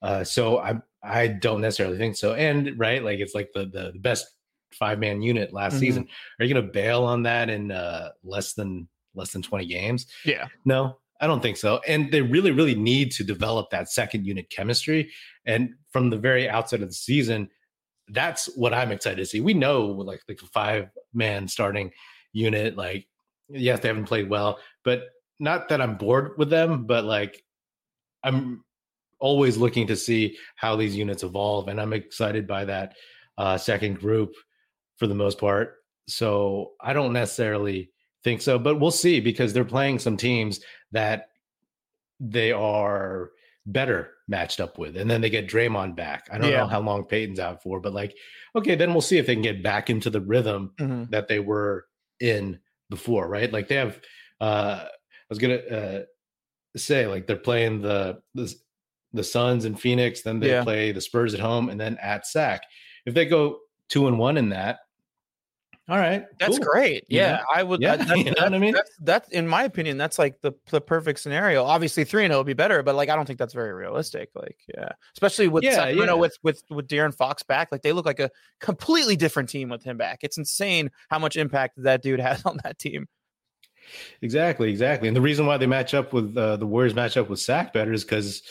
Uh, 0.01 0.25
so 0.25 0.59
I 0.59 0.81
I 1.03 1.27
don't 1.29 1.61
necessarily 1.61 1.99
think 1.99 2.17
so. 2.17 2.35
And 2.35 2.79
right, 2.79 3.03
like 3.03 3.19
it's 3.19 3.35
like 3.35 3.51
the 3.55 3.67
the, 3.67 3.91
the 3.93 3.99
best 3.99 4.27
five 4.73 4.99
man 4.99 5.23
unit 5.23 5.53
last 5.53 5.77
Mhm. 5.77 5.81
season. 5.81 6.09
Are 6.38 6.45
you 6.45 6.53
going 6.55 6.64
to 6.67 6.73
bail 6.73 7.03
on 7.05 7.23
that 7.25 7.49
in 7.51 7.71
uh, 7.73 8.11
less 8.23 8.53
than 8.55 8.87
less 9.14 9.33
than 9.33 9.43
twenty 9.43 9.67
games? 9.67 10.07
Yeah, 10.25 10.47
No, 10.64 10.99
I 11.21 11.27
don't 11.27 11.41
think 11.43 11.57
so. 11.57 11.81
And 11.88 12.12
they 12.12 12.21
really, 12.23 12.51
really 12.53 12.75
need 12.75 13.11
to 13.12 13.25
develop 13.25 13.71
that 13.71 13.91
second 13.91 14.27
unit 14.27 14.51
chemistry. 14.51 15.11
And 15.47 15.71
from 15.91 16.11
the 16.11 16.19
very 16.19 16.49
outset 16.49 16.83
of 16.83 16.88
the 16.88 16.95
season, 16.95 17.49
that's 18.11 18.47
what 18.57 18.75
I'm 18.75 18.92
excited 18.92 19.16
to 19.16 19.27
see. 19.27 19.40
We 19.40 19.55
know 19.55 19.87
like 19.87 20.21
like 20.29 20.40
five 20.53 20.88
man 21.12 21.49
starting 21.49 21.92
unit, 22.33 22.77
like 22.77 23.07
yes, 23.49 23.81
they 23.81 23.88
haven't 23.88 24.05
played 24.05 24.29
well, 24.29 24.59
but 24.85 25.09
not 25.40 25.68
that 25.68 25.81
I'm 25.81 25.97
bored 25.97 26.33
with 26.38 26.51
them, 26.51 26.85
but 26.87 27.05
like 27.05 27.42
I'm 28.25 28.64
always 29.21 29.57
looking 29.57 29.87
to 29.88 29.97
see 29.97 30.37
how 30.57 30.77
these 30.77 30.97
units 30.97 31.23
evolve, 31.23 31.68
and 31.68 31.81
I'm 31.81 31.92
excited 31.92 32.47
by 32.47 32.64
that 32.66 32.97
uh, 33.37 33.57
second 33.57 33.99
group 33.99 34.33
for 34.97 35.07
the 35.07 35.14
most 35.14 35.38
part. 35.38 35.77
So 36.09 36.73
I 36.81 36.92
don't 36.92 37.12
necessarily 37.12 37.90
think 38.25 38.40
so, 38.40 38.59
but 38.59 38.81
we'll 38.81 38.90
see 38.90 39.21
because 39.21 39.53
they're 39.53 39.64
playing 39.64 39.99
some 39.99 40.16
teams 40.16 40.61
that 40.92 41.29
they 42.21 42.53
are 42.53 43.31
better 43.69 44.15
matched 44.29 44.61
up 44.61 44.79
with. 44.79 44.97
And 44.97 45.11
then 45.11 45.21
they 45.21 45.31
get 45.31 45.49
Draymond 45.49 45.95
back. 45.95 46.29
I 46.31 46.39
don't 46.39 46.51
yeah. 46.51 46.59
know 46.59 46.67
how 46.67 46.81
long 46.81 47.05
Payton's 47.05 47.39
out 47.39 47.63
for, 47.63 47.81
but 47.81 47.93
like, 47.93 48.15
okay, 48.57 48.75
then 48.75 48.93
we'll 48.93 49.01
see 49.01 49.19
if 49.19 49.27
they 49.27 49.35
can 49.35 49.43
get 49.43 49.63
back 49.63 49.91
into 49.91 50.11
the 50.11 50.21
rhythm 50.21 50.73
mm-hmm. 50.79 51.05
that 51.11 51.29
they 51.29 51.39
were 51.39 51.87
in 52.21 52.59
before, 52.91 53.29
right? 53.29 53.53
Like 53.53 53.69
they 53.69 53.77
have 53.77 54.01
uh 54.41 54.85
I 54.85 55.29
was 55.29 55.39
gonna 55.39 55.57
uh 55.57 56.03
say 56.77 57.07
like 57.07 57.27
they're 57.27 57.37
playing 57.37 57.83
the 57.83 58.21
the 58.35 58.53
the 59.13 59.25
Suns 59.25 59.65
in 59.65 59.75
Phoenix, 59.75 60.23
then 60.23 60.41
they 60.41 60.51
yeah. 60.51 60.65
play 60.65 60.93
the 60.93 61.01
Spurs 61.01 61.35
at 61.35 61.41
home 61.41 61.69
and 61.69 61.81
then 61.81 61.97
at 62.01 62.27
SAC. 62.27 62.63
If 63.07 63.15
they 63.15 63.27
go 63.27 63.59
two 63.89 64.07
and 64.07 64.19
one 64.19 64.37
in 64.37 64.51
that, 64.51 64.81
all 65.88 65.96
right, 65.96 66.27
that's 66.38 66.59
cool. 66.59 66.66
great. 66.66 67.05
Yeah, 67.09 67.38
yeah, 67.38 67.42
I 67.55 67.62
would. 67.62 67.81
Yeah, 67.81 67.96
that, 67.96 68.18
you 68.18 68.24
know 68.24 68.33
what 68.42 68.53
I 68.53 68.59
mean. 68.59 68.74
That's, 68.74 68.90
that's 69.01 69.29
in 69.31 69.48
my 69.48 69.64
opinion, 69.64 69.96
that's 69.96 70.18
like 70.18 70.38
the 70.42 70.53
the 70.70 70.83
perfect 70.83 71.18
scenario. 71.20 71.64
Obviously, 71.64 72.05
three 72.05 72.24
and 72.24 72.31
zero 72.31 72.37
oh 72.37 72.40
would 72.40 72.46
be 72.46 72.53
better, 72.53 72.83
but 72.83 72.94
like 72.94 73.09
I 73.09 73.16
don't 73.16 73.24
think 73.24 73.38
that's 73.38 73.55
very 73.55 73.72
realistic. 73.72 74.29
Like, 74.35 74.59
yeah, 74.74 74.90
especially 75.14 75.48
with 75.48 75.64
yeah, 75.64 75.88
you 75.88 76.05
know 76.05 76.18
with 76.18 76.37
with 76.42 76.62
with 76.68 76.88
De'Aaron 76.88 77.14
Fox 77.14 77.42
back, 77.42 77.72
like 77.72 77.81
they 77.81 77.92
look 77.92 78.05
like 78.05 78.20
a 78.20 78.31
completely 78.61 79.16
different 79.16 79.48
team 79.48 79.70
with 79.70 79.83
him 79.83 79.96
back. 79.96 80.18
It's 80.22 80.37
insane 80.37 80.90
how 81.09 81.18
much 81.18 81.37
impact 81.37 81.83
that 81.83 82.03
dude 82.03 82.20
has 82.29 82.44
on 82.44 82.59
that 82.64 82.79
team. 82.79 83.07
Exactly, 84.20 84.68
exactly, 84.70 85.09
and 85.09 85.16
the 85.16 85.22
reason 85.22 85.46
why 85.46 85.57
they 85.57 85.66
match 85.66 85.94
up 85.94 86.12
with 86.12 86.37
uh, 86.37 86.57
the 86.59 86.66
Warriors 86.66 86.94
match 86.94 87.16
up 87.16 87.31
with 87.31 87.40
Sac 87.40 87.72
better 87.72 87.94
is 87.94 88.05
because 88.05 88.42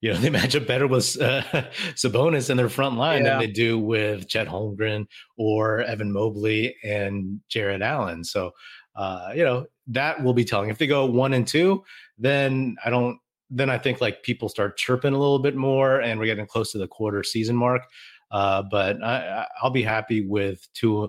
you 0.00 0.12
know, 0.12 0.18
they 0.20 0.30
match 0.30 0.54
up 0.54 0.66
better 0.66 0.86
with 0.86 1.20
uh, 1.20 1.42
Sabonis 1.94 2.50
in 2.50 2.56
their 2.56 2.68
front 2.68 2.96
line 2.96 3.24
yeah. 3.24 3.30
than 3.30 3.40
they 3.40 3.46
do 3.46 3.78
with 3.78 4.28
Chet 4.28 4.48
Holmgren 4.48 5.06
or 5.36 5.80
Evan 5.82 6.12
Mobley 6.12 6.76
and 6.82 7.40
Jarrett 7.48 7.82
Allen. 7.82 8.24
So, 8.24 8.52
uh, 8.96 9.32
you 9.34 9.44
know, 9.44 9.66
that 9.88 10.22
will 10.22 10.34
be 10.34 10.44
telling. 10.44 10.70
If 10.70 10.78
they 10.78 10.86
go 10.86 11.06
one 11.06 11.32
and 11.32 11.46
two, 11.46 11.84
then 12.18 12.76
I 12.84 12.90
don't. 12.90 13.18
Then 13.50 13.70
I 13.70 13.78
think 13.78 14.02
like 14.02 14.22
people 14.22 14.50
start 14.50 14.76
chirping 14.76 15.14
a 15.14 15.18
little 15.18 15.38
bit 15.38 15.56
more, 15.56 16.00
and 16.00 16.20
we're 16.20 16.26
getting 16.26 16.46
close 16.46 16.72
to 16.72 16.78
the 16.78 16.86
quarter 16.86 17.22
season 17.22 17.56
mark. 17.56 17.82
Uh, 18.30 18.62
but 18.70 19.02
I, 19.02 19.46
I'll 19.62 19.70
be 19.70 19.82
happy 19.82 20.26
with 20.26 20.68
two 20.74 21.08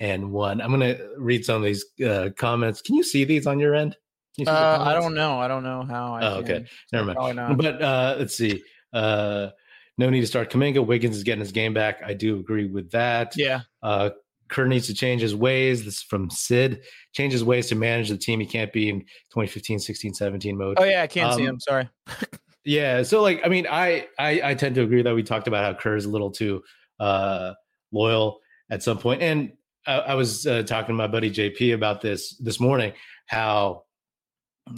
and 0.00 0.32
one. 0.32 0.60
I'm 0.60 0.76
going 0.76 0.96
to 0.96 1.08
read 1.16 1.44
some 1.44 1.56
of 1.56 1.62
these 1.62 1.84
uh, 2.04 2.30
comments. 2.36 2.82
Can 2.82 2.96
you 2.96 3.04
see 3.04 3.24
these 3.24 3.46
on 3.46 3.60
your 3.60 3.76
end? 3.76 3.96
Uh, 4.46 4.78
I 4.80 4.94
don't 4.94 5.14
know. 5.14 5.40
I 5.40 5.48
don't 5.48 5.64
know 5.64 5.82
how. 5.82 6.14
I 6.14 6.26
oh, 6.26 6.34
okay. 6.38 6.66
Never 6.92 7.14
mind. 7.14 7.58
But 7.58 7.82
uh, 7.82 8.16
let's 8.18 8.36
see. 8.36 8.62
Uh, 8.92 9.48
no 9.96 10.08
need 10.10 10.20
to 10.20 10.26
start 10.26 10.50
Kuminga. 10.50 10.86
Wiggins 10.86 11.16
is 11.16 11.24
getting 11.24 11.40
his 11.40 11.52
game 11.52 11.74
back. 11.74 12.00
I 12.04 12.14
do 12.14 12.38
agree 12.38 12.66
with 12.66 12.90
that. 12.92 13.36
Yeah. 13.36 13.62
Uh, 13.82 14.10
Kerr 14.48 14.66
needs 14.66 14.86
to 14.86 14.94
change 14.94 15.20
his 15.20 15.34
ways. 15.34 15.84
This 15.84 15.96
is 15.96 16.02
from 16.02 16.30
Sid. 16.30 16.82
Change 17.12 17.32
his 17.32 17.44
ways 17.44 17.66
to 17.68 17.74
manage 17.74 18.08
the 18.08 18.16
team. 18.16 18.40
He 18.40 18.46
can't 18.46 18.72
be 18.72 18.88
in 18.88 19.00
2015, 19.00 19.78
16, 19.78 20.14
17 20.14 20.56
mode. 20.56 20.78
Oh 20.80 20.84
yeah, 20.84 21.02
I 21.02 21.06
can't 21.06 21.32
um, 21.32 21.36
see 21.36 21.44
him. 21.44 21.60
Sorry. 21.60 21.88
yeah. 22.64 23.02
So 23.02 23.20
like, 23.20 23.40
I 23.44 23.48
mean, 23.48 23.66
I, 23.68 24.06
I 24.18 24.40
I 24.42 24.54
tend 24.54 24.74
to 24.76 24.82
agree 24.82 25.02
that 25.02 25.14
we 25.14 25.22
talked 25.22 25.48
about 25.48 25.64
how 25.64 25.78
Kerr 25.78 25.96
is 25.96 26.06
a 26.06 26.10
little 26.10 26.30
too 26.30 26.62
uh, 26.98 27.52
loyal 27.92 28.38
at 28.70 28.82
some 28.82 28.96
point. 28.96 29.20
point, 29.20 29.22
and 29.22 29.52
I, 29.86 30.12
I 30.12 30.14
was 30.14 30.46
uh, 30.46 30.62
talking 30.62 30.88
to 30.88 30.94
my 30.94 31.08
buddy 31.08 31.30
JP 31.30 31.74
about 31.74 32.00
this 32.00 32.36
this 32.38 32.60
morning. 32.60 32.92
How 33.26 33.84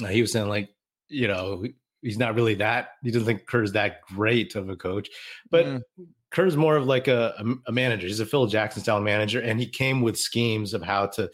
he 0.08 0.20
was 0.20 0.32
saying 0.32 0.48
like 0.48 0.70
you 1.08 1.28
know 1.28 1.64
he's 2.02 2.18
not 2.18 2.34
really 2.34 2.54
that 2.54 2.90
he 3.02 3.10
doesn't 3.10 3.26
think 3.26 3.46
Kerr's 3.46 3.72
that 3.72 4.02
great 4.02 4.54
of 4.54 4.68
a 4.68 4.76
coach, 4.76 5.08
but 5.50 5.66
mm. 5.66 5.82
Kerr's 6.30 6.56
more 6.56 6.76
of 6.76 6.86
like 6.86 7.08
a, 7.08 7.34
a, 7.66 7.72
manager. 7.72 8.06
He's 8.06 8.20
a 8.20 8.26
Phil 8.26 8.46
Jackson 8.46 8.82
style 8.82 9.00
manager, 9.00 9.40
and 9.40 9.58
he 9.58 9.66
came 9.66 10.00
with 10.00 10.16
schemes 10.16 10.74
of 10.74 10.82
how 10.82 11.06
to 11.06 11.28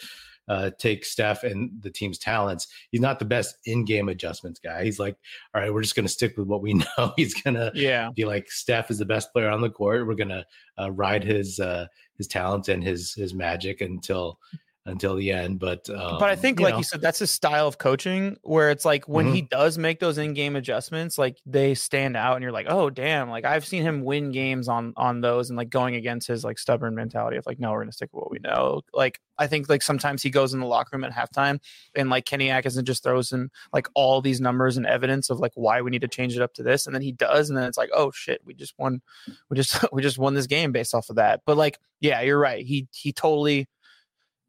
uh, 0.48 0.70
take 0.78 1.04
Steph 1.04 1.42
and 1.42 1.70
the 1.82 1.90
team's 1.90 2.18
talents. 2.18 2.68
He's 2.90 3.00
not 3.00 3.18
the 3.18 3.24
best 3.24 3.56
in-game 3.66 4.08
adjustments 4.08 4.60
guy. 4.60 4.84
He's 4.84 4.98
like, 4.98 5.16
all 5.54 5.60
right, 5.60 5.72
we're 5.72 5.82
just 5.82 5.96
going 5.96 6.06
to 6.06 6.12
stick 6.12 6.36
with 6.36 6.46
what 6.46 6.62
we 6.62 6.74
know. 6.98 7.12
He's 7.16 7.34
gonna 7.34 7.72
yeah 7.74 8.10
be 8.14 8.24
like 8.24 8.50
Steph 8.50 8.90
is 8.90 8.98
the 8.98 9.04
best 9.04 9.32
player 9.32 9.50
on 9.50 9.60
the 9.60 9.70
court. 9.70 10.06
We're 10.06 10.14
gonna 10.14 10.44
uh, 10.80 10.90
ride 10.92 11.24
his 11.24 11.60
uh, 11.60 11.86
his 12.16 12.26
talents 12.26 12.68
and 12.68 12.82
his 12.82 13.12
his 13.12 13.34
magic 13.34 13.80
until 13.80 14.38
until 14.86 15.16
the 15.16 15.32
end. 15.32 15.58
But 15.58 15.90
um, 15.90 16.18
but 16.18 16.30
I 16.30 16.36
think, 16.36 16.60
like 16.60 16.74
know. 16.74 16.78
you 16.78 16.84
said, 16.84 17.00
that's 17.00 17.18
his 17.18 17.30
style 17.30 17.66
of 17.66 17.78
coaching, 17.78 18.38
where 18.42 18.70
it's 18.70 18.84
like 18.84 19.06
when 19.08 19.26
mm-hmm. 19.26 19.34
he 19.34 19.42
does 19.42 19.76
make 19.76 20.00
those 20.00 20.16
in-game 20.16 20.56
adjustments, 20.56 21.18
like 21.18 21.38
they 21.44 21.74
stand 21.74 22.16
out, 22.16 22.36
and 22.36 22.42
you're 22.42 22.52
like, 22.52 22.66
oh 22.68 22.88
damn! 22.88 23.28
Like 23.28 23.44
I've 23.44 23.66
seen 23.66 23.82
him 23.82 24.02
win 24.02 24.30
games 24.30 24.68
on 24.68 24.94
on 24.96 25.20
those, 25.20 25.50
and 25.50 25.56
like 25.56 25.68
going 25.68 25.96
against 25.96 26.28
his 26.28 26.44
like 26.44 26.58
stubborn 26.58 26.94
mentality 26.94 27.36
of 27.36 27.46
like, 27.46 27.58
no, 27.58 27.72
we're 27.72 27.80
gonna 27.80 27.92
stick 27.92 28.10
with 28.12 28.22
what 28.22 28.30
we 28.30 28.38
know. 28.38 28.82
Like 28.94 29.20
I 29.38 29.46
think 29.46 29.68
like 29.68 29.82
sometimes 29.82 30.22
he 30.22 30.30
goes 30.30 30.54
in 30.54 30.60
the 30.60 30.66
locker 30.66 30.96
room 30.96 31.04
at 31.04 31.12
halftime, 31.12 31.60
and 31.94 32.08
like 32.08 32.24
Kenny 32.24 32.50
Atkinson 32.50 32.84
just 32.84 33.02
throws 33.02 33.30
him 33.30 33.50
like 33.72 33.88
all 33.94 34.22
these 34.22 34.40
numbers 34.40 34.76
and 34.76 34.86
evidence 34.86 35.30
of 35.30 35.40
like 35.40 35.52
why 35.54 35.82
we 35.82 35.90
need 35.90 36.02
to 36.02 36.08
change 36.08 36.36
it 36.36 36.42
up 36.42 36.54
to 36.54 36.62
this, 36.62 36.86
and 36.86 36.94
then 36.94 37.02
he 37.02 37.12
does, 37.12 37.50
and 37.50 37.58
then 37.58 37.66
it's 37.66 37.78
like, 37.78 37.90
oh 37.94 38.10
shit, 38.12 38.40
we 38.44 38.54
just 38.54 38.74
won, 38.78 39.02
we 39.50 39.56
just 39.56 39.84
we 39.92 40.02
just 40.02 40.18
won 40.18 40.34
this 40.34 40.46
game 40.46 40.72
based 40.72 40.94
off 40.94 41.10
of 41.10 41.16
that. 41.16 41.42
But 41.44 41.56
like, 41.56 41.78
yeah, 42.00 42.20
you're 42.20 42.38
right. 42.38 42.64
He 42.64 42.88
he 42.92 43.12
totally 43.12 43.66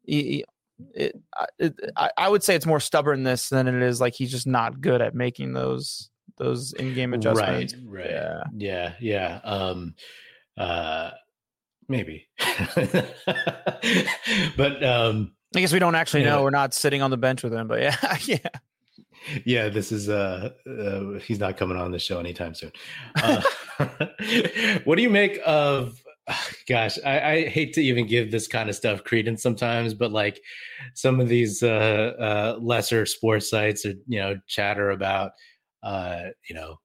it, 0.08 0.44
it, 1.58 1.80
I, 1.96 2.10
I 2.16 2.28
would 2.28 2.42
say 2.42 2.54
it's 2.54 2.66
more 2.66 2.80
stubbornness 2.80 3.48
than 3.48 3.68
it 3.68 3.82
is 3.82 4.00
like 4.00 4.14
he's 4.14 4.30
just 4.30 4.46
not 4.46 4.80
good 4.80 5.00
at 5.00 5.14
making 5.14 5.52
those 5.52 6.10
those 6.36 6.72
in-game 6.72 7.14
adjustments. 7.14 7.74
Right, 7.74 8.04
right. 8.04 8.10
Yeah. 8.10 8.42
Yeah, 8.56 8.92
yeah. 9.00 9.40
Um 9.44 9.94
uh 10.56 11.10
maybe. 11.88 12.28
but 14.56 14.84
um 14.84 15.32
I 15.56 15.60
guess 15.60 15.72
we 15.72 15.78
don't 15.78 15.94
actually 15.94 16.24
know. 16.24 16.42
We're 16.42 16.50
not 16.50 16.74
sitting 16.74 17.00
on 17.02 17.10
the 17.10 17.16
bench 17.16 17.42
with 17.42 17.54
him, 17.54 17.68
but 17.68 17.80
yeah, 17.80 17.96
yeah. 18.24 18.38
Yeah, 19.44 19.68
this 19.68 19.90
is 19.92 20.08
uh, 20.08 20.50
uh 20.66 21.18
he's 21.18 21.40
not 21.40 21.56
coming 21.56 21.76
on 21.76 21.90
the 21.90 21.98
show 21.98 22.20
anytime 22.20 22.54
soon. 22.54 22.70
Uh, 23.20 23.42
what 24.84 24.96
do 24.96 25.02
you 25.02 25.10
make 25.10 25.40
of 25.44 26.02
gosh, 26.68 26.98
I, 27.04 27.20
I, 27.20 27.48
hate 27.48 27.72
to 27.74 27.82
even 27.82 28.06
give 28.06 28.30
this 28.30 28.46
kind 28.46 28.68
of 28.68 28.76
stuff 28.76 29.04
credence 29.04 29.42
sometimes, 29.42 29.94
but 29.94 30.12
like 30.12 30.40
some 30.94 31.20
of 31.20 31.28
these 31.28 31.62
uh, 31.62 32.12
uh, 32.18 32.58
lesser 32.60 33.06
sports 33.06 33.48
sites 33.50 33.86
or 33.86 33.94
you 34.06 34.18
know 34.20 34.38
chatter 34.46 34.90
about, 34.90 35.32
uh, 35.82 36.24
you 36.48 36.54
know, 36.54 36.78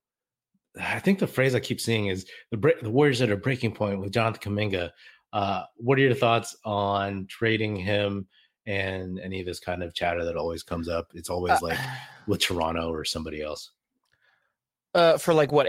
I 0.79 0.99
think 0.99 1.19
the 1.19 1.27
phrase 1.27 1.55
I 1.55 1.59
keep 1.59 1.81
seeing 1.81 2.07
is 2.07 2.25
the 2.51 2.57
break, 2.57 2.81
the 2.81 2.89
Warriors 2.89 3.21
at 3.21 3.31
a 3.31 3.37
breaking 3.37 3.73
point 3.73 3.99
with 3.99 4.13
Jonathan 4.13 4.53
Kuminga. 4.53 4.91
Uh, 5.31 5.63
what 5.77 5.97
are 5.97 6.01
your 6.01 6.13
thoughts 6.13 6.55
on 6.63 7.25
trading 7.27 7.75
him 7.75 8.27
and 8.65 9.19
any 9.19 9.39
of 9.39 9.45
this 9.45 9.59
kind 9.59 9.83
of 9.83 9.93
chatter 9.93 10.23
that 10.25 10.37
always 10.37 10.63
comes 10.63 10.87
up? 10.87 11.07
It's 11.13 11.29
always 11.29 11.53
uh, 11.53 11.59
like 11.63 11.79
with 12.27 12.39
Toronto 12.39 12.89
or 12.91 13.05
somebody 13.05 13.41
else. 13.41 13.71
Uh, 14.95 15.17
for 15.17 15.33
like 15.33 15.51
what 15.51 15.65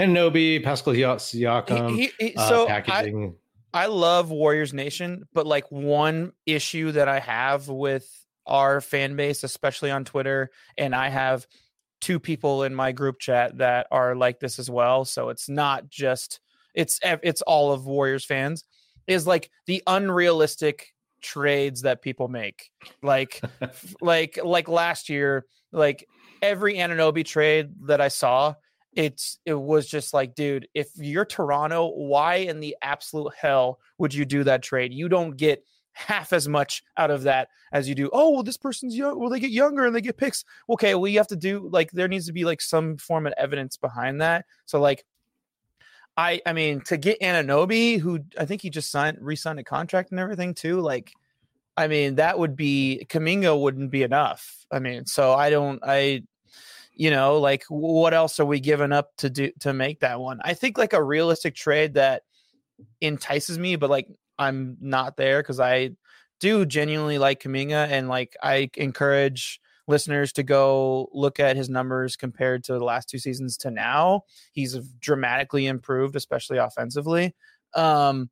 Anunoby? 0.00 0.60
Anunoby, 0.60 0.64
Pascal 0.64 0.94
Siakam, 0.94 1.96
he, 1.96 2.10
he, 2.18 2.36
uh, 2.36 2.48
so 2.48 2.66
packaging. 2.66 3.34
I, 3.72 3.84
I 3.84 3.86
love 3.86 4.30
Warriors 4.30 4.72
Nation, 4.72 5.28
but 5.32 5.46
like 5.46 5.70
one 5.70 6.32
issue 6.46 6.92
that 6.92 7.08
I 7.08 7.20
have 7.20 7.68
with 7.68 8.08
our 8.46 8.80
fan 8.80 9.16
base, 9.16 9.44
especially 9.44 9.90
on 9.90 10.04
Twitter, 10.04 10.50
and 10.76 10.94
I 10.94 11.08
have 11.08 11.46
two 12.00 12.18
people 12.18 12.64
in 12.64 12.74
my 12.74 12.92
group 12.92 13.18
chat 13.18 13.58
that 13.58 13.86
are 13.90 14.16
like 14.16 14.40
this 14.40 14.58
as 14.58 14.70
well. 14.70 15.04
So 15.04 15.28
it's 15.28 15.48
not 15.48 15.88
just 15.88 16.40
it's 16.74 16.98
it's 17.02 17.42
all 17.42 17.72
of 17.72 17.86
Warriors 17.86 18.24
fans. 18.24 18.64
Is 19.06 19.26
like 19.26 19.50
the 19.66 19.82
unrealistic 19.86 20.88
trades 21.20 21.82
that 21.82 22.02
people 22.02 22.28
make, 22.28 22.70
like 23.02 23.40
like 24.00 24.38
like 24.42 24.68
last 24.68 25.08
year, 25.08 25.46
like 25.72 26.06
every 26.42 26.74
Anunoby 26.74 27.24
trade 27.24 27.70
that 27.86 28.00
I 28.00 28.08
saw 28.08 28.54
it's 28.94 29.38
it 29.46 29.54
was 29.54 29.86
just 29.86 30.12
like 30.12 30.34
dude 30.34 30.66
if 30.74 30.88
you're 30.96 31.24
toronto 31.24 31.88
why 31.94 32.36
in 32.36 32.58
the 32.58 32.76
absolute 32.82 33.32
hell 33.34 33.78
would 33.98 34.12
you 34.12 34.24
do 34.24 34.44
that 34.44 34.62
trade? 34.62 34.92
You 34.92 35.08
don't 35.08 35.36
get 35.36 35.64
half 35.92 36.32
as 36.32 36.48
much 36.48 36.82
out 36.96 37.10
of 37.10 37.24
that 37.24 37.48
as 37.72 37.88
you 37.88 37.94
do 37.94 38.08
oh 38.12 38.30
well 38.30 38.42
this 38.42 38.56
person's 38.56 38.96
young 38.96 39.18
well 39.18 39.28
they 39.28 39.40
get 39.40 39.50
younger 39.50 39.86
and 39.86 39.94
they 39.94 40.00
get 40.00 40.16
picks. 40.16 40.44
Okay 40.68 40.94
well 40.94 41.08
you 41.08 41.18
have 41.18 41.26
to 41.28 41.36
do 41.36 41.68
like 41.72 41.90
there 41.92 42.08
needs 42.08 42.26
to 42.26 42.32
be 42.32 42.44
like 42.44 42.60
some 42.60 42.96
form 42.96 43.26
of 43.26 43.34
evidence 43.36 43.76
behind 43.76 44.20
that. 44.20 44.44
So 44.66 44.80
like 44.80 45.04
i 46.16 46.40
i 46.46 46.52
mean 46.52 46.80
to 46.82 46.96
get 46.96 47.20
Anunoby, 47.20 47.98
who 47.98 48.20
i 48.38 48.44
think 48.44 48.62
he 48.62 48.70
just 48.70 48.90
signed 48.90 49.18
re-signed 49.20 49.60
a 49.60 49.64
contract 49.64 50.10
and 50.10 50.18
everything 50.20 50.54
too 50.54 50.80
like 50.80 51.12
i 51.76 51.86
mean 51.86 52.16
that 52.16 52.38
would 52.38 52.56
be 52.56 53.06
Kuminga 53.08 53.60
wouldn't 53.60 53.90
be 53.90 54.02
enough. 54.02 54.66
I 54.70 54.78
mean 54.80 55.06
so 55.06 55.32
i 55.32 55.50
don't 55.50 55.80
i 55.84 56.22
you 57.00 57.10
know 57.10 57.38
like 57.38 57.64
what 57.70 58.12
else 58.12 58.38
are 58.38 58.44
we 58.44 58.60
giving 58.60 58.92
up 58.92 59.08
to 59.16 59.30
do 59.30 59.50
to 59.58 59.72
make 59.72 60.00
that 60.00 60.20
one 60.20 60.38
i 60.44 60.52
think 60.52 60.76
like 60.76 60.92
a 60.92 61.02
realistic 61.02 61.54
trade 61.54 61.94
that 61.94 62.24
entices 63.00 63.58
me 63.58 63.74
but 63.74 63.88
like 63.88 64.06
i'm 64.38 64.76
not 64.82 65.16
there 65.16 65.42
because 65.42 65.58
i 65.58 65.88
do 66.40 66.66
genuinely 66.66 67.16
like 67.16 67.42
Kuminga 67.42 67.88
and 67.88 68.08
like 68.08 68.36
i 68.42 68.68
encourage 68.76 69.60
listeners 69.88 70.30
to 70.34 70.42
go 70.42 71.08
look 71.14 71.40
at 71.40 71.56
his 71.56 71.70
numbers 71.70 72.16
compared 72.16 72.64
to 72.64 72.74
the 72.74 72.84
last 72.84 73.08
two 73.08 73.18
seasons 73.18 73.56
to 73.58 73.70
now. 73.72 74.22
He's 74.52 74.78
dramatically 75.00 75.66
improved, 75.66 76.14
especially 76.14 76.58
offensively. 76.58 77.34
Um, 77.74 78.30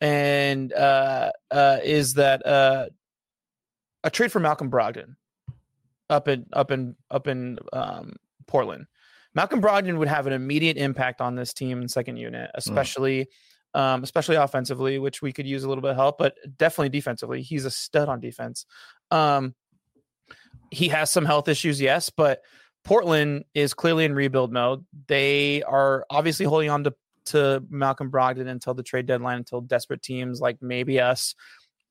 and 0.00 0.72
uh, 0.72 1.30
uh, 1.52 1.78
is 1.84 2.14
that 2.14 2.44
uh, 2.44 2.86
a 4.02 4.10
trade 4.10 4.32
for 4.32 4.40
Malcolm 4.40 4.70
Brogdon 4.70 5.14
up 6.12 6.28
in 6.28 6.46
up 6.52 6.70
in 6.70 6.96
up 7.10 7.26
in 7.26 7.58
um, 7.72 8.16
Portland? 8.46 8.86
Malcolm 9.34 9.62
Brogdon 9.62 9.98
would 9.98 10.08
have 10.08 10.26
an 10.26 10.32
immediate 10.32 10.76
impact 10.76 11.20
on 11.20 11.34
this 11.34 11.52
team 11.54 11.80
in 11.80 11.88
second 11.88 12.16
unit, 12.16 12.50
hmm. 12.52 12.58
especially. 12.58 13.24
Mm 13.24 13.28
um, 13.74 14.02
especially 14.02 14.36
offensively, 14.36 14.98
which 14.98 15.22
we 15.22 15.32
could 15.32 15.46
use 15.46 15.64
a 15.64 15.68
little 15.68 15.82
bit 15.82 15.92
of 15.92 15.96
help, 15.96 16.18
but 16.18 16.34
definitely 16.58 16.90
defensively. 16.90 17.42
He's 17.42 17.64
a 17.64 17.70
stud 17.70 18.08
on 18.08 18.20
defense. 18.20 18.66
Um, 19.10 19.54
he 20.70 20.88
has 20.88 21.10
some 21.10 21.24
health 21.24 21.48
issues, 21.48 21.80
yes, 21.80 22.10
but 22.10 22.42
Portland 22.84 23.44
is 23.54 23.74
clearly 23.74 24.04
in 24.04 24.14
rebuild 24.14 24.52
mode. 24.52 24.84
They 25.06 25.62
are 25.62 26.04
obviously 26.10 26.46
holding 26.46 26.70
on 26.70 26.84
to, 26.84 26.94
to 27.26 27.62
Malcolm 27.70 28.10
Brogdon 28.10 28.48
until 28.48 28.74
the 28.74 28.82
trade 28.82 29.06
deadline, 29.06 29.38
until 29.38 29.60
desperate 29.60 30.02
teams 30.02 30.40
like 30.40 30.58
maybe 30.60 31.00
us 31.00 31.34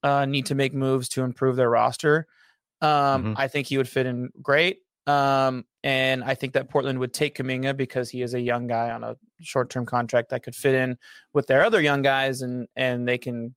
uh, 0.04 0.26
need 0.26 0.48
to 0.48 0.56
make 0.56 0.74
moves 0.74 1.10
to 1.10 1.24
improve 1.24 1.56
their 1.56 1.70
roster. 1.70 2.28
Um, 2.82 2.90
mm-hmm. 2.90 3.34
I 3.38 3.48
think 3.48 3.68
he 3.68 3.78
would 3.78 3.90
fit 3.90 4.06
in 4.06 4.30
great. 4.42 4.80
Um, 5.08 5.66
and 5.84 6.24
I 6.24 6.36
think 6.36 6.54
that 6.54 6.70
Portland 6.70 7.00
would 7.00 7.14
take 7.14 7.36
Kuminga 7.36 7.76
because 7.76 8.10
he 8.10 8.22
is 8.22 8.34
a 8.34 8.40
young 8.40 8.68
guy 8.68 8.92
on 8.92 9.04
a 9.04 9.18
short-term 9.42 9.86
contract 9.86 10.30
that 10.30 10.44
could 10.44 10.56
fit 10.56 10.76
in 10.76 10.98
with 11.34 11.48
their 11.48 11.64
other 11.64 11.82
young 11.82 12.02
guys, 12.02 12.42
and 12.42 12.68
and 12.76 13.08
they 13.08 13.18
can 13.18 13.56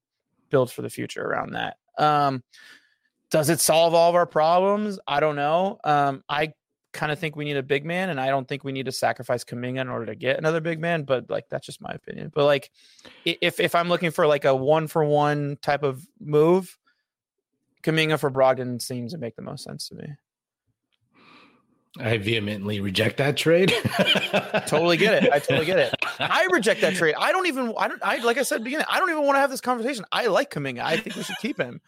build 0.50 0.72
for 0.72 0.82
the 0.82 0.90
future 0.90 1.22
around 1.22 1.52
that. 1.52 1.76
Um, 1.98 2.42
does 3.30 3.50
it 3.50 3.60
solve 3.60 3.94
all 3.94 4.08
of 4.08 4.14
our 4.14 4.26
problems? 4.26 4.98
I 5.06 5.20
don't 5.20 5.36
know. 5.36 5.78
Um, 5.84 6.22
I 6.28 6.54
kind 6.92 7.12
of 7.12 7.18
think 7.18 7.36
we 7.36 7.44
need 7.44 7.56
a 7.56 7.62
big 7.62 7.84
man, 7.84 8.08
and 8.08 8.18
I 8.18 8.28
don't 8.28 8.48
think 8.48 8.64
we 8.64 8.72
need 8.72 8.86
to 8.86 8.92
sacrifice 8.92 9.44
Kuminga 9.44 9.80
in 9.80 9.88
order 9.88 10.06
to 10.06 10.14
get 10.14 10.38
another 10.38 10.60
big 10.60 10.80
man. 10.80 11.02
But 11.02 11.28
like 11.28 11.48
that's 11.50 11.66
just 11.66 11.82
my 11.82 11.90
opinion. 11.90 12.32
But 12.34 12.46
like, 12.46 12.70
if 13.24 13.60
if 13.60 13.74
I'm 13.74 13.88
looking 13.88 14.12
for 14.12 14.26
like 14.26 14.46
a 14.46 14.54
one 14.54 14.86
for 14.86 15.04
one 15.04 15.58
type 15.60 15.82
of 15.82 16.06
move, 16.20 16.78
Kuminga 17.84 18.18
for 18.18 18.30
Brogdon 18.30 18.80
seems 18.80 19.12
to 19.12 19.18
make 19.18 19.36
the 19.36 19.42
most 19.42 19.64
sense 19.64 19.88
to 19.88 19.94
me. 19.94 20.06
I 22.00 22.18
vehemently 22.18 22.80
reject 22.80 23.18
that 23.18 23.36
trade. 23.36 23.68
totally 24.66 24.96
get 24.96 25.22
it. 25.22 25.32
I 25.32 25.38
totally 25.38 25.66
get 25.66 25.78
it. 25.78 25.94
I 26.18 26.48
reject 26.50 26.80
that 26.80 26.94
trade. 26.94 27.14
I 27.16 27.30
don't 27.30 27.46
even. 27.46 27.72
I 27.78 27.86
don't. 27.86 28.02
I 28.02 28.16
like 28.18 28.36
I 28.36 28.42
said 28.42 28.56
at 28.56 28.58
the 28.60 28.64
beginning. 28.64 28.86
I 28.90 28.98
don't 28.98 29.10
even 29.10 29.22
want 29.22 29.36
to 29.36 29.40
have 29.40 29.50
this 29.50 29.60
conversation. 29.60 30.04
I 30.10 30.26
like 30.26 30.50
Kuminga. 30.50 30.80
I 30.80 30.96
think 30.96 31.14
we 31.14 31.22
should 31.22 31.36
keep 31.40 31.56
him. 31.56 31.80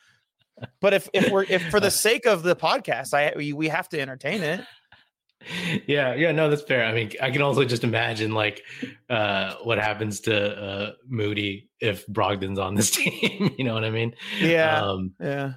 But 0.81 0.95
if 0.95 1.09
if 1.13 1.31
we're 1.31 1.43
if 1.45 1.69
for 1.71 1.81
the 1.81 1.91
sake 2.07 2.25
of 2.25 2.45
the 2.45 2.55
podcast, 2.55 3.15
I 3.15 3.33
we, 3.37 3.53
we 3.53 3.69
have 3.69 3.89
to 3.91 4.01
entertain 4.01 4.43
it. 4.43 4.61
Yeah, 5.87 6.15
yeah, 6.15 6.33
no, 6.33 6.49
that's 6.51 6.63
fair. 6.63 6.85
I 6.85 6.93
mean, 6.93 7.13
I 7.21 7.31
can 7.31 7.43
also 7.43 7.65
just 7.65 7.83
imagine 7.83 8.33
like 8.33 8.63
uh 9.11 9.55
what 9.65 9.79
happens 9.79 10.21
to 10.21 10.57
uh 10.57 10.93
Moody 11.09 11.69
if 11.81 12.07
Brogdon's 12.07 12.59
on 12.61 12.77
this 12.77 12.91
team. 12.93 13.55
you 13.59 13.65
know 13.65 13.75
what 13.75 13.85
I 13.85 13.91
mean? 13.91 14.15
Yeah. 14.41 14.83
Um, 14.83 15.15
yeah. 15.21 15.55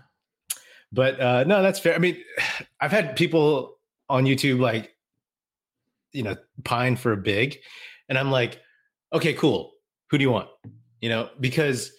But 0.92 1.20
uh 1.20 1.44
no, 1.44 1.62
that's 1.62 1.80
fair. 1.80 1.96
I 1.96 2.00
mean, 2.00 2.18
I've 2.82 2.92
had 2.92 3.16
people 3.16 3.78
on 4.10 4.26
YouTube 4.26 4.60
like 4.60 4.96
you 6.12 6.24
know 6.24 6.36
pine 6.64 6.96
for 6.96 7.12
a 7.12 7.18
big 7.18 7.60
and 8.08 8.18
i'm 8.18 8.32
like 8.32 8.60
okay 9.14 9.34
cool. 9.34 9.72
Who 10.10 10.18
do 10.18 10.24
you 10.24 10.32
want? 10.32 10.50
You 11.02 11.10
know 11.10 11.30
because 11.40 11.92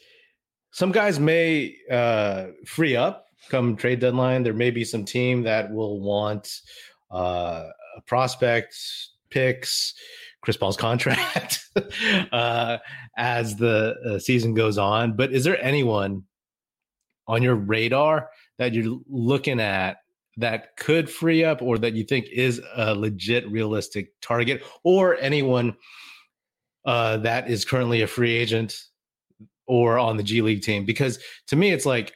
some 0.72 0.92
guys 0.92 1.18
may 1.20 1.76
uh 1.90 2.48
free 2.66 2.96
up 2.96 3.26
come 3.48 3.76
trade 3.76 4.00
deadline. 4.00 4.42
There 4.42 4.54
may 4.54 4.70
be 4.70 4.84
some 4.84 5.04
team 5.04 5.42
that 5.44 5.72
will 5.72 6.00
want 6.00 6.60
uh 7.12 7.68
a 7.96 8.00
prospect 8.06 8.76
picks 9.30 9.94
chris 10.42 10.56
paul's 10.56 10.76
contract 10.76 11.64
uh 12.32 12.78
as 13.16 13.56
the 13.56 13.94
uh, 14.06 14.18
season 14.18 14.54
goes 14.54 14.78
on. 14.78 15.16
But 15.16 15.32
is 15.32 15.44
there 15.44 15.62
anyone 15.62 16.24
on 17.30 17.42
your 17.42 17.54
radar 17.54 18.28
that 18.58 18.74
you're 18.74 18.98
looking 19.08 19.60
at 19.60 19.98
that 20.36 20.76
could 20.76 21.08
free 21.08 21.44
up 21.44 21.62
or 21.62 21.78
that 21.78 21.94
you 21.94 22.02
think 22.02 22.26
is 22.32 22.60
a 22.76 22.94
legit 22.94 23.48
realistic 23.50 24.12
target 24.20 24.62
or 24.82 25.16
anyone 25.18 25.76
uh, 26.84 27.18
that 27.18 27.48
is 27.48 27.64
currently 27.64 28.02
a 28.02 28.06
free 28.06 28.34
agent 28.36 28.76
or 29.66 29.96
on 29.98 30.16
the 30.16 30.24
G 30.24 30.42
League 30.42 30.62
team? 30.62 30.84
Because 30.84 31.20
to 31.46 31.56
me, 31.56 31.70
it's 31.70 31.86
like 31.86 32.14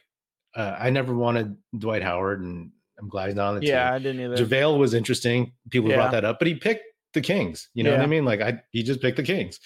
uh, 0.53 0.75
I 0.77 0.89
never 0.89 1.15
wanted 1.15 1.55
Dwight 1.77 2.03
Howard, 2.03 2.41
and 2.41 2.71
I'm 2.99 3.07
glad 3.07 3.27
he's 3.27 3.35
not 3.35 3.49
on 3.49 3.59
the 3.59 3.65
yeah, 3.65 3.67
team. 3.67 3.75
Yeah, 3.77 3.93
I 3.93 3.99
didn't 3.99 4.33
either. 4.33 4.45
JaVale 4.45 4.77
was 4.77 4.93
interesting. 4.93 5.53
People 5.69 5.89
yeah. 5.89 5.95
brought 5.95 6.11
that 6.11 6.25
up, 6.25 6.39
but 6.39 6.47
he 6.47 6.55
picked 6.55 6.83
the 7.13 7.21
Kings. 7.21 7.69
You 7.73 7.83
know 7.83 7.91
yeah. 7.91 7.97
what 7.97 8.03
I 8.03 8.07
mean? 8.07 8.25
Like 8.25 8.41
I, 8.41 8.61
he 8.71 8.83
just 8.83 9.01
picked 9.01 9.17
the 9.17 9.23
Kings. 9.23 9.59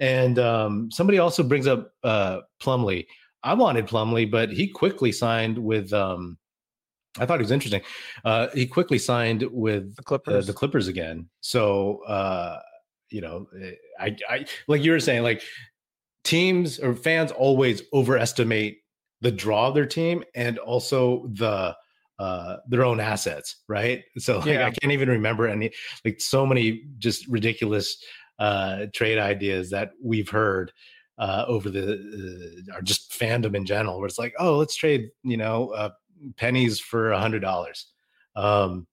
And 0.00 0.38
um, 0.38 0.90
somebody 0.90 1.18
also 1.18 1.42
brings 1.42 1.66
up 1.66 1.92
uh, 2.04 2.40
Plumlee. 2.62 3.06
I 3.42 3.54
wanted 3.54 3.86
Plumlee, 3.86 4.30
but 4.30 4.50
he 4.50 4.68
quickly 4.68 5.12
signed 5.12 5.58
with 5.58 5.92
um, 5.92 6.38
I 7.18 7.26
thought 7.26 7.38
he 7.38 7.44
was 7.44 7.50
interesting. 7.50 7.82
Uh, 8.24 8.48
he 8.54 8.66
quickly 8.66 8.98
signed 8.98 9.44
with 9.50 9.94
the 9.96 10.02
Clippers, 10.02 10.44
uh, 10.44 10.46
the 10.46 10.52
Clippers 10.52 10.88
again. 10.88 11.28
So 11.40 12.02
uh, 12.04 12.58
you 13.10 13.20
know, 13.20 13.46
eh, 13.60 13.72
I, 13.98 14.16
I 14.28 14.46
like 14.66 14.82
you 14.82 14.92
were 14.92 15.00
saying, 15.00 15.22
like 15.22 15.42
teams 16.24 16.78
or 16.78 16.94
fans 16.94 17.32
always 17.32 17.82
overestimate 17.92 18.78
the 19.20 19.30
draw 19.30 19.68
of 19.68 19.74
their 19.74 19.86
team 19.86 20.22
and 20.34 20.58
also 20.58 21.28
the 21.32 21.74
uh 22.18 22.56
their 22.68 22.84
own 22.84 22.98
assets 22.98 23.62
right 23.68 24.02
so 24.18 24.38
like, 24.38 24.46
yeah. 24.46 24.66
i 24.66 24.70
can't 24.70 24.92
even 24.92 25.08
remember 25.08 25.46
any 25.46 25.70
like 26.04 26.20
so 26.20 26.44
many 26.44 26.82
just 26.98 27.26
ridiculous 27.28 28.02
uh 28.40 28.86
trade 28.92 29.18
ideas 29.18 29.70
that 29.70 29.90
we've 30.02 30.28
heard 30.28 30.72
uh 31.18 31.44
over 31.48 31.70
the 31.70 32.64
uh, 32.70 32.76
are 32.76 32.82
just 32.82 33.12
fandom 33.12 33.54
in 33.56 33.66
general 33.66 33.98
where 33.98 34.06
it's 34.06 34.18
like 34.18 34.34
oh 34.38 34.56
let's 34.56 34.76
trade 34.76 35.08
you 35.22 35.36
know 35.36 35.70
uh 35.70 35.90
pennies 36.36 36.80
for 36.80 37.12
a 37.12 37.20
hundred 37.20 37.40
dollars. 37.40 37.86
Um, 38.36 38.86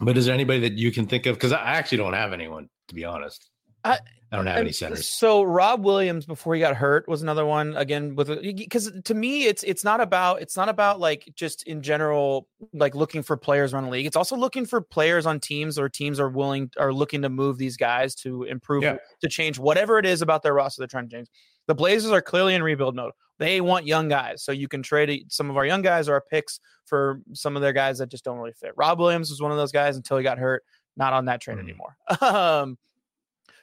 but 0.00 0.16
is 0.16 0.26
there 0.26 0.34
anybody 0.34 0.60
that 0.60 0.74
you 0.74 0.92
can 0.92 1.06
think 1.06 1.26
of? 1.26 1.36
Because 1.36 1.52
I 1.52 1.74
actually 1.74 1.98
don't 1.98 2.12
have 2.12 2.32
anyone, 2.32 2.68
to 2.88 2.94
be 2.94 3.04
honest. 3.04 3.50
I, 3.86 3.98
I 4.32 4.36
don't 4.36 4.46
have 4.46 4.58
any 4.58 4.72
centers. 4.72 5.08
So 5.08 5.44
Rob 5.44 5.84
Williams 5.84 6.26
before 6.26 6.54
he 6.54 6.60
got 6.60 6.74
hurt 6.74 7.06
was 7.08 7.22
another 7.22 7.46
one 7.46 7.76
again 7.76 8.16
with 8.16 8.28
because 8.42 8.90
to 9.04 9.14
me 9.14 9.44
it's 9.44 9.62
it's 9.62 9.84
not 9.84 10.00
about 10.00 10.42
it's 10.42 10.56
not 10.56 10.68
about 10.68 10.98
like 10.98 11.28
just 11.36 11.62
in 11.62 11.80
general 11.80 12.48
like 12.72 12.96
looking 12.96 13.22
for 13.22 13.36
players 13.36 13.72
around 13.72 13.84
the 13.84 13.90
league. 13.90 14.06
It's 14.06 14.16
also 14.16 14.36
looking 14.36 14.66
for 14.66 14.80
players 14.80 15.26
on 15.26 15.38
teams 15.38 15.78
or 15.78 15.88
teams 15.88 16.18
are 16.18 16.28
willing 16.28 16.70
are 16.76 16.92
looking 16.92 17.22
to 17.22 17.28
move 17.28 17.56
these 17.56 17.76
guys 17.76 18.16
to 18.16 18.42
improve 18.44 18.82
yeah. 18.82 18.96
to 19.20 19.28
change 19.28 19.60
whatever 19.60 19.98
it 19.98 20.06
is 20.06 20.22
about 20.22 20.42
their 20.42 20.54
roster 20.54 20.80
they're 20.80 20.88
trying 20.88 21.08
to 21.08 21.16
change. 21.16 21.28
The 21.68 21.74
Blazers 21.74 22.10
are 22.10 22.22
clearly 22.22 22.54
in 22.54 22.62
rebuild 22.62 22.96
mode. 22.96 23.12
They 23.38 23.60
want 23.60 23.86
young 23.86 24.08
guys, 24.08 24.42
so 24.42 24.50
you 24.50 24.66
can 24.66 24.82
trade 24.82 25.26
some 25.28 25.50
of 25.50 25.56
our 25.56 25.66
young 25.66 25.82
guys 25.82 26.08
or 26.08 26.14
our 26.14 26.24
picks 26.30 26.58
for 26.86 27.20
some 27.32 27.54
of 27.54 27.62
their 27.62 27.72
guys 27.72 27.98
that 27.98 28.08
just 28.08 28.24
don't 28.24 28.38
really 28.38 28.52
fit. 28.52 28.72
Rob 28.76 28.98
Williams 28.98 29.30
was 29.30 29.40
one 29.40 29.50
of 29.50 29.56
those 29.56 29.72
guys 29.72 29.96
until 29.96 30.16
he 30.16 30.22
got 30.22 30.38
hurt. 30.38 30.64
Not 30.96 31.12
on 31.12 31.26
that 31.26 31.40
train 31.42 31.58
mm. 31.58 31.64
anymore. 31.64 31.96
um, 32.22 32.78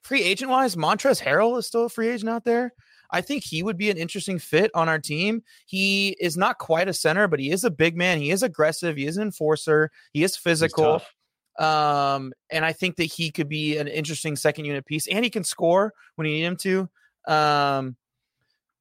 free 0.04 0.22
agent 0.22 0.52
wise, 0.52 0.76
Montrezl 0.76 1.22
Harrell 1.22 1.58
is 1.58 1.68
still 1.68 1.86
a 1.86 1.90
free 1.90 2.10
agent 2.10 2.30
out 2.30 2.44
there. 2.44 2.74
I 3.12 3.22
think 3.22 3.44
he 3.44 3.62
would 3.62 3.78
be 3.78 3.92
an 3.92 3.98
interesting 3.98 4.40
fit 4.40 4.72
on 4.74 4.90
our 4.90 5.00
team. 5.00 5.44
He 5.66 6.18
is 6.20 6.36
not 6.36 6.58
quite 6.58 6.88
a 6.88 6.94
center, 6.94 7.28
but 7.28 7.40
he 7.40 7.52
is 7.52 7.64
a 7.64 7.72
big 7.72 7.96
man. 7.96 8.18
He 8.18 8.32
is 8.32 8.42
aggressive. 8.42 8.98
He 8.98 9.06
is 9.06 9.18
an 9.18 9.24
enforcer. 9.24 9.92
He 10.14 10.24
is 10.24 10.36
physical. 10.36 11.02
Um, 11.60 12.34
and 12.50 12.66
I 12.66 12.74
think 12.74 12.96
that 12.96 13.04
he 13.04 13.30
could 13.30 13.48
be 13.48 13.78
an 13.78 13.88
interesting 13.88 14.36
second 14.36 14.66
unit 14.66 14.86
piece, 14.86 15.08
and 15.08 15.24
he 15.24 15.30
can 15.30 15.44
score 15.44 15.94
when 16.16 16.28
you 16.28 16.34
need 16.34 16.44
him 16.44 16.58
to. 16.58 16.90
Um, 17.28 17.96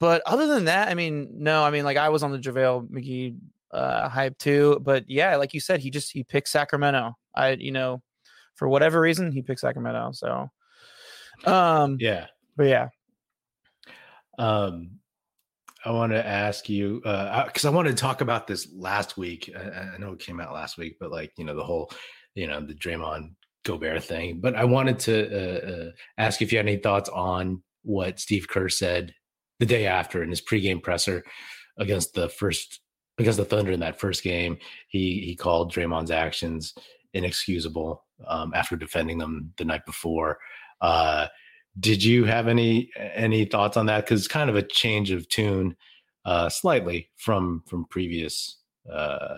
but 0.00 0.22
other 0.26 0.46
than 0.46 0.64
that, 0.64 0.88
I 0.88 0.94
mean, 0.94 1.28
no, 1.34 1.62
I 1.62 1.70
mean, 1.70 1.84
like 1.84 1.96
I 1.96 2.08
was 2.08 2.22
on 2.22 2.32
the 2.32 2.38
JaVale 2.38 2.88
McGee 2.88 3.36
uh, 3.70 4.08
hype 4.08 4.36
too, 4.38 4.80
but 4.82 5.04
yeah, 5.08 5.36
like 5.36 5.54
you 5.54 5.60
said, 5.60 5.80
he 5.80 5.90
just 5.90 6.10
he 6.10 6.24
picked 6.24 6.48
Sacramento. 6.48 7.16
I, 7.34 7.50
you 7.50 7.70
know, 7.70 8.02
for 8.54 8.68
whatever 8.68 9.00
reason, 9.00 9.30
he 9.30 9.42
picked 9.42 9.60
Sacramento. 9.60 10.10
So, 10.12 10.50
um, 11.44 11.96
yeah, 12.00 12.26
but 12.56 12.64
yeah, 12.64 12.88
um, 14.38 14.98
I 15.84 15.90
want 15.90 16.12
to 16.12 16.26
ask 16.26 16.68
you 16.68 17.00
because 17.00 17.64
uh, 17.64 17.68
I 17.68 17.72
wanted 17.72 17.96
to 17.96 18.00
talk 18.00 18.20
about 18.20 18.46
this 18.46 18.68
last 18.74 19.16
week. 19.16 19.50
I, 19.56 19.94
I, 19.94 19.98
know 19.98 20.12
it 20.12 20.20
came 20.20 20.40
out 20.40 20.52
last 20.52 20.78
week, 20.78 20.96
but 21.00 21.10
like 21.10 21.32
you 21.36 21.44
know 21.44 21.56
the 21.56 21.64
whole, 21.64 21.90
you 22.34 22.46
know, 22.46 22.60
the 22.60 22.74
Draymond 22.74 23.34
Gobert 23.64 24.04
thing. 24.04 24.40
But 24.40 24.54
I 24.54 24.64
wanted 24.64 24.98
to 25.00 25.26
uh, 25.26 25.70
uh, 25.70 25.90
ask 26.18 26.40
if 26.40 26.52
you 26.52 26.58
had 26.58 26.66
any 26.66 26.76
thoughts 26.76 27.08
on 27.08 27.62
what 27.82 28.20
Steve 28.20 28.48
Kerr 28.48 28.68
said 28.68 29.14
the 29.58 29.66
day 29.66 29.86
after 29.86 30.22
in 30.22 30.30
his 30.30 30.40
pregame 30.40 30.82
presser 30.82 31.24
against 31.78 32.14
the 32.14 32.28
first 32.28 32.80
against 33.18 33.38
the 33.38 33.44
Thunder 33.44 33.72
in 33.72 33.80
that 33.80 33.98
first 33.98 34.22
game. 34.22 34.58
He 34.88 35.20
he 35.20 35.34
called 35.34 35.72
Draymond's 35.72 36.10
actions 36.10 36.74
inexcusable 37.14 38.04
um, 38.26 38.52
after 38.54 38.76
defending 38.76 39.18
them 39.18 39.52
the 39.58 39.64
night 39.64 39.84
before. 39.84 40.38
Uh, 40.82 41.28
did 41.80 42.04
you 42.04 42.24
have 42.24 42.48
any 42.48 42.90
any 42.96 43.46
thoughts 43.46 43.78
on 43.78 43.86
that? 43.86 44.04
Because 44.04 44.28
kind 44.28 44.50
of 44.50 44.56
a 44.56 44.62
change 44.62 45.10
of 45.10 45.26
tune, 45.28 45.74
uh, 46.26 46.50
slightly 46.50 47.08
from 47.16 47.62
from 47.66 47.86
previous 47.86 48.58
uh, 48.92 49.36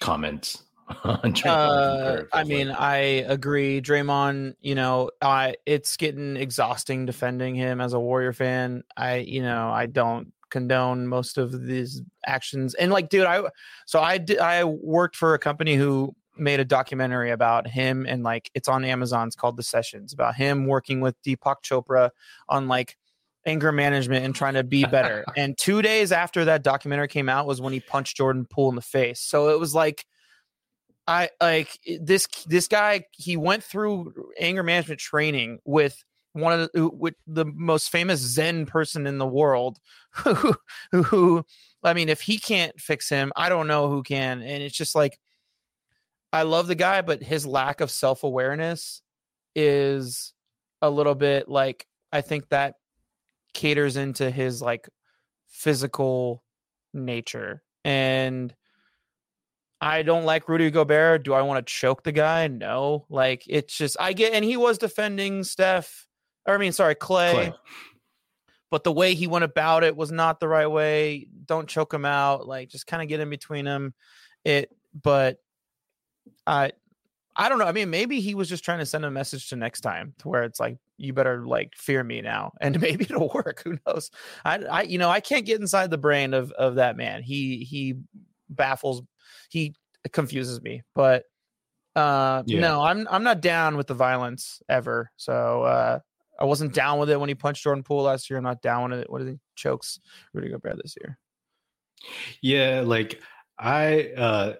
comments 0.00 0.62
on 1.04 1.34
uh, 1.44 2.22
I 2.32 2.44
mean, 2.44 2.68
like. 2.68 2.80
I 2.80 2.96
agree. 2.96 3.80
Draymond, 3.80 4.54
you 4.60 4.74
know, 4.74 5.10
I 5.20 5.56
it's 5.66 5.96
getting 5.96 6.36
exhausting 6.36 7.06
defending 7.06 7.54
him 7.54 7.80
as 7.80 7.92
a 7.92 8.00
Warrior 8.00 8.32
fan. 8.32 8.82
I, 8.96 9.16
you 9.16 9.42
know, 9.42 9.70
I 9.70 9.86
don't 9.86 10.32
condone 10.50 11.06
most 11.06 11.38
of 11.38 11.64
these 11.66 12.02
actions. 12.26 12.74
And 12.74 12.92
like, 12.92 13.08
dude, 13.08 13.26
I 13.26 13.42
so 13.86 14.00
I 14.00 14.18
did 14.18 14.38
I 14.38 14.64
worked 14.64 15.16
for 15.16 15.34
a 15.34 15.38
company 15.38 15.74
who 15.74 16.14
made 16.36 16.60
a 16.60 16.64
documentary 16.64 17.30
about 17.30 17.66
him 17.66 18.06
and 18.08 18.22
like 18.22 18.50
it's 18.54 18.68
on 18.68 18.84
Amazon. 18.84 19.26
It's 19.26 19.36
called 19.36 19.56
The 19.56 19.62
Sessions 19.62 20.12
about 20.12 20.34
him 20.34 20.66
working 20.66 21.00
with 21.00 21.20
Deepak 21.22 21.56
Chopra 21.62 22.10
on 22.48 22.68
like 22.68 22.96
anger 23.46 23.72
management 23.72 24.24
and 24.24 24.34
trying 24.34 24.54
to 24.54 24.64
be 24.64 24.84
better. 24.84 25.24
and 25.36 25.56
two 25.56 25.82
days 25.82 26.12
after 26.12 26.44
that 26.46 26.62
documentary 26.62 27.08
came 27.08 27.28
out 27.28 27.46
was 27.46 27.60
when 27.60 27.72
he 27.72 27.80
punched 27.80 28.16
Jordan 28.16 28.46
Poole 28.48 28.70
in 28.70 28.74
the 28.74 28.82
face. 28.82 29.20
So 29.20 29.50
it 29.50 29.60
was 29.60 29.74
like 29.74 30.04
I 31.06 31.30
like 31.40 31.78
this 32.00 32.26
this 32.46 32.66
guy 32.66 33.04
he 33.12 33.36
went 33.36 33.62
through 33.62 34.12
anger 34.38 34.62
management 34.62 35.00
training 35.00 35.58
with 35.64 36.02
one 36.32 36.58
of 36.58 36.70
the 36.72 36.88
with 36.88 37.14
the 37.26 37.44
most 37.44 37.90
famous 37.90 38.20
Zen 38.20 38.66
person 38.66 39.06
in 39.06 39.18
the 39.18 39.26
world 39.26 39.78
who, 40.10 40.54
who 40.92 41.02
who 41.02 41.46
I 41.82 41.92
mean 41.92 42.08
if 42.08 42.22
he 42.22 42.38
can't 42.38 42.78
fix 42.80 43.08
him, 43.08 43.32
I 43.36 43.48
don't 43.48 43.66
know 43.66 43.88
who 43.88 44.02
can. 44.02 44.40
And 44.42 44.62
it's 44.62 44.76
just 44.76 44.94
like 44.94 45.18
I 46.34 46.42
love 46.42 46.66
the 46.66 46.74
guy, 46.74 47.00
but 47.00 47.22
his 47.22 47.46
lack 47.46 47.80
of 47.80 47.92
self 47.92 48.24
awareness 48.24 49.02
is 49.54 50.32
a 50.82 50.90
little 50.90 51.14
bit 51.14 51.48
like 51.48 51.86
I 52.12 52.22
think 52.22 52.48
that 52.48 52.74
caters 53.52 53.96
into 53.96 54.32
his 54.32 54.60
like 54.60 54.88
physical 55.46 56.42
nature. 56.92 57.62
And 57.84 58.52
I 59.80 60.02
don't 60.02 60.24
like 60.24 60.48
Rudy 60.48 60.72
Gobert. 60.72 61.22
Do 61.22 61.34
I 61.34 61.42
want 61.42 61.64
to 61.64 61.72
choke 61.72 62.02
the 62.02 62.10
guy? 62.10 62.48
No. 62.48 63.06
Like 63.08 63.44
it's 63.46 63.78
just 63.78 63.96
I 64.00 64.12
get 64.12 64.32
and 64.32 64.44
he 64.44 64.56
was 64.56 64.76
defending 64.78 65.44
Steph. 65.44 66.08
Or 66.46 66.56
I 66.56 66.58
mean, 66.58 66.72
sorry, 66.72 66.96
Klay. 66.96 67.32
Klay. 67.32 67.54
But 68.72 68.82
the 68.82 68.90
way 68.90 69.14
he 69.14 69.28
went 69.28 69.44
about 69.44 69.84
it 69.84 69.94
was 69.94 70.10
not 70.10 70.40
the 70.40 70.48
right 70.48 70.66
way. 70.66 71.28
Don't 71.46 71.68
choke 71.68 71.94
him 71.94 72.04
out. 72.04 72.48
Like 72.48 72.70
just 72.70 72.88
kind 72.88 73.04
of 73.04 73.08
get 73.08 73.20
in 73.20 73.30
between 73.30 73.66
him. 73.66 73.94
It 74.44 74.74
but 75.00 75.38
I 76.46 76.72
I 77.36 77.48
don't 77.48 77.58
know. 77.58 77.64
I 77.64 77.72
mean, 77.72 77.90
maybe 77.90 78.20
he 78.20 78.34
was 78.34 78.48
just 78.48 78.64
trying 78.64 78.78
to 78.78 78.86
send 78.86 79.04
a 79.04 79.10
message 79.10 79.48
to 79.48 79.56
next 79.56 79.80
time 79.80 80.14
to 80.18 80.28
where 80.28 80.44
it's 80.44 80.60
like, 80.60 80.76
you 80.98 81.12
better 81.12 81.44
like 81.44 81.72
fear 81.76 82.04
me 82.04 82.20
now. 82.20 82.52
And 82.60 82.80
maybe 82.80 83.04
it'll 83.04 83.30
work. 83.34 83.62
Who 83.64 83.78
knows? 83.86 84.10
I, 84.44 84.58
I, 84.58 84.82
you 84.82 84.98
know, 84.98 85.10
I 85.10 85.20
can't 85.20 85.44
get 85.44 85.60
inside 85.60 85.90
the 85.90 85.98
brain 85.98 86.32
of, 86.32 86.52
of 86.52 86.76
that 86.76 86.96
man. 86.96 87.22
He, 87.22 87.64
he 87.64 87.96
baffles, 88.48 89.02
he 89.50 89.74
confuses 90.12 90.62
me, 90.62 90.82
but, 90.94 91.24
uh, 91.96 92.42
yeah. 92.46 92.60
no, 92.60 92.82
I'm, 92.82 93.06
I'm 93.10 93.24
not 93.24 93.40
down 93.40 93.76
with 93.76 93.86
the 93.86 93.94
violence 93.94 94.62
ever. 94.68 95.10
So, 95.16 95.62
uh, 95.62 95.98
I 96.38 96.44
wasn't 96.44 96.74
down 96.74 96.98
with 96.98 97.10
it 97.10 97.20
when 97.20 97.28
he 97.28 97.34
punched 97.36 97.62
Jordan 97.62 97.84
Poole 97.84 98.02
last 98.02 98.28
year. 98.28 98.38
I'm 98.38 98.44
not 98.44 98.62
down 98.62 98.90
with 98.90 99.00
it. 99.00 99.10
What 99.10 99.20
did 99.20 99.28
he 99.28 99.38
chokes 99.54 100.00
Rudy 100.32 100.50
Gobert 100.50 100.80
this 100.82 100.96
year? 101.00 101.16
Yeah. 102.42 102.82
Like 102.84 103.20
I, 103.56 104.10
uh, 104.16 104.54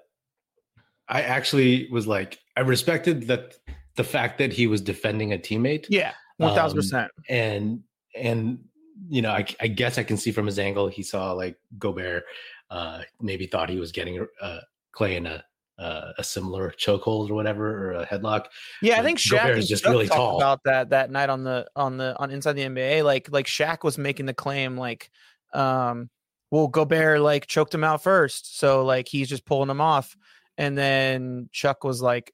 I 1.08 1.22
actually 1.22 1.88
was 1.90 2.06
like, 2.06 2.38
I 2.56 2.60
respected 2.60 3.26
that 3.26 3.56
the 3.96 4.04
fact 4.04 4.38
that 4.38 4.52
he 4.52 4.66
was 4.66 4.80
defending 4.80 5.32
a 5.32 5.38
teammate. 5.38 5.86
Yeah, 5.88 6.12
one 6.38 6.54
thousand 6.54 6.78
um, 6.78 6.82
percent. 6.82 7.10
And 7.28 7.82
and 8.16 8.58
you 9.08 9.22
know, 9.22 9.30
I, 9.30 9.46
I 9.60 9.66
guess 9.66 9.98
I 9.98 10.02
can 10.02 10.16
see 10.16 10.30
from 10.30 10.46
his 10.46 10.58
angle, 10.58 10.88
he 10.88 11.02
saw 11.02 11.32
like 11.32 11.56
Gobert, 11.78 12.24
uh, 12.70 13.02
maybe 13.20 13.46
thought 13.46 13.68
he 13.68 13.78
was 13.78 13.92
getting 13.92 14.26
uh, 14.40 14.60
Klay 14.94 15.16
in 15.16 15.26
a 15.26 15.44
uh, 15.78 16.12
a 16.18 16.24
similar 16.24 16.72
chokehold 16.78 17.30
or 17.30 17.34
whatever 17.34 17.90
or 17.90 17.92
a 17.92 18.06
headlock. 18.06 18.46
Yeah, 18.80 19.00
I 19.00 19.02
think 19.02 19.18
Shaq 19.18 19.42
Gobert 19.42 19.58
is 19.58 19.68
just 19.68 19.84
really 19.84 20.06
tall 20.06 20.36
about 20.36 20.60
that 20.64 20.90
that 20.90 21.10
night 21.10 21.30
on 21.30 21.44
the 21.44 21.66
on 21.74 21.96
the 21.96 22.16
on 22.18 22.30
inside 22.30 22.52
the 22.54 22.62
NBA. 22.62 23.04
Like 23.04 23.30
like 23.30 23.46
Shaq 23.46 23.82
was 23.82 23.98
making 23.98 24.26
the 24.26 24.34
claim 24.34 24.76
like, 24.76 25.10
um, 25.52 26.10
well 26.50 26.68
Gobert 26.68 27.20
like 27.20 27.46
choked 27.46 27.74
him 27.74 27.84
out 27.84 28.02
first, 28.02 28.58
so 28.58 28.84
like 28.84 29.08
he's 29.08 29.28
just 29.28 29.44
pulling 29.44 29.70
him 29.70 29.80
off. 29.80 30.16
And 30.56 30.76
then 30.78 31.48
Chuck 31.52 31.84
was 31.84 32.00
like, 32.00 32.32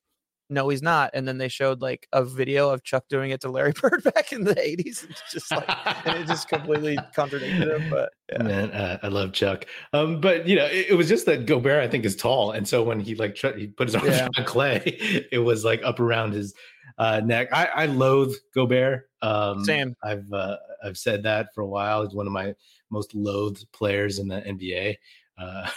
no, 0.51 0.69
he's 0.69 0.83
not. 0.83 1.11
And 1.15 1.27
then 1.27 1.39
they 1.39 1.49
showed 1.49 1.81
like 1.81 2.09
a 2.13 2.25
video 2.25 2.71
of 2.71 2.83
Chuck 2.83 3.05
doing 3.09 3.31
it 3.31 3.41
to 3.43 3.51
Larry 3.51 3.73
Bird 3.81 4.03
back 4.03 4.33
in 4.33 4.45
the 4.45 4.55
80s. 4.55 5.09
It's 5.09 5.23
just 5.33 5.51
like, 5.53 5.69
and 6.07 6.19
it 6.19 6.27
just 6.27 6.49
completely 6.49 6.99
contradicted 7.15 7.69
him. 7.69 7.89
But 7.89 8.11
yeah. 8.33 8.43
man, 8.43 8.71
uh, 8.73 8.99
I 9.03 9.09
love 9.09 9.33
Chuck. 9.33 9.65
Um, 9.93 10.21
but 10.21 10.47
you 10.49 10.57
know, 10.57 10.67
it, 10.67 10.91
it, 10.91 10.95
was 10.95 11.09
just 11.09 11.25
that 11.27 11.47
Gobert, 11.47 11.83
I 11.83 11.89
think, 11.89 12.05
is 12.05 12.17
tall. 12.17 12.51
And 12.51 12.67
so 12.67 12.83
when 12.83 12.99
he 12.99 13.15
like, 13.15 13.37
tr- 13.37 13.57
he 13.57 13.69
put 13.69 13.89
his 13.89 13.95
arms 13.97 14.09
yeah. 14.09 14.29
on 14.37 14.45
Klay, 14.45 15.25
it 15.31 15.39
was 15.39 15.65
like 15.65 15.83
up 15.85 16.01
around 16.01 16.33
his 16.33 16.53
uh, 16.99 17.21
neck. 17.21 17.49
I, 17.53 17.67
I 17.67 17.87
loathe 17.87 18.35
Gobert. 18.53 19.09
Um, 19.23 19.65
Same. 19.65 19.95
I've, 20.03 20.31
uh, 20.33 20.57
I've 20.85 20.99
said 20.99 21.23
that 21.23 21.55
for 21.55 21.61
a 21.61 21.69
while. 21.69 22.03
He's 22.03 22.15
one 22.15 22.27
of 22.27 22.33
my 22.33 22.55
most 22.91 23.15
loathed 23.15 23.67
players 23.73 24.19
in 24.19 24.27
the 24.27 24.41
NBA. 24.41 24.97
Uh, 25.39 25.71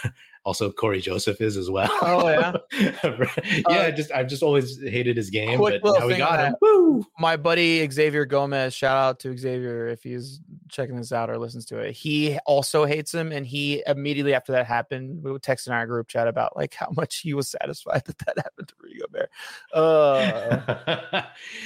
also 0.44 0.70
Cory 0.70 1.00
Joseph 1.00 1.40
is 1.40 1.56
as 1.56 1.70
well. 1.70 1.90
Oh 2.02 2.28
yeah, 2.28 2.52
yeah. 3.00 3.64
Uh, 3.66 3.90
just 3.90 4.12
I've 4.12 4.28
just 4.28 4.42
always 4.42 4.80
hated 4.80 5.16
his 5.16 5.30
game, 5.30 5.58
but 5.58 5.82
now 5.82 6.06
we 6.06 6.16
got 6.16 6.38
him. 6.38 6.54
Woo! 6.60 7.06
My 7.18 7.36
buddy 7.36 7.88
Xavier 7.90 8.26
Gomez, 8.26 8.74
shout 8.74 8.96
out 8.96 9.20
to 9.20 9.36
Xavier 9.36 9.88
if 9.88 10.02
he's 10.02 10.40
checking 10.68 10.96
this 10.96 11.12
out 11.12 11.30
or 11.30 11.38
listens 11.38 11.64
to 11.66 11.78
it. 11.78 11.92
He 11.92 12.38
also 12.46 12.84
hates 12.84 13.12
him, 13.12 13.32
and 13.32 13.46
he 13.46 13.82
immediately 13.86 14.34
after 14.34 14.52
that 14.52 14.66
happened, 14.66 15.22
we 15.22 15.32
would 15.32 15.42
text 15.42 15.66
in 15.66 15.72
our 15.72 15.86
group 15.86 16.08
chat 16.08 16.28
about 16.28 16.56
like 16.56 16.74
how 16.74 16.90
much 16.94 17.20
he 17.20 17.32
was 17.32 17.48
satisfied 17.48 18.02
that 18.04 18.18
that 18.18 18.36
happened 18.36 18.68
to 18.68 18.74
Rudy 18.80 19.00
Gobert. 19.00 19.30
Uh, 19.72 21.22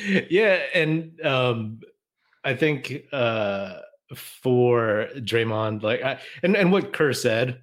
yeah, 0.31 0.61
and 0.73 1.21
um, 1.25 1.81
I 2.45 2.55
think 2.55 3.07
uh, 3.13 3.81
for 4.15 5.09
Draymond, 5.17 5.83
like 5.83 6.03
I, 6.03 6.21
and 6.45 6.57
and 6.57 6.71
what 6.71 6.93
Kerr 6.93 7.13
said 7.13 7.63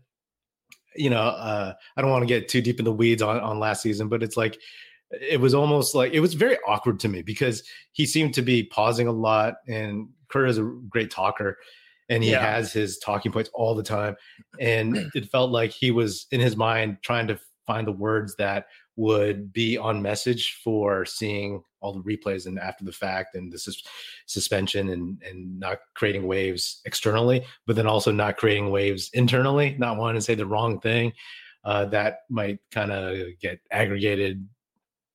you 0.95 1.09
know, 1.09 1.21
uh, 1.21 1.73
I 1.95 2.01
don't 2.01 2.11
want 2.11 2.23
to 2.23 2.27
get 2.27 2.47
too 2.47 2.61
deep 2.61 2.79
in 2.79 2.85
the 2.85 2.91
weeds 2.91 3.21
on, 3.21 3.39
on 3.39 3.59
last 3.59 3.81
season, 3.81 4.07
but 4.07 4.23
it's 4.23 4.37
like 4.37 4.59
it 5.11 5.39
was 5.39 5.53
almost 5.53 5.95
like 5.95 6.13
it 6.13 6.19
was 6.19 6.33
very 6.33 6.57
awkward 6.67 6.99
to 7.01 7.07
me 7.07 7.21
because 7.21 7.63
he 7.91 8.05
seemed 8.05 8.33
to 8.35 8.41
be 8.41 8.63
pausing 8.63 9.07
a 9.07 9.11
lot, 9.11 9.55
and 9.67 10.09
Kerr 10.29 10.45
is 10.45 10.57
a 10.57 10.63
great 10.89 11.11
talker, 11.11 11.57
and 12.09 12.23
he 12.23 12.31
yeah. 12.31 12.41
has 12.41 12.73
his 12.73 12.97
talking 12.99 13.31
points 13.31 13.49
all 13.53 13.75
the 13.75 13.83
time, 13.83 14.15
and 14.59 15.09
it 15.15 15.29
felt 15.29 15.51
like 15.51 15.71
he 15.71 15.91
was 15.91 16.27
in 16.31 16.39
his 16.39 16.57
mind 16.57 16.97
trying 17.01 17.27
to 17.27 17.39
find 17.65 17.87
the 17.87 17.91
words 17.91 18.35
that 18.37 18.65
would 18.95 19.51
be 19.51 19.77
on 19.77 20.01
message 20.01 20.59
for 20.63 21.05
seeing 21.05 21.61
all 21.85 21.93
the 21.93 22.17
replays 22.17 22.47
and 22.47 22.59
after 22.59 22.83
the 22.83 22.91
fact 22.91 23.35
and 23.35 23.51
the 23.51 23.59
sus- 23.59 23.83
suspension 24.25 24.89
and 24.89 25.21
and 25.23 25.59
not 25.59 25.79
creating 25.93 26.25
waves 26.25 26.81
externally, 26.85 27.45
but 27.67 27.75
then 27.75 27.87
also 27.87 28.11
not 28.11 28.37
creating 28.37 28.71
waves 28.71 29.09
internally, 29.13 29.75
not 29.77 29.97
wanting 29.97 30.17
to 30.17 30.21
say 30.21 30.35
the 30.35 30.45
wrong 30.45 30.79
thing 30.79 31.13
uh, 31.63 31.85
that 31.85 32.19
might 32.29 32.59
kind 32.71 32.91
of 32.91 33.17
get 33.39 33.59
aggregated 33.71 34.47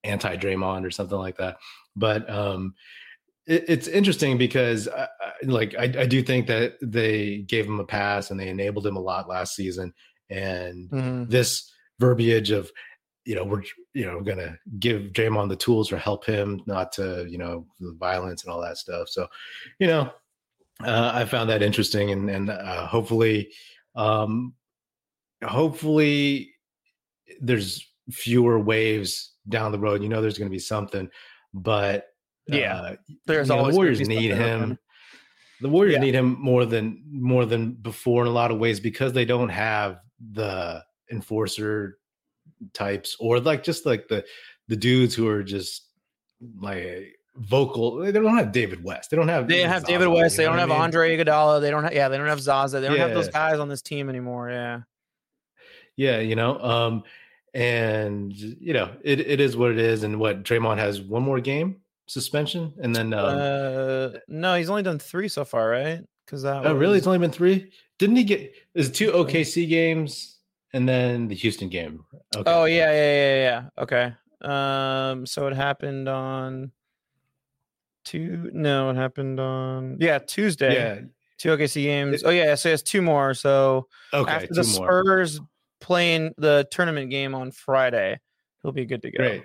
anti 0.05 0.37
Draymond 0.37 0.87
or 0.87 0.91
something 0.91 1.19
like 1.19 1.37
that. 1.39 1.57
But 1.97 2.31
um, 2.31 2.75
it, 3.47 3.65
it's 3.69 3.89
interesting 3.89 4.39
because 4.39 4.87
I, 4.89 5.03
I, 5.03 5.33
like 5.43 5.75
I, 5.77 5.85
I 5.85 6.07
do 6.07 6.23
think 6.23 6.47
that 6.47 6.75
they 6.81 7.39
gave 7.39 7.67
him 7.67 7.81
a 7.81 7.85
pass 7.85 8.31
and 8.31 8.39
they 8.39 8.49
enabled 8.49 8.87
him 8.87 8.97
a 8.97 9.01
lot 9.01 9.29
last 9.29 9.57
season, 9.57 9.93
and 10.29 10.91
mm-hmm. 10.91 11.25
this 11.29 11.73
verbiage 11.99 12.51
of 12.51 12.71
you 13.25 13.35
know, 13.35 13.45
we're 13.45 13.63
you 13.93 14.07
know 14.07 14.21
gonna 14.21 14.59
give 14.79 15.13
Draymond 15.13 15.49
the 15.49 15.57
tools 15.57 15.93
or 15.93 15.97
help 15.97 16.25
him 16.25 16.63
not 16.67 16.93
to 16.93 17.27
you 17.29 17.39
know 17.39 17.67
the 17.81 17.93
violence 17.93 18.45
and 18.45 18.53
all 18.53 18.61
that 18.61 18.79
stuff. 18.79 19.09
So, 19.09 19.27
you 19.79 19.87
know, 19.87 20.13
uh, 20.85 21.13
I 21.15 21.25
found 21.25 21.51
that 21.51 21.63
interesting, 21.63 22.11
and 22.11 22.31
and 22.31 22.51
uh, 22.51 22.87
hopefully, 22.87 23.51
um, 23.95 24.55
hopefully, 25.45 26.55
there's 27.41 27.87
fewer 28.11 28.59
waves 28.59 29.33
down 29.49 29.73
the 29.73 29.79
road. 29.79 30.03
You 30.03 30.09
know, 30.09 30.23
there's 30.23 30.39
going 30.39 30.51
to 30.51 30.55
be 30.55 30.59
something, 30.59 31.09
but 31.53 32.07
yeah, 32.47 32.77
uh, 32.77 32.97
there's 33.27 33.49
you 33.49 33.55
know, 33.55 33.61
always 33.61 33.75
the 33.75 33.79
Warriors 33.79 34.09
need 34.09 34.31
him. 34.31 34.79
The 35.61 35.69
Warriors 35.69 35.95
yeah. 35.95 36.01
need 36.01 36.15
him 36.15 36.41
more 36.41 36.65
than 36.65 37.03
more 37.11 37.45
than 37.45 37.73
before 37.73 38.23
in 38.23 38.29
a 38.29 38.33
lot 38.33 38.51
of 38.51 38.59
ways 38.59 38.81
because 38.81 39.13
they 39.13 39.25
don't 39.25 39.51
have 39.51 40.01
the 40.33 40.83
enforcer 41.11 41.99
types 42.73 43.17
or 43.19 43.41
like 43.41 43.63
just 43.63 43.87
like 43.87 44.09
the 44.09 44.25
the 44.69 44.77
dudes 44.77 45.15
who 45.15 45.29
are 45.29 45.43
just 45.43 45.87
like 46.61 47.17
vocal. 47.37 47.97
They 47.97 48.13
don't 48.13 48.37
have 48.37 48.53
David 48.53 48.85
West. 48.85 49.11
They 49.11 49.17
don't 49.17 49.29
have. 49.29 49.49
They 49.49 49.61
have 49.63 49.83
Zaza, 49.83 49.93
David 49.93 50.09
West. 50.09 50.37
They 50.37 50.45
don't 50.45 50.59
have 50.59 50.69
mean? 50.69 50.79
Andre 50.79 51.17
Iguodala. 51.17 51.61
They 51.61 51.71
don't 51.71 51.85
have. 51.85 51.95
Yeah, 51.95 52.09
they 52.09 52.17
don't 52.17 52.27
have 52.27 52.41
Zaza. 52.41 52.81
They 52.81 52.89
don't 52.89 52.97
yeah. 52.97 53.07
have 53.07 53.15
those 53.15 53.29
guys 53.29 53.59
on 53.59 53.69
this 53.69 53.83
team 53.83 54.09
anymore. 54.09 54.51
Yeah. 54.51 54.81
Yeah, 55.97 56.21
you 56.21 56.35
know, 56.35 56.59
um, 56.61 57.03
and 57.53 58.33
you 58.35 58.73
know, 58.73 58.91
it, 59.03 59.21
it 59.21 59.41
is 59.41 59.57
what 59.57 59.71
it 59.71 59.79
is. 59.79 60.03
And 60.03 60.19
what 60.19 60.45
Draymond 60.45 60.79
has 60.79 61.01
one 61.01 61.23
more 61.23 61.41
game 61.41 61.77
suspension, 62.07 62.73
and 62.81 62.95
then 62.95 63.13
um, 63.13 63.39
uh, 63.39 64.19
no, 64.29 64.55
he's 64.55 64.71
only 64.71 64.83
done 64.83 64.99
three 64.99 65.29
so 65.29 65.45
far, 65.45 65.69
right? 65.69 66.01
Because 66.25 66.43
that. 66.43 66.65
Oh, 66.65 66.73
was... 66.73 66.81
really? 66.81 66.99
It's 66.99 67.07
only 67.07 67.19
been 67.19 67.31
three. 67.31 67.73
Didn't 67.99 68.17
he 68.17 68.25
get? 68.25 68.55
Is 68.75 68.91
two 68.91 69.11
OKC 69.11 69.69
games? 69.69 70.39
And 70.73 70.89
then 70.89 71.29
the 71.29 71.35
Houston 71.35 71.69
game. 71.69 72.05
Okay. 72.37 72.51
Oh 72.51 72.65
yeah, 72.65 72.93
yeah, 72.93 73.13
yeah, 73.15 73.37
yeah. 73.37 73.83
Okay. 73.83 74.13
Um, 74.43 75.27
so 75.27 75.47
it 75.47 75.55
happened 75.55 76.09
on 76.09 76.73
two. 78.05 78.51
No, 78.53 78.91
it 78.91 78.97
happened 78.97 79.41
on 79.41 79.97
yeah 80.01 80.19
Tuesday. 80.19 80.75
Yeah, 80.75 81.01
two 81.39 81.51
OKC 81.51 81.83
games. 81.83 82.23
Oh 82.25 82.31
yeah, 82.31 82.55
so 82.55 82.69
it's 82.71 82.83
two 82.83 83.03
more. 83.03 83.35
So 83.35 83.89
okay, 84.13 84.33
after 84.33 84.55
the 84.55 84.65
Spurs 84.65 85.41
more. 85.41 85.49
playing 85.81 86.35
the 86.39 86.67
tournament 86.71 87.11
game 87.11 87.35
on 87.35 87.51
Friday, 87.51 88.21
he'll 88.63 88.73
be 88.73 88.87
good 88.87 89.03
to 89.03 89.11
go. 89.11 89.19
Great. 89.19 89.45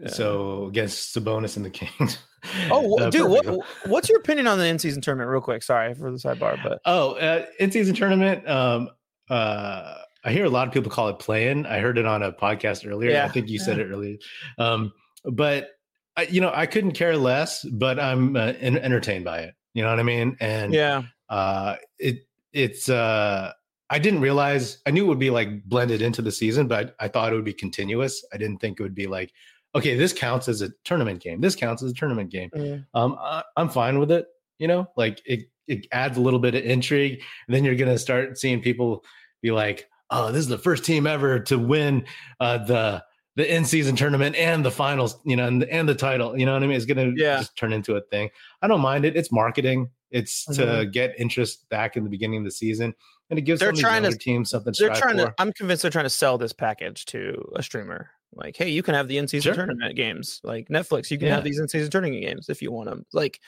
Yeah. 0.00 0.08
So 0.08 0.66
against 0.66 1.16
Sabonis 1.16 1.56
and 1.56 1.64
the 1.64 1.70
Kings. 1.70 2.18
Oh, 2.70 2.96
uh, 3.00 3.10
dude, 3.10 3.28
what, 3.28 3.44
what's 3.86 4.08
your 4.08 4.18
opinion 4.18 4.46
on 4.46 4.56
the 4.56 4.66
in-season 4.66 5.02
tournament? 5.02 5.28
Real 5.28 5.40
quick, 5.40 5.64
sorry 5.64 5.94
for 5.94 6.12
the 6.12 6.16
sidebar, 6.16 6.62
but 6.62 6.80
oh, 6.84 7.14
uh, 7.14 7.46
in-season 7.58 7.96
tournament. 7.96 8.48
Um, 8.48 8.88
uh, 9.28 9.96
I 10.26 10.32
hear 10.32 10.44
a 10.44 10.50
lot 10.50 10.66
of 10.66 10.74
people 10.74 10.90
call 10.90 11.08
it 11.08 11.20
playing. 11.20 11.66
I 11.66 11.78
heard 11.78 11.98
it 11.98 12.04
on 12.04 12.24
a 12.24 12.32
podcast 12.32 12.86
earlier. 12.86 13.12
Yeah. 13.12 13.24
I 13.24 13.28
think 13.28 13.48
you 13.48 13.60
said 13.60 13.78
yeah. 13.78 13.84
it 13.84 13.90
earlier. 13.90 14.16
Um, 14.58 14.92
but 15.24 15.70
I, 16.16 16.24
you 16.24 16.40
know, 16.40 16.50
I 16.52 16.66
couldn't 16.66 16.92
care 16.92 17.16
less. 17.16 17.64
But 17.64 18.00
I'm 18.00 18.34
uh, 18.34 18.54
entertained 18.60 19.24
by 19.24 19.38
it. 19.40 19.54
You 19.72 19.84
know 19.84 19.90
what 19.90 20.00
I 20.00 20.02
mean? 20.02 20.36
And 20.40 20.74
yeah, 20.74 21.04
uh, 21.28 21.76
it 21.98 22.26
it's. 22.52 22.88
Uh, 22.88 23.52
I 23.88 24.00
didn't 24.00 24.20
realize. 24.20 24.78
I 24.84 24.90
knew 24.90 25.04
it 25.04 25.08
would 25.08 25.20
be 25.20 25.30
like 25.30 25.62
blended 25.64 26.02
into 26.02 26.22
the 26.22 26.32
season, 26.32 26.66
but 26.66 26.96
I, 26.98 27.04
I 27.04 27.08
thought 27.08 27.32
it 27.32 27.36
would 27.36 27.44
be 27.44 27.54
continuous. 27.54 28.24
I 28.34 28.36
didn't 28.36 28.58
think 28.58 28.80
it 28.80 28.82
would 28.82 28.96
be 28.96 29.06
like, 29.06 29.32
okay, 29.76 29.96
this 29.96 30.12
counts 30.12 30.48
as 30.48 30.60
a 30.60 30.70
tournament 30.82 31.22
game. 31.22 31.40
This 31.40 31.54
counts 31.54 31.84
as 31.84 31.92
a 31.92 31.94
tournament 31.94 32.30
game. 32.30 32.50
Mm. 32.50 32.84
Um, 32.94 33.16
I, 33.20 33.44
I'm 33.56 33.68
fine 33.68 34.00
with 34.00 34.10
it. 34.10 34.26
You 34.58 34.66
know, 34.66 34.88
like 34.96 35.22
it 35.24 35.44
it 35.68 35.86
adds 35.92 36.18
a 36.18 36.20
little 36.20 36.40
bit 36.40 36.56
of 36.56 36.64
intrigue. 36.64 37.22
And 37.46 37.54
then 37.54 37.62
you're 37.62 37.76
gonna 37.76 37.98
start 37.98 38.38
seeing 38.38 38.60
people 38.60 39.04
be 39.40 39.52
like, 39.52 39.88
oh, 40.10 40.32
this 40.32 40.40
is 40.40 40.48
the 40.48 40.58
first 40.58 40.84
team 40.84 41.06
ever 41.06 41.40
to 41.40 41.58
win 41.58 42.04
uh, 42.40 42.58
the 42.58 43.04
the 43.36 43.54
in 43.54 43.64
season 43.64 43.96
tournament 43.96 44.34
and 44.36 44.64
the 44.64 44.70
finals, 44.70 45.20
you 45.24 45.36
know, 45.36 45.46
and, 45.46 45.62
and 45.64 45.88
the 45.88 45.94
title. 45.94 46.38
You 46.38 46.46
know 46.46 46.54
what 46.54 46.62
I 46.62 46.66
mean? 46.66 46.76
It's 46.76 46.86
gonna 46.86 47.12
yeah. 47.14 47.38
just 47.38 47.56
turn 47.56 47.72
into 47.72 47.96
a 47.96 48.00
thing. 48.00 48.30
I 48.62 48.66
don't 48.66 48.80
mind 48.80 49.04
it. 49.04 49.16
It's 49.16 49.30
marketing. 49.30 49.90
It's 50.10 50.46
mm-hmm. 50.46 50.78
to 50.78 50.86
get 50.86 51.14
interest 51.18 51.68
back 51.68 51.96
in 51.96 52.04
the 52.04 52.10
beginning 52.10 52.38
of 52.38 52.44
the 52.44 52.50
season, 52.50 52.94
and 53.30 53.38
it 53.38 53.42
gives 53.42 53.60
they're 53.60 53.72
trying 53.72 54.04
to 54.04 54.16
team 54.16 54.44
something. 54.44 54.72
They're 54.78 54.94
trying 54.94 55.18
for. 55.18 55.26
to. 55.26 55.34
I'm 55.38 55.52
convinced 55.52 55.82
they're 55.82 55.90
trying 55.90 56.06
to 56.06 56.10
sell 56.10 56.38
this 56.38 56.52
package 56.52 57.04
to 57.06 57.52
a 57.54 57.62
streamer. 57.62 58.10
Like, 58.36 58.56
hey, 58.56 58.68
you 58.68 58.82
can 58.82 58.94
have 58.94 59.08
the 59.08 59.16
in-season 59.16 59.54
sure. 59.54 59.66
tournament 59.66 59.96
games. 59.96 60.40
Like 60.44 60.68
Netflix, 60.68 61.10
you 61.10 61.18
can 61.18 61.28
yeah. 61.28 61.34
have 61.36 61.44
these 61.44 61.58
in-season 61.58 61.90
tournament 61.90 62.22
games 62.22 62.48
if 62.48 62.60
you 62.60 62.70
want 62.70 62.90
them. 62.90 63.06
Like, 63.12 63.40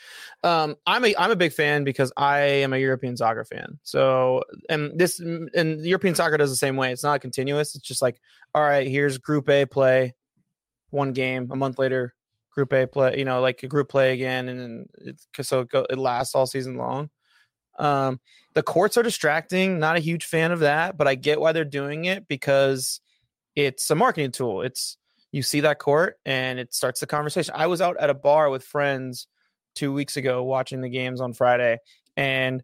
um, 0.42 0.76
I'm 0.86 1.04
a 1.04 1.14
I'm 1.16 1.30
a 1.30 1.36
big 1.36 1.52
fan 1.52 1.84
because 1.84 2.10
I 2.16 2.38
am 2.38 2.72
a 2.72 2.78
European 2.78 3.16
soccer 3.16 3.44
fan. 3.44 3.78
So, 3.82 4.42
and 4.70 4.98
this 4.98 5.20
and 5.20 5.84
European 5.84 6.14
soccer 6.14 6.38
does 6.38 6.50
the 6.50 6.56
same 6.56 6.76
way. 6.76 6.90
It's 6.90 7.04
not 7.04 7.20
continuous. 7.20 7.74
It's 7.74 7.86
just 7.86 8.00
like, 8.00 8.18
all 8.54 8.62
right, 8.62 8.88
here's 8.88 9.18
Group 9.18 9.48
A 9.50 9.66
play, 9.66 10.14
one 10.90 11.12
game. 11.12 11.50
A 11.52 11.56
month 11.56 11.78
later, 11.78 12.14
Group 12.50 12.72
A 12.72 12.86
play. 12.86 13.18
You 13.18 13.26
know, 13.26 13.40
like 13.40 13.62
a 13.62 13.68
group 13.68 13.90
play 13.90 14.14
again, 14.14 14.48
and 14.48 14.58
then 14.58 14.86
it's 14.98 15.26
so 15.42 15.60
it, 15.60 15.68
go, 15.68 15.86
it 15.90 15.98
lasts 15.98 16.34
all 16.34 16.46
season 16.46 16.76
long. 16.76 17.10
Um, 17.78 18.20
the 18.54 18.62
courts 18.62 18.96
are 18.96 19.02
distracting. 19.02 19.78
Not 19.78 19.96
a 19.96 20.00
huge 20.00 20.24
fan 20.24 20.50
of 20.50 20.60
that, 20.60 20.96
but 20.96 21.06
I 21.06 21.14
get 21.14 21.40
why 21.40 21.52
they're 21.52 21.64
doing 21.64 22.06
it 22.06 22.26
because 22.26 23.00
it's 23.58 23.90
a 23.90 23.94
marketing 23.96 24.30
tool. 24.30 24.62
It's 24.62 24.96
you 25.32 25.42
see 25.42 25.60
that 25.60 25.80
court 25.80 26.18
and 26.24 26.58
it 26.58 26.72
starts 26.72 27.00
the 27.00 27.06
conversation. 27.06 27.52
I 27.56 27.66
was 27.66 27.80
out 27.80 27.96
at 27.98 28.08
a 28.08 28.14
bar 28.14 28.50
with 28.50 28.64
friends 28.64 29.26
two 29.74 29.92
weeks 29.92 30.16
ago 30.16 30.44
watching 30.44 30.80
the 30.80 30.88
games 30.88 31.20
on 31.20 31.32
Friday, 31.32 31.78
and 32.16 32.62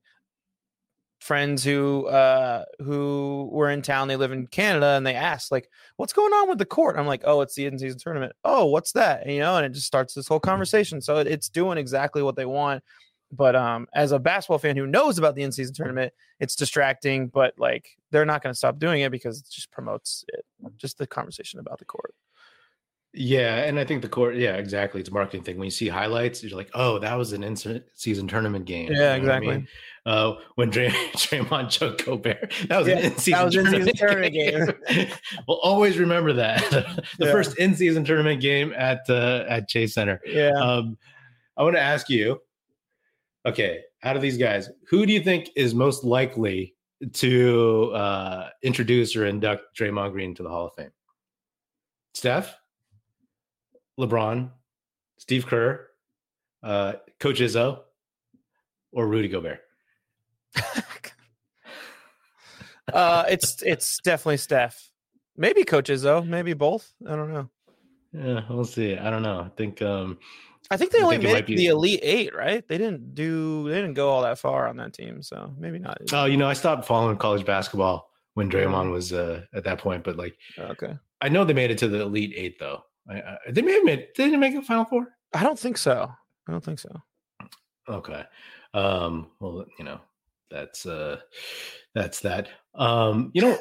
friends 1.20 1.64
who 1.64 2.06
uh 2.06 2.64
who 2.80 3.48
were 3.50 3.70
in 3.70 3.80
town 3.80 4.08
they 4.08 4.16
live 4.16 4.30
in 4.30 4.46
canada 4.46 4.88
and 4.88 5.06
they 5.06 5.14
asked 5.14 5.50
like 5.50 5.70
what's 5.96 6.12
going 6.12 6.34
on 6.34 6.50
with 6.50 6.58
the 6.58 6.66
court? 6.66 6.96
I'm 6.98 7.06
like 7.06 7.22
oh 7.24 7.40
it's 7.40 7.54
the 7.54 7.66
in-season 7.66 7.98
tournament. 7.98 8.34
Oh 8.44 8.66
what's 8.66 8.92
that? 8.92 9.22
And, 9.22 9.32
you 9.32 9.40
know 9.40 9.56
and 9.56 9.64
it 9.64 9.72
just 9.72 9.86
starts 9.86 10.14
this 10.14 10.28
whole 10.28 10.40
conversation. 10.40 11.00
So 11.00 11.16
it's 11.16 11.48
doing 11.48 11.78
exactly 11.78 12.22
what 12.22 12.36
they 12.36 12.46
want 12.46 12.84
but 13.34 13.56
um, 13.56 13.86
as 13.94 14.12
a 14.12 14.18
basketball 14.18 14.58
fan 14.58 14.76
who 14.76 14.86
knows 14.86 15.18
about 15.18 15.34
the 15.34 15.42
in-season 15.42 15.74
tournament, 15.74 16.12
it's 16.40 16.56
distracting. 16.56 17.28
But 17.28 17.54
like 17.58 17.96
they're 18.10 18.24
not 18.24 18.42
going 18.42 18.52
to 18.52 18.58
stop 18.58 18.78
doing 18.78 19.02
it 19.02 19.10
because 19.10 19.40
it 19.40 19.46
just 19.50 19.70
promotes 19.70 20.24
it, 20.28 20.44
just 20.76 20.98
the 20.98 21.06
conversation 21.06 21.60
about 21.60 21.78
the 21.78 21.84
court. 21.84 22.14
Yeah, 23.16 23.58
and 23.58 23.78
I 23.78 23.84
think 23.84 24.02
the 24.02 24.08
court, 24.08 24.34
yeah, 24.34 24.56
exactly. 24.56 25.00
It's 25.00 25.08
a 25.08 25.12
marketing 25.12 25.44
thing. 25.44 25.56
When 25.56 25.66
you 25.66 25.70
see 25.70 25.86
highlights, 25.86 26.42
you're 26.42 26.56
like, 26.56 26.70
oh, 26.74 26.98
that 26.98 27.14
was 27.14 27.32
an 27.32 27.44
in-season 27.44 28.26
tournament 28.26 28.64
game. 28.64 28.90
Yeah, 28.90 29.14
you 29.14 29.22
know 29.22 29.34
exactly. 29.36 29.52
I 29.52 29.56
mean? 29.58 29.68
uh, 30.06 30.34
when 30.56 30.70
Dray- 30.70 30.88
Draymond 31.14 31.70
choked 31.70 32.04
Gobert, 32.04 32.52
that 32.68 32.78
was 32.78 32.88
yeah, 32.88 32.98
an 32.98 33.04
in-season, 33.04 33.44
was 33.44 33.54
tournament, 33.54 33.96
tournament 33.96 34.34
game. 34.34 35.08
we'll 35.48 35.60
always 35.60 35.96
remember 35.96 36.32
that 36.32 36.68
the 37.18 37.26
yeah. 37.26 37.30
first 37.30 37.56
in-season 37.58 38.04
tournament 38.04 38.40
game 38.40 38.72
at 38.76 39.08
uh, 39.08 39.44
at 39.48 39.68
Chase 39.68 39.94
Center. 39.94 40.20
Yeah. 40.26 40.50
Um, 40.50 40.98
I 41.56 41.62
want 41.62 41.76
to 41.76 41.82
ask 41.82 42.10
you 42.10 42.40
okay, 43.46 43.80
out 44.02 44.16
of 44.16 44.22
these 44.22 44.36
guys, 44.36 44.70
who 44.88 45.06
do 45.06 45.12
you 45.12 45.20
think 45.20 45.50
is 45.56 45.74
most 45.74 46.04
likely 46.04 46.74
to 47.12 47.92
uh, 47.94 48.48
introduce 48.62 49.16
or 49.16 49.26
induct 49.26 49.76
Draymond 49.76 50.12
Green 50.12 50.34
to 50.34 50.42
the 50.42 50.48
Hall 50.48 50.66
of 50.66 50.74
Fame? 50.74 50.90
Steph, 52.14 52.56
LeBron, 53.98 54.50
Steve 55.18 55.46
Kerr, 55.46 55.88
uh, 56.62 56.94
Coach 57.20 57.40
Izzo, 57.40 57.80
or 58.92 59.06
Rudy 59.08 59.28
Gobert? 59.28 59.60
uh, 62.92 63.24
it's 63.28 63.62
it's 63.62 63.98
definitely 64.04 64.36
Steph. 64.36 64.90
Maybe 65.36 65.64
Coach 65.64 65.88
Izzo, 65.88 66.26
maybe 66.26 66.54
both. 66.54 66.92
I 67.06 67.16
don't 67.16 67.32
know. 67.32 67.50
Yeah, 68.12 68.42
we'll 68.48 68.64
see. 68.64 68.96
I 68.96 69.10
don't 69.10 69.22
know. 69.22 69.40
I 69.40 69.48
think 69.56 69.82
um, 69.82 70.18
I 70.70 70.76
think 70.76 70.92
they 70.92 71.02
only 71.02 71.18
think 71.18 71.32
made 71.32 71.46
be... 71.46 71.56
the 71.56 71.66
Elite 71.66 72.00
Eight, 72.02 72.34
right? 72.34 72.66
They 72.66 72.78
didn't 72.78 73.14
do, 73.14 73.68
they 73.68 73.76
didn't 73.76 73.94
go 73.94 74.08
all 74.08 74.22
that 74.22 74.38
far 74.38 74.66
on 74.68 74.76
that 74.78 74.92
team, 74.92 75.22
so 75.22 75.52
maybe 75.58 75.78
not. 75.78 75.98
Oh, 76.12 76.24
you 76.24 76.36
know, 76.36 76.48
I 76.48 76.54
stopped 76.54 76.86
following 76.86 77.16
college 77.16 77.44
basketball 77.44 78.10
when 78.34 78.50
Draymond 78.50 78.90
was 78.90 79.12
uh, 79.12 79.42
at 79.54 79.64
that 79.64 79.78
point, 79.78 80.04
but 80.04 80.16
like, 80.16 80.36
okay, 80.58 80.96
I 81.20 81.28
know 81.28 81.44
they 81.44 81.52
made 81.52 81.70
it 81.70 81.78
to 81.78 81.88
the 81.88 82.02
Elite 82.02 82.32
Eight 82.34 82.58
though. 82.58 82.82
I, 83.08 83.20
I, 83.20 83.36
they 83.50 83.62
may 83.62 83.72
have 83.72 83.84
made. 83.84 84.08
They 84.16 84.24
didn't 84.24 84.40
make 84.40 84.54
a 84.54 84.62
Final 84.62 84.84
Four. 84.84 85.08
I 85.32 85.42
don't 85.42 85.58
think 85.58 85.78
so. 85.78 86.10
I 86.48 86.52
don't 86.52 86.64
think 86.64 86.78
so. 86.78 86.90
Okay. 87.88 88.24
Um. 88.72 89.30
Well, 89.40 89.66
you 89.78 89.84
know, 89.84 90.00
that's 90.50 90.86
uh, 90.86 91.20
that's 91.94 92.20
that. 92.20 92.48
Um, 92.74 93.30
you 93.34 93.42
know, 93.42 93.58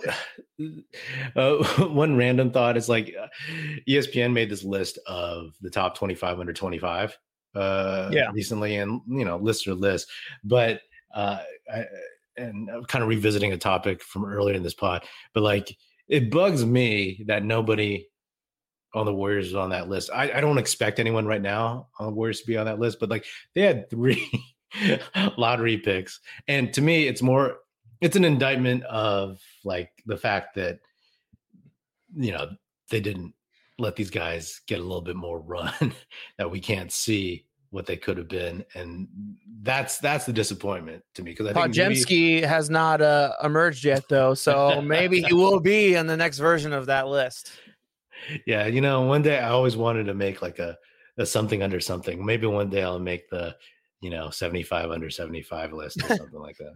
uh, 1.36 1.64
one 1.88 2.16
random 2.16 2.52
thought 2.52 2.78
is 2.78 2.90
like 2.90 3.14
uh, 3.20 3.28
ESPN 3.88 4.34
made 4.34 4.50
this 4.50 4.64
list 4.64 5.00
of 5.06 5.54
the 5.62 5.70
top 5.70 5.98
25 5.98 6.40
under 6.40 6.54
25 6.54 7.18
uh 7.56 8.10
yeah 8.12 8.32
recently 8.34 8.78
and 8.78 9.00
you 9.08 9.24
know 9.24 9.38
list 9.38 9.68
or 9.68 9.76
list 9.76 10.10
but 10.44 10.82
uh 11.14 11.38
I, 11.72 11.86
and 12.36 12.68
I'm 12.68 12.84
kind 12.86 13.04
of 13.04 13.10
revisiting 13.10 13.54
a 13.54 13.60
topic 13.60 14.02
from 14.02 14.26
earlier 14.26 14.56
in 14.56 14.64
this 14.64 14.74
pod 14.74 15.04
but 15.36 15.44
like 15.44 15.78
it 16.08 16.32
bugs 16.32 16.66
me 16.66 17.24
that 17.28 17.44
nobody 17.44 18.08
on 18.94 19.06
the 19.06 19.14
Warriors 19.14 19.48
is 19.48 19.56
on 19.56 19.72
that 19.72 19.90
list. 19.90 20.10
I, 20.14 20.32
I 20.32 20.42
don't 20.42 20.58
expect 20.58 21.00
anyone 21.00 21.26
right 21.26 21.42
now 21.42 21.88
on 22.00 22.06
the 22.06 22.14
Warriors 22.14 22.42
to 22.42 22.48
be 22.48 22.58
on 22.58 22.66
that 22.66 22.80
list, 22.80 23.00
but 23.00 23.10
like 23.10 23.26
they 23.56 23.62
had 23.62 23.90
three 23.90 24.30
lottery 25.38 25.78
picks. 25.78 26.20
And 26.48 26.74
to 26.74 26.82
me, 26.82 27.08
it's 27.08 27.22
more 27.22 27.58
it's 28.04 28.18
an 28.18 28.26
indictment 28.26 28.84
of 28.84 29.40
like 29.64 29.90
the 30.06 30.18
fact 30.18 30.56
that 30.56 30.80
you 32.16 32.34
know 32.34 32.50
they 32.90 33.00
didn't 33.00 33.34
let 33.80 33.96
these 33.96 34.10
guys 34.10 34.62
get 34.68 34.80
a 34.80 34.84
little 34.84 35.02
bit 35.02 35.16
more 35.16 35.40
run 35.40 35.74
that 36.38 36.52
we 36.52 36.60
can't 36.60 36.92
see 36.92 37.46
what 37.70 37.88
they 37.88 37.96
could 37.96 38.18
have 38.18 38.28
been 38.28 38.64
and 38.76 39.08
that's 39.62 39.98
that's 39.98 40.26
the 40.26 40.34
disappointment 40.34 41.02
to 41.16 41.24
me 41.24 41.32
because 41.32 41.48
I 41.48 41.54
think 41.54 41.74
Podziemski 41.74 42.36
maybe... 42.36 42.42
has 42.46 42.70
not 42.70 43.02
uh, 43.02 43.32
emerged 43.42 43.86
yet 43.86 44.04
though 44.10 44.34
so 44.34 44.82
maybe 44.86 45.24
he 45.24 45.34
will 45.34 45.62
be 45.62 45.96
in 45.96 46.06
the 46.06 46.18
next 46.18 46.38
version 46.38 46.74
of 46.74 46.86
that 46.88 47.08
list. 47.08 47.54
Yeah 48.46 48.68
you 48.68 48.82
know 48.82 49.02
one 49.04 49.22
day 49.22 49.40
I 49.40 49.50
always 49.50 49.78
wanted 49.78 50.04
to 50.04 50.14
make 50.14 50.42
like 50.42 50.60
a, 50.60 50.78
a 51.18 51.26
something 51.26 51.64
under 51.64 51.80
something. 51.80 52.24
Maybe 52.24 52.48
one 52.48 52.70
day 52.70 52.84
I'll 52.84 53.00
make 53.00 53.30
the 53.30 53.56
you 54.02 54.10
know 54.10 54.30
75 54.30 54.92
under 54.92 55.10
75 55.10 55.72
list 55.72 56.04
or 56.04 56.08
something 56.18 56.40
like 56.40 56.58
that 56.58 56.76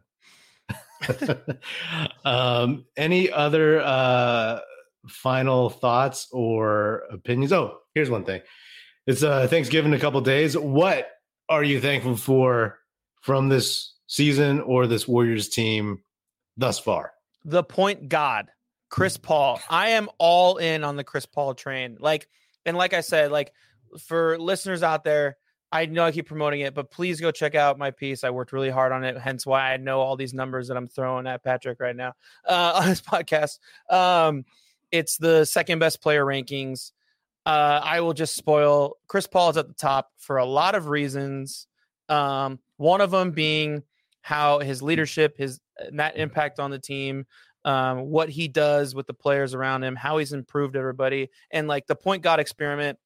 um, 2.25 2.85
any 2.95 3.31
other 3.31 3.81
uh, 3.81 4.59
final 5.07 5.69
thoughts 5.69 6.27
or 6.31 7.03
opinions? 7.11 7.53
Oh, 7.53 7.79
here's 7.93 8.09
one 8.09 8.25
thing. 8.25 8.41
It's 9.05 9.23
uh, 9.23 9.47
Thanksgiving 9.47 9.93
a 9.93 9.99
couple 9.99 10.19
days. 10.21 10.57
What 10.57 11.09
are 11.49 11.63
you 11.63 11.79
thankful 11.79 12.17
for 12.17 12.79
from 13.21 13.49
this 13.49 13.93
season 14.07 14.61
or 14.61 14.87
this 14.87 15.07
Warriors 15.07 15.49
team 15.49 16.03
thus 16.57 16.79
far? 16.79 17.13
The 17.45 17.63
point 17.63 18.09
God, 18.09 18.47
Chris 18.89 19.17
Paul. 19.17 19.61
I 19.69 19.89
am 19.89 20.09
all 20.17 20.57
in 20.57 20.83
on 20.83 20.97
the 20.97 21.03
Chris 21.03 21.25
Paul 21.25 21.53
train. 21.53 21.97
Like, 21.99 22.27
and 22.65 22.75
like 22.75 22.93
I 22.93 23.01
said, 23.01 23.31
like 23.31 23.53
for 24.05 24.37
listeners 24.37 24.83
out 24.83 25.03
there, 25.03 25.37
I 25.71 25.85
know 25.85 26.05
I 26.05 26.11
keep 26.11 26.27
promoting 26.27 26.61
it, 26.61 26.73
but 26.73 26.91
please 26.91 27.19
go 27.19 27.31
check 27.31 27.53
out 27.55 27.77
my 27.77 27.91
piece. 27.91 28.23
I 28.23 28.29
worked 28.29 28.53
really 28.53 28.69
hard 28.69 28.91
on 28.91 29.03
it, 29.03 29.17
hence 29.17 29.45
why 29.45 29.73
I 29.73 29.77
know 29.77 29.99
all 29.99 30.15
these 30.15 30.33
numbers 30.33 30.69
that 30.69 30.77
I'm 30.77 30.87
throwing 30.87 31.27
at 31.27 31.43
Patrick 31.43 31.79
right 31.79 31.95
now 31.95 32.13
uh, 32.47 32.73
on 32.81 32.87
this 32.87 33.01
podcast. 33.01 33.59
Um, 33.89 34.45
it's 34.91 35.17
the 35.17 35.43
second 35.45 35.79
best 35.79 36.01
player 36.01 36.25
rankings. 36.25 36.91
Uh, 37.45 37.81
I 37.83 38.01
will 38.01 38.13
just 38.13 38.35
spoil 38.35 38.97
Chris 39.07 39.27
Paul 39.27 39.49
is 39.49 39.57
at 39.57 39.67
the 39.67 39.73
top 39.73 40.11
for 40.17 40.37
a 40.37 40.45
lot 40.45 40.75
of 40.75 40.87
reasons. 40.87 41.67
Um, 42.09 42.59
one 42.77 43.01
of 43.01 43.11
them 43.11 43.31
being 43.31 43.83
how 44.21 44.59
his 44.59 44.81
leadership, 44.81 45.37
his 45.37 45.59
that 45.93 46.17
impact 46.17 46.59
on 46.59 46.71
the 46.71 46.79
team, 46.79 47.25
um, 47.65 48.09
what 48.09 48.29
he 48.29 48.47
does 48.47 48.95
with 48.95 49.07
the 49.07 49.13
players 49.13 49.53
around 49.53 49.83
him, 49.83 49.95
how 49.95 50.17
he's 50.17 50.33
improved 50.33 50.75
everybody, 50.75 51.29
and 51.51 51.67
like 51.67 51.87
the 51.87 51.95
point 51.95 52.23
guard 52.23 52.39
experiment 52.39 52.97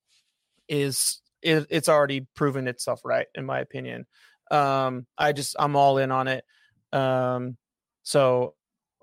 is 0.67 1.21
it, 1.41 1.67
it's 1.69 1.89
already 1.89 2.27
proven 2.35 2.67
itself 2.67 3.01
right 3.03 3.27
in 3.35 3.45
my 3.45 3.59
opinion. 3.59 4.05
Um, 4.49 5.05
I 5.17 5.31
just 5.31 5.55
I'm 5.59 5.75
all 5.75 5.97
in 5.97 6.11
on 6.11 6.27
it. 6.27 6.43
Um, 6.91 7.57
so 8.03 8.55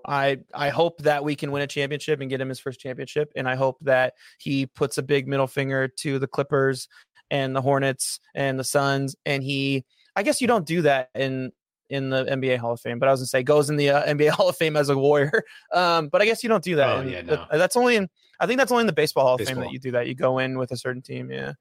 I 0.05 0.39
I 0.53 0.69
hope 0.69 0.99
that 0.99 1.23
we 1.23 1.35
can 1.35 1.51
win 1.51 1.61
a 1.61 1.67
championship 1.67 2.21
and 2.21 2.29
get 2.29 2.41
him 2.41 2.49
his 2.49 2.59
first 2.59 2.79
championship, 2.79 3.31
and 3.35 3.47
I 3.47 3.55
hope 3.55 3.77
that 3.81 4.13
he 4.39 4.65
puts 4.65 4.97
a 4.97 5.03
big 5.03 5.27
middle 5.27 5.47
finger 5.47 5.87
to 5.87 6.19
the 6.19 6.27
Clippers 6.27 6.87
and 7.31 7.55
the 7.55 7.61
Hornets 7.61 8.19
and 8.35 8.59
the 8.59 8.63
Suns, 8.63 9.15
and 9.25 9.43
he. 9.43 9.85
I 10.15 10.23
guess 10.23 10.41
you 10.41 10.47
don't 10.47 10.65
do 10.65 10.81
that 10.81 11.09
in 11.15 11.51
in 11.89 12.09
the 12.09 12.25
NBA 12.25 12.57
Hall 12.57 12.73
of 12.73 12.81
Fame, 12.81 12.99
but 12.99 13.09
I 13.09 13.11
was 13.11 13.21
gonna 13.21 13.27
say 13.27 13.43
goes 13.43 13.69
in 13.69 13.75
the 13.75 13.89
uh, 13.89 14.05
NBA 14.13 14.29
Hall 14.29 14.49
of 14.49 14.57
Fame 14.57 14.75
as 14.75 14.89
a 14.89 14.97
Warrior. 14.97 15.43
Um, 15.73 16.07
but 16.07 16.19
I 16.21 16.25
guess 16.25 16.41
you 16.41 16.49
don't 16.49 16.63
do 16.63 16.77
that. 16.77 16.89
Oh, 16.89 17.01
yeah, 17.01 17.21
no. 17.21 17.45
that's 17.51 17.77
only 17.77 17.95
in. 17.95 18.09
I 18.39 18.47
think 18.47 18.57
that's 18.57 18.71
only 18.71 18.81
in 18.81 18.87
the 18.87 18.93
Baseball 18.93 19.23
Hall 19.23 19.35
of 19.35 19.37
Baseball. 19.37 19.55
Fame 19.55 19.63
that 19.65 19.71
you 19.71 19.79
do 19.79 19.91
that. 19.91 20.07
You 20.07 20.15
go 20.15 20.39
in 20.39 20.57
with 20.57 20.71
a 20.71 20.77
certain 20.77 21.01
team. 21.01 21.31
Yeah. 21.31 21.53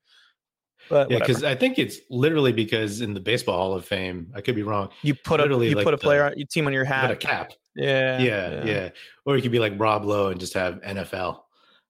But 0.89 1.11
yeah, 1.11 1.19
because 1.19 1.45
I 1.45 1.55
think 1.55 1.79
it's 1.79 1.99
literally 2.11 2.53
because 2.53 3.01
in 3.01 3.15
the 3.15 3.21
Baseball 3.21 3.57
Hall 3.57 3.75
of 3.75 3.85
Fame, 3.85 4.33
I 4.35 4.41
could 4.41 4.55
be 4.55 4.63
wrong. 4.63 4.89
You 5.03 5.15
put 5.15 5.41
a 5.41 5.45
you 5.45 5.75
like 5.75 5.85
put 5.85 5.95
a 5.95 5.99
player 5.99 6.33
the, 6.35 6.45
team 6.45 6.67
on 6.67 6.73
your 6.73 6.85
hat, 6.85 7.11
a 7.11 7.17
cap. 7.17 7.53
Yeah, 7.75 8.19
yeah, 8.19 8.51
yeah, 8.51 8.65
yeah. 8.65 8.89
Or 9.25 9.37
you 9.37 9.43
could 9.43 9.53
be 9.53 9.59
like 9.59 9.75
Rob 9.77 10.05
Lowe 10.05 10.29
and 10.29 10.41
just 10.41 10.55
have 10.55 10.81
NFL. 10.81 11.41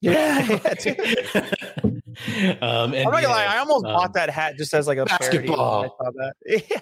Yeah. 0.01 0.38
um, 2.61 2.94
I'm 2.94 3.03
not 3.03 3.12
gonna 3.12 3.28
lie. 3.28 3.46
I 3.49 3.59
almost 3.59 3.84
um, 3.84 3.94
bought 3.94 4.12
that 4.14 4.30
hat 4.30 4.57
just 4.57 4.72
as 4.74 4.86
like 4.86 4.99
a 4.99 5.05
basketball. 5.05 5.96
Yeah. 6.46 6.80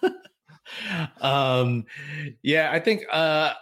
um, 1.20 1.86
yeah, 2.42 2.70
I 2.72 2.78
think 2.78 3.04
uh, 3.10 3.54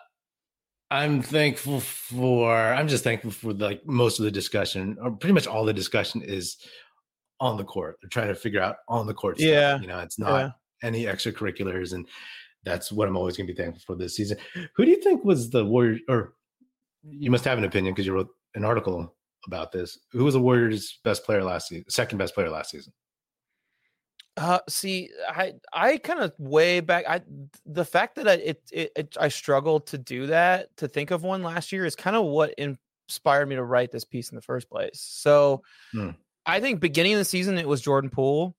I'm 0.90 1.22
thankful 1.22 1.80
for. 1.80 2.54
I'm 2.54 2.88
just 2.88 3.04
thankful 3.04 3.30
for 3.30 3.52
like 3.52 3.86
most 3.86 4.18
of 4.18 4.24
the 4.24 4.30
discussion, 4.30 4.96
or 5.00 5.12
pretty 5.12 5.32
much 5.32 5.46
all 5.46 5.64
the 5.64 5.72
discussion 5.72 6.22
is 6.22 6.56
on 7.40 7.56
the 7.56 7.64
court. 7.64 7.96
They're 8.00 8.08
trying 8.08 8.28
to 8.28 8.34
figure 8.34 8.60
out 8.60 8.76
on 8.88 9.06
the 9.06 9.14
court. 9.14 9.38
Stuff. 9.38 9.48
Yeah, 9.48 9.80
you 9.80 9.86
know, 9.86 10.00
it's 10.00 10.18
not 10.18 10.38
yeah. 10.38 10.50
any 10.82 11.04
extracurriculars, 11.04 11.92
and 11.92 12.06
that's 12.64 12.90
what 12.90 13.08
I'm 13.08 13.16
always 13.16 13.36
going 13.36 13.46
to 13.46 13.52
be 13.52 13.56
thankful 13.60 13.82
for 13.86 13.96
this 13.96 14.16
season. 14.16 14.38
Who 14.76 14.84
do 14.84 14.90
you 14.90 15.02
think 15.02 15.24
was 15.24 15.50
the 15.50 15.64
Warrior? 15.64 16.00
Or 16.08 16.34
you 17.02 17.30
must 17.30 17.44
have 17.44 17.58
an 17.58 17.64
opinion 17.64 17.94
because 17.94 18.06
you 18.06 18.14
wrote 18.14 18.30
an 18.54 18.64
article 18.64 19.14
about 19.46 19.72
this. 19.72 19.98
Who 20.12 20.24
was 20.24 20.34
the 20.34 20.40
Warriors' 20.40 20.98
best 21.04 21.24
player 21.24 21.44
last 21.44 21.68
season? 21.68 21.84
Second 21.88 22.18
best 22.18 22.34
player 22.34 22.50
last 22.50 22.70
season? 22.70 22.92
Uh, 24.36 24.58
see, 24.68 25.08
I 25.28 25.54
I 25.72 25.96
kind 25.96 26.20
of 26.20 26.32
way 26.38 26.80
back. 26.80 27.04
I 27.08 27.22
the 27.64 27.84
fact 27.84 28.16
that 28.16 28.28
I 28.28 28.34
it, 28.34 28.62
it, 28.70 28.92
it 28.94 29.16
I 29.18 29.28
struggled 29.28 29.86
to 29.88 29.98
do 29.98 30.26
that 30.26 30.76
to 30.76 30.88
think 30.88 31.10
of 31.10 31.22
one 31.22 31.42
last 31.42 31.72
year 31.72 31.86
is 31.86 31.96
kind 31.96 32.16
of 32.16 32.26
what 32.26 32.54
inspired 32.58 33.48
me 33.48 33.56
to 33.56 33.64
write 33.64 33.92
this 33.92 34.04
piece 34.04 34.30
in 34.30 34.36
the 34.36 34.42
first 34.42 34.68
place. 34.68 35.00
So, 35.00 35.62
hmm. 35.92 36.10
I 36.46 36.60
think 36.60 36.80
beginning 36.80 37.14
of 37.14 37.18
the 37.18 37.24
season 37.24 37.58
it 37.58 37.68
was 37.68 37.80
Jordan 37.80 38.10
Poole, 38.10 38.54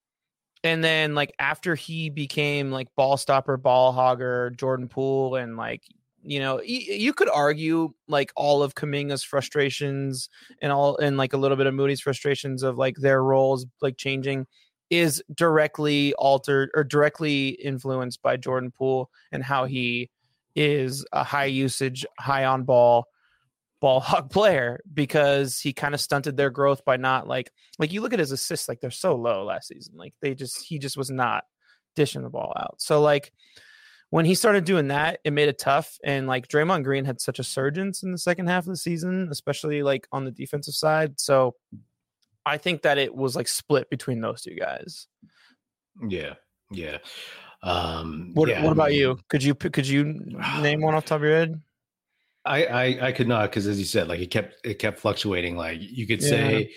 and 0.64 0.84
then 0.84 1.16
like 1.16 1.34
after 1.40 1.76
he 1.76 2.10
became 2.10 2.72
like 2.72 2.88
ball 2.96 3.18
stopper, 3.18 3.58
ball 3.58 3.94
hogger, 3.94 4.56
Jordan 4.58 4.90
Poole, 4.90 5.36
and 5.36 5.56
like 5.56 5.84
you 6.24 6.40
know 6.40 6.62
you 6.62 7.14
could 7.14 7.30
argue 7.30 7.94
like 8.08 8.34
all 8.36 8.62
of 8.62 8.76
Kuminga's 8.76 9.24
frustrations 9.24 10.30
and 10.62 10.72
all 10.72 10.98
and 10.98 11.16
like 11.18 11.34
a 11.34 11.38
little 11.38 11.56
bit 11.56 11.68
of 11.68 11.74
Moody's 11.74 12.02
frustrations 12.02 12.64
of 12.64 12.78
like 12.78 12.98
their 12.98 13.24
roles 13.24 13.66
like 13.82 13.98
changing 13.98 14.46
is 14.90 15.24
directly 15.34 16.14
altered 16.16 16.70
or 16.74 16.84
directly 16.84 17.50
influenced 17.50 18.22
by 18.22 18.38
Jordan 18.38 18.72
Poole 18.72 19.10
and 19.32 19.44
how 19.44 19.66
he 19.66 20.10
is 20.56 21.06
a 21.12 21.24
high 21.24 21.46
usage, 21.46 22.06
high 22.20 22.46
on 22.46 22.64
ball 22.64 23.06
ball 23.80 24.00
hog 24.00 24.30
player 24.32 24.80
because 24.94 25.60
he 25.60 25.74
kind 25.74 25.94
of 25.94 26.02
stunted 26.02 26.38
their 26.38 26.50
growth 26.50 26.84
by 26.86 26.98
not 26.98 27.28
like 27.28 27.52
like 27.80 27.92
you 27.92 28.02
look 28.02 28.14
at 28.14 28.20
his 28.20 28.32
assists 28.32 28.68
like 28.68 28.80
they're 28.80 28.92
so 28.92 29.16
low 29.16 29.44
last 29.44 29.68
season 29.68 29.94
like 29.98 30.14
they 30.22 30.34
just 30.34 30.64
he 30.66 30.80
just 30.80 30.98
was 30.98 31.10
not 31.10 31.44
dishing 31.96 32.24
the 32.24 32.30
ball 32.30 32.54
out 32.58 32.76
so 32.80 33.02
like 33.02 33.32
when 34.10 34.26
he 34.26 34.36
started 34.36 34.64
doing 34.64 34.88
that 34.88 35.20
it 35.24 35.32
made 35.32 35.50
it 35.50 35.60
tough 35.60 35.98
and 36.04 36.28
like 36.28 36.48
Draymond 36.48 36.84
Green 36.84 37.06
had 37.06 37.20
such 37.20 37.40
a 37.40 37.44
surgence 37.44 38.04
in 38.04 38.12
the 38.12 38.18
second 38.18 38.48
half 38.48 38.64
of 38.64 38.70
the 38.70 38.78
season 38.78 39.28
especially 39.32 39.84
like 39.84 40.08
on 40.12 40.26
the 40.26 40.32
defensive 40.32 40.76
side 40.76 41.20
so 41.20 41.56
I 42.48 42.58
think 42.58 42.84
that 42.84 42.98
it 42.98 43.14
was 43.14 43.36
like 43.36 43.50
split 43.50 43.90
between 43.90 44.22
those 44.22 44.42
two 44.42 44.56
guys. 44.56 45.08
Yeah, 46.08 46.36
yeah. 46.72 47.00
Um, 47.62 48.32
what 48.34 48.48
yeah, 48.48 48.64
What 48.64 48.72
about 48.72 48.94
you? 48.94 49.20
Could 49.28 49.44
you 49.44 49.54
could 49.54 49.86
you 49.86 50.06
name 50.62 50.82
one 50.82 50.96
off 50.96 51.06
top 51.06 51.18
of 51.18 51.24
your 51.24 51.36
head? 51.36 51.62
I 52.48 52.64
I, 52.66 53.08
I 53.08 53.12
could 53.12 53.28
not 53.28 53.50
because 53.50 53.68
as 53.68 53.80
you 53.80 53.86
said, 53.86 54.08
like 54.08 54.20
it 54.20 54.32
kept 54.32 54.66
it 54.66 54.76
kept 54.76 55.00
fluctuating. 55.00 55.58
Like 55.58 55.80
you 55.82 56.08
could 56.08 56.22
yeah. 56.22 56.30
say 56.30 56.72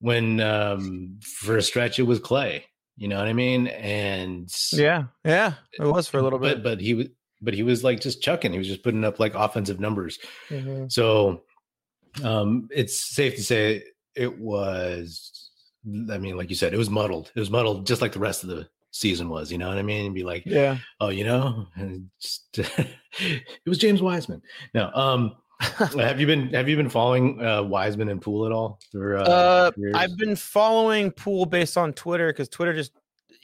when 0.00 0.40
um 0.40 1.18
for 1.40 1.56
a 1.56 1.62
stretch 1.62 1.98
it 1.98 2.04
was 2.04 2.20
Klay. 2.20 2.62
You 2.96 3.08
know 3.08 3.16
what 3.16 3.26
I 3.26 3.32
mean? 3.32 3.68
And 3.68 4.48
yeah, 4.72 5.04
yeah, 5.24 5.54
it 5.78 5.84
was 5.84 6.08
for 6.08 6.18
a 6.18 6.22
little 6.22 6.38
bit. 6.38 6.62
But, 6.62 6.62
but 6.62 6.80
he 6.80 6.94
was 6.94 7.08
but 7.40 7.54
he 7.54 7.62
was 7.62 7.82
like 7.82 8.00
just 8.00 8.22
chucking. 8.22 8.52
He 8.52 8.58
was 8.58 8.68
just 8.68 8.82
putting 8.82 9.04
up 9.04 9.18
like 9.18 9.34
offensive 9.34 9.80
numbers. 9.80 10.18
Mm-hmm. 10.48 10.86
So 10.88 11.42
um 12.22 12.68
it's 12.70 13.14
safe 13.14 13.36
to 13.36 13.42
say 13.42 13.84
it 14.14 14.38
was 14.38 15.50
I 16.10 16.18
mean, 16.18 16.36
like 16.36 16.48
you 16.50 16.56
said, 16.56 16.74
it 16.74 16.78
was 16.78 16.90
muddled. 16.90 17.32
It 17.34 17.40
was 17.40 17.50
muddled 17.50 17.86
just 17.86 18.02
like 18.02 18.12
the 18.12 18.20
rest 18.20 18.44
of 18.44 18.50
the 18.50 18.68
season 18.92 19.28
was, 19.28 19.50
you 19.50 19.58
know 19.58 19.68
what 19.68 19.78
I 19.78 19.82
mean? 19.82 20.06
And 20.06 20.14
be 20.14 20.22
like, 20.22 20.44
yeah, 20.46 20.78
oh, 21.00 21.08
you 21.08 21.24
know, 21.24 21.66
just, 22.20 22.48
it 22.58 23.42
was 23.66 23.78
James 23.78 24.00
Wiseman. 24.00 24.40
No, 24.74 24.90
um, 24.94 25.36
have 25.98 26.20
you 26.20 26.26
been 26.26 26.52
have 26.52 26.68
you 26.68 26.76
been 26.76 26.88
following 26.88 27.44
uh, 27.44 27.62
Wiseman 27.62 28.08
and 28.08 28.20
Poole 28.20 28.46
at 28.46 28.52
all? 28.52 28.78
Through, 28.90 29.20
uh, 29.20 29.22
uh 29.22 29.70
I've 29.94 30.16
been 30.16 30.36
following 30.36 31.10
Poole 31.10 31.46
based 31.46 31.76
on 31.76 31.92
Twitter 31.92 32.28
because 32.28 32.48
Twitter 32.48 32.72
just 32.72 32.92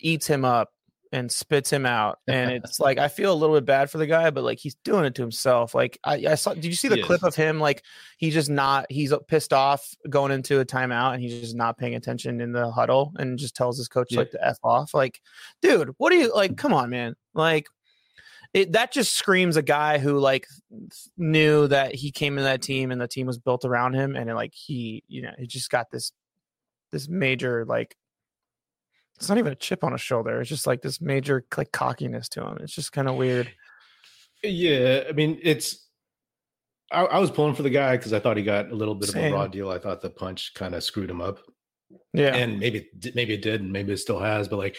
eats 0.01 0.27
him 0.27 0.45
up 0.45 0.73
and 1.13 1.31
spits 1.31 1.71
him 1.71 1.87
out. 1.87 2.19
And 2.27 2.51
it's 2.65 2.81
like 2.81 2.99
I 2.99 3.09
feel 3.09 3.33
a 3.33 3.35
little 3.35 3.57
bit 3.57 3.65
bad 3.65 3.91
for 3.91 3.99
the 3.99 4.07
guy, 4.07 4.31
but 4.31 4.45
like 4.45 4.59
he's 4.59 4.75
doing 4.85 5.05
it 5.05 5.15
to 5.17 5.23
himself. 5.23 5.75
Like 5.75 5.99
I, 6.05 6.25
I 6.29 6.35
saw 6.35 6.55
did 6.55 6.67
you 6.67 6.75
see 6.75 6.89
the 6.89 7.03
clip 7.03 7.23
of 7.23 7.35
him 7.35 7.61
like 7.61 7.85
he's 8.17 8.35
just 8.35 8.51
not 8.51 8.87
he's 8.91 9.13
uh, 9.13 9.19
pissed 9.19 9.53
off 9.53 9.95
going 10.09 10.33
into 10.33 10.61
a 10.61 10.65
timeout 10.65 11.15
and 11.15 11.23
he's 11.23 11.41
just 11.41 11.57
not 11.57 11.79
paying 11.79 11.95
attention 11.95 12.41
in 12.41 12.53
the 12.53 12.71
huddle 12.71 13.13
and 13.19 13.39
just 13.39 13.57
tells 13.57 13.79
his 13.79 13.89
coach 13.89 14.09
yeah. 14.11 14.21
like 14.21 14.31
to 14.31 14.47
F 14.47 14.59
off. 14.63 14.95
Like, 14.95 15.21
dude, 15.63 15.95
what 15.99 16.13
are 16.13 16.17
you 16.17 16.35
like? 16.35 16.57
Come 16.57 16.75
on, 16.75 16.91
man. 16.91 17.15
Like 17.35 17.67
it 18.55 18.73
that 18.73 18.93
just 18.93 19.15
screams 19.15 19.57
a 19.57 19.63
guy 19.63 19.99
who 19.99 20.19
like 20.19 20.47
knew 21.17 21.69
that 21.69 21.95
he 21.95 22.11
came 22.11 22.39
in 22.39 22.45
that 22.45 22.63
team 22.63 22.91
and 22.91 23.01
the 23.01 23.09
team 23.09 23.27
was 23.27 23.39
built 23.39 23.65
around 23.65 23.95
him 23.95 24.17
and 24.17 24.31
it, 24.31 24.35
like 24.35 24.55
he, 24.55 25.05
you 25.09 25.23
know, 25.23 25.33
he 25.39 25.47
just 25.47 25.71
got 25.71 25.91
this 25.91 26.13
this 26.91 27.09
major 27.09 27.65
like 27.67 27.97
it's 29.19 29.29
not 29.29 29.39
even 29.39 29.53
a 29.53 29.57
chip 29.57 29.83
on 29.83 29.91
his 29.91 30.01
shoulder. 30.01 30.41
It's 30.41 30.49
just 30.49 30.67
like 30.67 30.81
this 30.81 31.01
major 31.01 31.45
like 31.57 31.73
cockiness 31.73 32.29
to 32.31 32.47
him. 32.47 32.59
It's 32.61 32.73
just 32.73 32.93
kind 32.93 33.09
of 33.09 33.17
weird. 33.17 33.51
Yeah, 34.45 35.03
I 35.09 35.13
mean, 35.13 35.41
it's. 35.43 35.85
I, 36.93 37.05
I 37.05 37.19
was 37.19 37.31
pulling 37.31 37.57
for 37.57 37.65
the 37.65 37.71
guy 37.71 37.97
because 37.97 38.13
I 38.13 38.21
thought 38.21 38.37
he 38.37 38.45
got 38.45 38.71
a 38.71 38.75
little 38.75 38.95
bit 38.95 39.11
Same. 39.11 39.27
of 39.27 39.33
a 39.33 39.35
raw 39.35 39.47
deal. 39.49 39.71
I 39.71 39.79
thought 39.79 40.01
the 40.01 40.09
punch 40.09 40.55
kind 40.55 40.75
of 40.75 40.85
screwed 40.85 41.11
him 41.11 41.21
up. 41.21 41.41
Yeah, 42.13 42.35
and 42.35 42.61
maybe 42.61 42.87
maybe 43.15 43.35
it 43.35 43.43
did, 43.43 43.61
and 43.61 43.73
maybe 43.73 43.93
it 43.93 43.99
still 43.99 44.21
has. 44.21 44.47
But 44.47 44.59
like, 44.59 44.77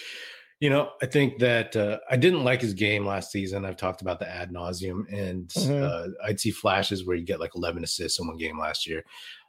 you 0.61 0.69
know, 0.69 0.91
I 1.03 1.05
think 1.05 1.39
that 1.39 1.75
uh, 1.75 1.99
I 2.09 2.15
didn't 2.15 2.45
like 2.45 2.61
his 2.61 2.73
game 2.73 3.05
last 3.05 3.31
season. 3.31 3.65
I've 3.65 3.77
talked 3.77 4.01
about 4.01 4.19
the 4.19 4.29
ad 4.29 4.51
nauseum, 4.51 5.03
and 5.11 5.49
mm-hmm. 5.49 5.83
uh, 5.83 6.25
I'd 6.25 6.39
see 6.39 6.51
flashes 6.51 7.05
where 7.05 7.17
you 7.17 7.25
get 7.25 7.41
like 7.41 7.55
11 7.55 7.83
assists 7.83 8.19
in 8.19 8.27
one 8.27 8.37
game 8.37 8.57
last 8.57 8.87
year. 8.87 9.03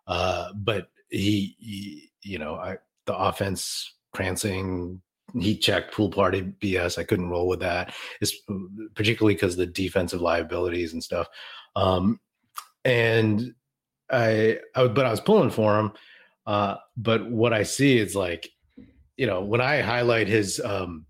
Uh, 0.09 0.53
but 0.57 0.89
he, 1.11 1.57
he, 1.61 2.11
you 2.23 2.39
know, 2.41 2.57
I 2.57 2.79
the 3.07 3.17
offense 3.17 3.93
prancing 4.15 5.01
heat 5.39 5.59
check 5.59 5.93
pool 5.93 6.11
party 6.11 6.43
BS. 6.61 6.99
I 6.99 7.05
couldn't 7.05 7.31
roll 7.31 7.47
with 7.47 7.61
that. 7.61 7.95
It's 8.21 8.35
particularly 8.95 9.35
because 9.35 9.57
the 9.57 9.67
defensive 9.67 10.21
liabilities 10.21 10.93
and 10.93 11.03
stuff. 11.03 11.29
Um, 11.77 12.21
and 12.85 13.55
I, 14.11 14.59
I, 14.75 14.89
but 14.89 15.07
I 15.07 15.11
was 15.11 15.21
pulling 15.21 15.51
for 15.51 15.79
him. 15.79 15.93
Uh, 16.47 16.77
but 16.97 17.31
what 17.31 17.53
I 17.53 17.63
see 17.63 17.99
is 17.99 18.17
like, 18.17 18.49
you 19.17 19.27
know, 19.27 19.43
when 19.43 19.61
I 19.61 19.83
highlight 19.83 20.27
his 20.27 20.61
um, 20.61 21.07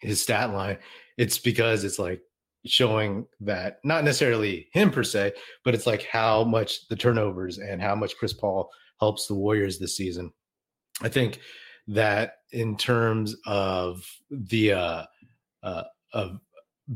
his 0.00 0.20
stat 0.20 0.52
line, 0.52 0.78
it's 1.16 1.38
because 1.38 1.84
it's 1.84 1.98
like 1.98 2.20
showing 2.66 3.26
that 3.40 3.78
not 3.84 4.04
necessarily 4.04 4.68
him 4.72 4.90
per 4.90 5.02
se, 5.02 5.32
but 5.64 5.74
it's 5.74 5.86
like 5.86 6.04
how 6.04 6.44
much 6.44 6.88
the 6.88 6.96
turnovers 6.96 7.58
and 7.58 7.80
how 7.80 7.94
much 7.94 8.16
Chris 8.16 8.32
Paul 8.32 8.68
helps 9.00 9.26
the 9.26 9.34
Warriors 9.34 9.78
this 9.78 9.96
season. 9.96 10.32
I 11.00 11.08
think 11.08 11.40
that 11.88 12.34
in 12.52 12.76
terms 12.76 13.36
of 13.46 14.06
the 14.30 14.72
uh, 14.72 15.04
uh 15.62 15.82
of 16.12 16.40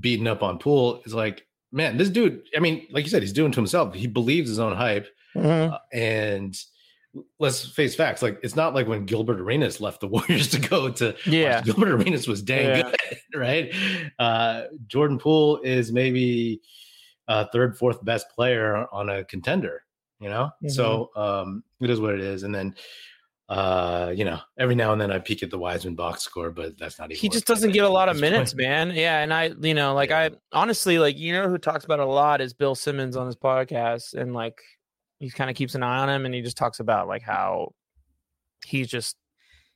beating 0.00 0.26
up 0.26 0.42
on 0.42 0.58
Poole 0.58 1.02
is 1.04 1.14
like, 1.14 1.46
man, 1.72 1.96
this 1.96 2.10
dude. 2.10 2.42
I 2.56 2.60
mean, 2.60 2.86
like 2.90 3.04
you 3.04 3.10
said, 3.10 3.22
he's 3.22 3.32
doing 3.32 3.52
to 3.52 3.56
himself. 3.56 3.94
He 3.94 4.06
believes 4.06 4.48
his 4.48 4.58
own 4.58 4.76
hype, 4.76 5.08
mm-hmm. 5.34 5.72
uh, 5.72 5.78
and 5.92 6.56
let's 7.38 7.66
face 7.68 7.94
facts. 7.94 8.22
Like 8.22 8.38
it's 8.42 8.56
not 8.56 8.74
like 8.74 8.86
when 8.86 9.04
Gilbert 9.04 9.40
Arenas 9.40 9.80
left 9.80 10.00
the 10.00 10.06
Warriors 10.08 10.48
to 10.48 10.60
go 10.60 10.90
to. 10.90 11.14
Yeah, 11.26 11.62
Gilbert 11.62 11.88
Arenas 11.88 12.28
was 12.28 12.42
dang 12.42 12.64
yeah. 12.64 12.82
good, 12.82 13.18
right? 13.34 13.74
Uh, 14.18 14.62
Jordan 14.86 15.18
Poole 15.18 15.60
is 15.62 15.92
maybe 15.92 16.60
uh, 17.28 17.46
third, 17.52 17.76
fourth 17.76 18.04
best 18.04 18.26
player 18.30 18.86
on 18.92 19.08
a 19.08 19.24
contender. 19.24 19.82
You 20.18 20.30
know, 20.30 20.44
mm-hmm. 20.44 20.68
so 20.68 21.10
um, 21.14 21.62
it 21.80 21.90
is 21.90 22.00
what 22.00 22.14
it 22.14 22.20
is. 22.20 22.42
And 22.42 22.54
then 22.54 22.74
uh 23.48 24.12
you 24.14 24.24
know 24.24 24.40
every 24.58 24.74
now 24.74 24.92
and 24.92 25.00
then 25.00 25.12
i 25.12 25.20
peek 25.20 25.42
at 25.42 25.50
the 25.50 25.58
wiseman 25.58 25.94
box 25.94 26.22
score 26.22 26.50
but 26.50 26.76
that's 26.78 26.98
not 26.98 27.12
even 27.12 27.20
he 27.20 27.28
just 27.28 27.46
doesn't 27.46 27.70
get 27.70 27.84
a 27.84 27.88
lot 27.88 28.08
of 28.08 28.18
minutes 28.18 28.52
point. 28.52 28.62
man 28.62 28.90
yeah 28.90 29.20
and 29.20 29.32
i 29.32 29.52
you 29.60 29.74
know 29.74 29.94
like 29.94 30.10
yeah. 30.10 30.18
i 30.18 30.30
honestly 30.50 30.98
like 30.98 31.16
you 31.16 31.32
know 31.32 31.48
who 31.48 31.56
talks 31.56 31.84
about 31.84 32.00
it 32.00 32.06
a 32.06 32.10
lot 32.10 32.40
is 32.40 32.52
bill 32.52 32.74
simmons 32.74 33.16
on 33.16 33.26
his 33.26 33.36
podcast 33.36 34.14
and 34.14 34.34
like 34.34 34.60
he 35.20 35.30
kind 35.30 35.48
of 35.48 35.54
keeps 35.54 35.76
an 35.76 35.84
eye 35.84 35.98
on 35.98 36.08
him 36.08 36.26
and 36.26 36.34
he 36.34 36.42
just 36.42 36.56
talks 36.56 36.80
about 36.80 37.06
like 37.06 37.22
how 37.22 37.72
he's 38.64 38.88
just 38.88 39.16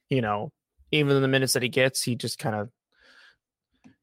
you 0.09 0.21
know 0.21 0.51
even 0.91 1.15
in 1.15 1.23
the 1.23 1.29
minutes 1.29 1.53
that 1.53 1.63
he 1.63 1.69
gets 1.69 2.03
he 2.03 2.17
just 2.17 2.41
kind 2.41 2.57
of 2.57 2.71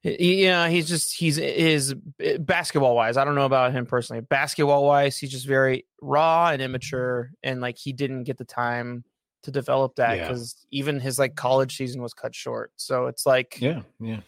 yeah, 0.02 0.68
he's 0.68 0.88
just 0.88 1.14
he's 1.14 1.36
his 1.36 1.94
eh, 2.20 2.36
basketball 2.38 2.94
wise. 2.94 3.16
I 3.16 3.24
don't 3.24 3.34
know 3.34 3.44
about 3.44 3.72
him 3.72 3.84
personally. 3.84 4.22
Basketball 4.22 4.86
wise, 4.86 5.18
he's 5.18 5.30
just 5.30 5.46
very 5.46 5.86
raw 6.00 6.50
and 6.50 6.62
immature, 6.62 7.32
and 7.42 7.60
like 7.60 7.76
he 7.78 7.92
didn't 7.92 8.22
get 8.22 8.38
the 8.38 8.44
time 8.44 9.04
to 9.42 9.50
develop 9.50 9.94
that 9.96 10.18
because 10.18 10.66
yeah. 10.70 10.78
even 10.78 11.00
his 11.00 11.18
like 11.18 11.34
college 11.34 11.76
season 11.76 12.02
was 12.02 12.14
cut 12.14 12.34
short. 12.34 12.72
So 12.76 13.06
it's 13.06 13.26
like, 13.26 13.58
yeah, 13.60 13.82
yeah, 14.00 14.20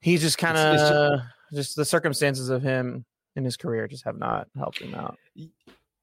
he's 0.00 0.20
just 0.20 0.38
kind 0.38 0.56
of 0.56 0.76
just, 0.76 1.24
just 1.54 1.76
the 1.76 1.84
circumstances 1.84 2.48
of 2.48 2.62
him 2.62 3.04
in 3.36 3.44
his 3.44 3.56
career 3.56 3.86
just 3.86 4.04
have 4.04 4.18
not 4.18 4.48
helped 4.56 4.78
him 4.78 4.94
out. 4.94 5.16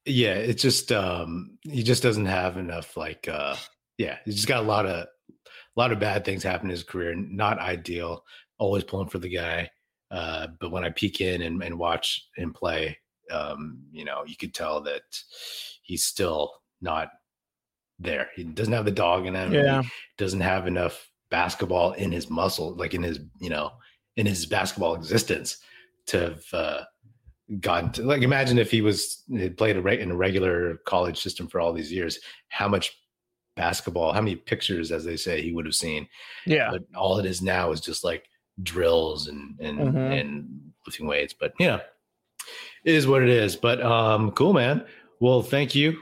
Yeah, 0.05 0.33
it's 0.33 0.61
just 0.61 0.91
um 0.91 1.57
he 1.63 1.83
just 1.83 2.03
doesn't 2.03 2.27
have 2.27 2.57
enough 2.57 2.95
like 2.95 3.27
uh 3.27 3.55
yeah, 3.97 4.17
he's 4.25 4.35
just 4.35 4.47
got 4.47 4.63
a 4.63 4.67
lot 4.67 4.85
of 4.85 5.07
a 5.75 5.79
lot 5.79 5.91
of 5.91 5.99
bad 5.99 6.23
things 6.23 6.43
happen 6.43 6.67
in 6.67 6.71
his 6.71 6.83
career. 6.83 7.15
Not 7.15 7.59
ideal. 7.59 8.23
Always 8.57 8.83
pulling 8.83 9.09
for 9.09 9.19
the 9.19 9.29
guy. 9.29 9.69
Uh, 10.11 10.47
but 10.59 10.71
when 10.71 10.85
I 10.85 10.89
peek 10.91 11.19
in 11.19 11.41
and, 11.41 11.61
and 11.61 11.77
watch 11.77 12.27
him 12.35 12.53
play, 12.53 12.97
um, 13.31 13.79
you 13.91 14.05
know, 14.05 14.23
you 14.25 14.37
could 14.37 14.53
tell 14.53 14.81
that 14.81 15.01
he's 15.81 16.03
still 16.03 16.53
not 16.81 17.09
there. 17.99 18.29
He 18.35 18.43
doesn't 18.43 18.73
have 18.73 18.85
the 18.85 18.91
dog 18.91 19.25
in 19.25 19.35
him. 19.35 19.53
Yeah. 19.53 19.81
He 19.81 19.89
doesn't 20.17 20.41
have 20.41 20.67
enough 20.67 21.09
basketball 21.29 21.93
in 21.93 22.11
his 22.11 22.29
muscle, 22.29 22.75
like 22.75 22.93
in 22.93 23.03
his, 23.03 23.19
you 23.39 23.49
know, 23.49 23.71
in 24.15 24.25
his 24.25 24.45
basketball 24.45 24.95
existence 24.95 25.57
to 26.07 26.19
have 26.19 26.43
uh, 26.53 26.81
gotten 27.59 27.91
to, 27.91 28.03
like, 28.03 28.21
imagine 28.21 28.57
if 28.57 28.71
he 28.71 28.81
was, 28.81 29.23
had 29.37 29.57
played 29.57 29.77
a 29.77 29.81
re- 29.81 29.99
in 29.99 30.11
a 30.11 30.15
regular 30.15 30.77
college 30.85 31.21
system 31.21 31.47
for 31.47 31.59
all 31.59 31.73
these 31.73 31.91
years, 31.91 32.19
how 32.49 32.67
much 32.67 32.97
basketball, 33.55 34.13
how 34.13 34.21
many 34.21 34.35
pictures, 34.35 34.91
as 34.91 35.03
they 35.03 35.17
say, 35.17 35.41
he 35.41 35.51
would 35.51 35.65
have 35.65 35.75
seen. 35.75 36.07
Yeah. 36.45 36.71
But 36.71 36.83
all 36.95 37.17
it 37.17 37.25
is 37.25 37.41
now 37.41 37.71
is 37.71 37.81
just 37.81 38.03
like 38.03 38.25
drills 38.63 39.27
and, 39.27 39.59
and, 39.59 39.79
mm-hmm. 39.79 39.97
and 39.97 40.71
lifting 40.85 41.07
weights. 41.07 41.33
But, 41.33 41.53
you 41.59 41.67
know, 41.67 41.81
it 42.83 42.93
is 42.93 43.07
what 43.07 43.23
it 43.23 43.29
is. 43.29 43.55
But 43.55 43.81
um, 43.81 44.31
cool, 44.31 44.53
man. 44.53 44.85
Well, 45.19 45.41
thank 45.41 45.73
you 45.73 46.01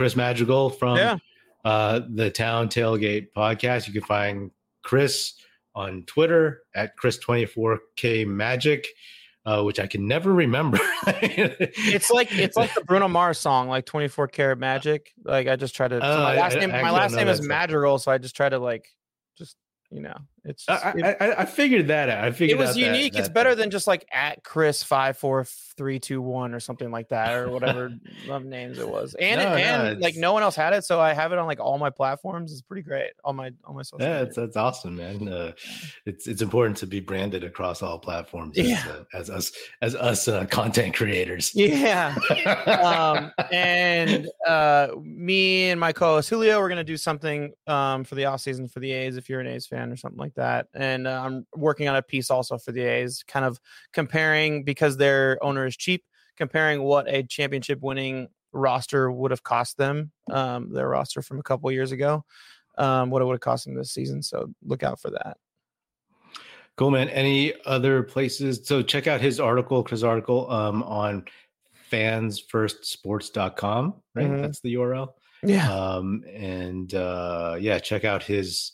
Chris 0.00 0.16
Madrigal 0.16 0.70
from 0.70 0.96
yeah. 0.96 1.18
uh, 1.62 2.00
the 2.08 2.30
Town 2.30 2.70
Tailgate 2.70 3.32
podcast. 3.36 3.86
You 3.86 3.92
can 3.92 4.00
find 4.00 4.50
Chris 4.82 5.34
on 5.74 6.04
Twitter 6.06 6.62
at 6.74 6.96
Chris24K 6.96 8.26
Magic. 8.26 8.86
Uh, 9.44 9.62
which 9.62 9.80
I 9.80 9.86
can 9.86 10.06
never 10.06 10.32
remember. 10.32 10.78
it's 11.06 12.10
like 12.10 12.30
it's 12.30 12.58
like 12.58 12.74
the 12.74 12.82
Bruno 12.82 13.08
Mars 13.08 13.38
song, 13.38 13.68
like 13.68 13.86
24 13.86 14.28
karat 14.28 14.58
magic. 14.58 15.12
Like 15.24 15.48
I 15.48 15.56
just 15.56 15.74
try 15.74 15.88
to. 15.88 15.96
So 15.96 16.00
my 16.00 16.34
uh, 16.34 16.40
last 16.40 16.56
I, 16.56 16.60
name, 16.60 16.72
I 16.72 16.82
my 16.82 16.90
last 16.90 17.14
name 17.14 17.26
is 17.26 17.40
Madrigal, 17.40 17.98
so 17.98 18.12
I 18.12 18.18
just 18.18 18.36
try 18.36 18.50
to 18.50 18.58
like 18.58 18.86
just 19.38 19.56
you 19.90 20.02
know 20.02 20.16
it's 20.44 20.68
I, 20.68 20.92
it, 20.96 21.16
I, 21.20 21.32
I, 21.42 21.44
figured 21.44 21.88
that 21.88 22.08
out. 22.08 22.24
I 22.24 22.30
figured 22.30 22.58
it 22.58 22.62
was 22.62 22.76
unique 22.76 23.12
that, 23.12 23.20
it's 23.20 23.28
better 23.28 23.54
than 23.54 23.70
just 23.70 23.86
like 23.86 24.06
at 24.10 24.42
chris 24.42 24.82
54321 24.82 26.54
or 26.54 26.60
something 26.60 26.90
like 26.90 27.08
that 27.10 27.34
or 27.34 27.50
whatever 27.50 27.92
love 28.26 28.44
names 28.44 28.78
it 28.78 28.88
was. 28.88 29.14
And 29.14 29.40
no, 29.40 29.48
and 29.48 30.00
no, 30.00 30.04
like 30.04 30.16
no 30.16 30.32
one 30.32 30.42
else 30.42 30.56
had 30.56 30.72
it 30.72 30.84
so 30.84 31.00
i 31.00 31.12
have 31.12 31.32
it 31.32 31.38
on 31.38 31.46
like 31.46 31.60
all 31.60 31.78
my 31.78 31.90
platforms. 31.90 32.52
It's 32.52 32.62
pretty 32.62 32.82
great. 32.82 33.10
On 33.24 33.36
my 33.36 33.50
on 33.64 33.76
my 33.76 33.82
social 33.82 34.06
yeah 34.06 34.22
it's, 34.22 34.36
that's 34.36 34.56
awesome 34.56 34.96
man. 34.96 35.28
Uh, 35.28 35.52
it's 36.06 36.26
it's 36.26 36.42
important 36.42 36.76
to 36.78 36.86
be 36.86 37.00
branded 37.00 37.44
across 37.44 37.82
all 37.82 37.98
platforms 37.98 38.56
yeah. 38.56 38.82
as, 39.12 39.28
uh, 39.30 39.30
as 39.30 39.30
us 39.30 39.52
as 39.82 39.94
us 39.94 40.28
uh, 40.28 40.46
content 40.46 40.94
creators. 40.94 41.54
Yeah. 41.54 42.14
Um 42.66 43.32
and 43.52 44.28
uh 44.46 44.88
me 45.02 45.70
and 45.70 45.78
my 45.78 45.92
co-host 45.92 46.30
julio 46.30 46.58
we're 46.60 46.68
gonna 46.68 46.84
do 46.84 46.96
something 46.96 47.52
um 47.66 48.04
for 48.04 48.14
the 48.14 48.24
off 48.24 48.40
season 48.40 48.68
for 48.68 48.80
the 48.80 48.92
a's 48.92 49.16
if 49.16 49.28
you're 49.28 49.40
an 49.40 49.46
a's 49.46 49.66
fan 49.66 49.90
or 49.92 49.96
something 49.96 50.18
like 50.18 50.29
that. 50.34 50.66
And 50.74 51.06
uh, 51.06 51.22
I'm 51.24 51.46
working 51.54 51.88
on 51.88 51.96
a 51.96 52.02
piece 52.02 52.30
also 52.30 52.58
for 52.58 52.72
the 52.72 52.82
A's, 52.82 53.24
kind 53.26 53.44
of 53.44 53.60
comparing 53.92 54.64
because 54.64 54.96
their 54.96 55.42
owner 55.42 55.66
is 55.66 55.76
cheap, 55.76 56.04
comparing 56.36 56.82
what 56.82 57.08
a 57.08 57.22
championship 57.22 57.80
winning 57.80 58.28
roster 58.52 59.10
would 59.10 59.30
have 59.30 59.42
cost 59.42 59.76
them, 59.76 60.10
um, 60.30 60.72
their 60.72 60.88
roster 60.88 61.22
from 61.22 61.38
a 61.38 61.42
couple 61.42 61.70
years 61.70 61.92
ago, 61.92 62.24
um, 62.78 63.10
what 63.10 63.22
it 63.22 63.24
would 63.24 63.34
have 63.34 63.40
cost 63.40 63.64
them 63.64 63.74
this 63.74 63.92
season. 63.92 64.22
So 64.22 64.52
look 64.64 64.82
out 64.82 65.00
for 65.00 65.10
that. 65.10 65.36
Cool, 66.76 66.90
man. 66.90 67.08
Any 67.10 67.52
other 67.66 68.02
places? 68.02 68.60
So 68.64 68.82
check 68.82 69.06
out 69.06 69.20
his 69.20 69.38
article, 69.38 69.84
his 69.84 70.02
article 70.02 70.50
um, 70.50 70.82
on 70.84 71.24
fansfirstsports.com, 71.92 73.94
right? 74.14 74.26
Mm-hmm. 74.26 74.42
That's 74.42 74.60
the 74.60 74.74
URL. 74.74 75.08
Yeah. 75.42 75.72
Um, 75.72 76.24
and 76.32 76.94
uh, 76.94 77.56
yeah, 77.60 77.78
check 77.78 78.04
out 78.04 78.22
his 78.22 78.72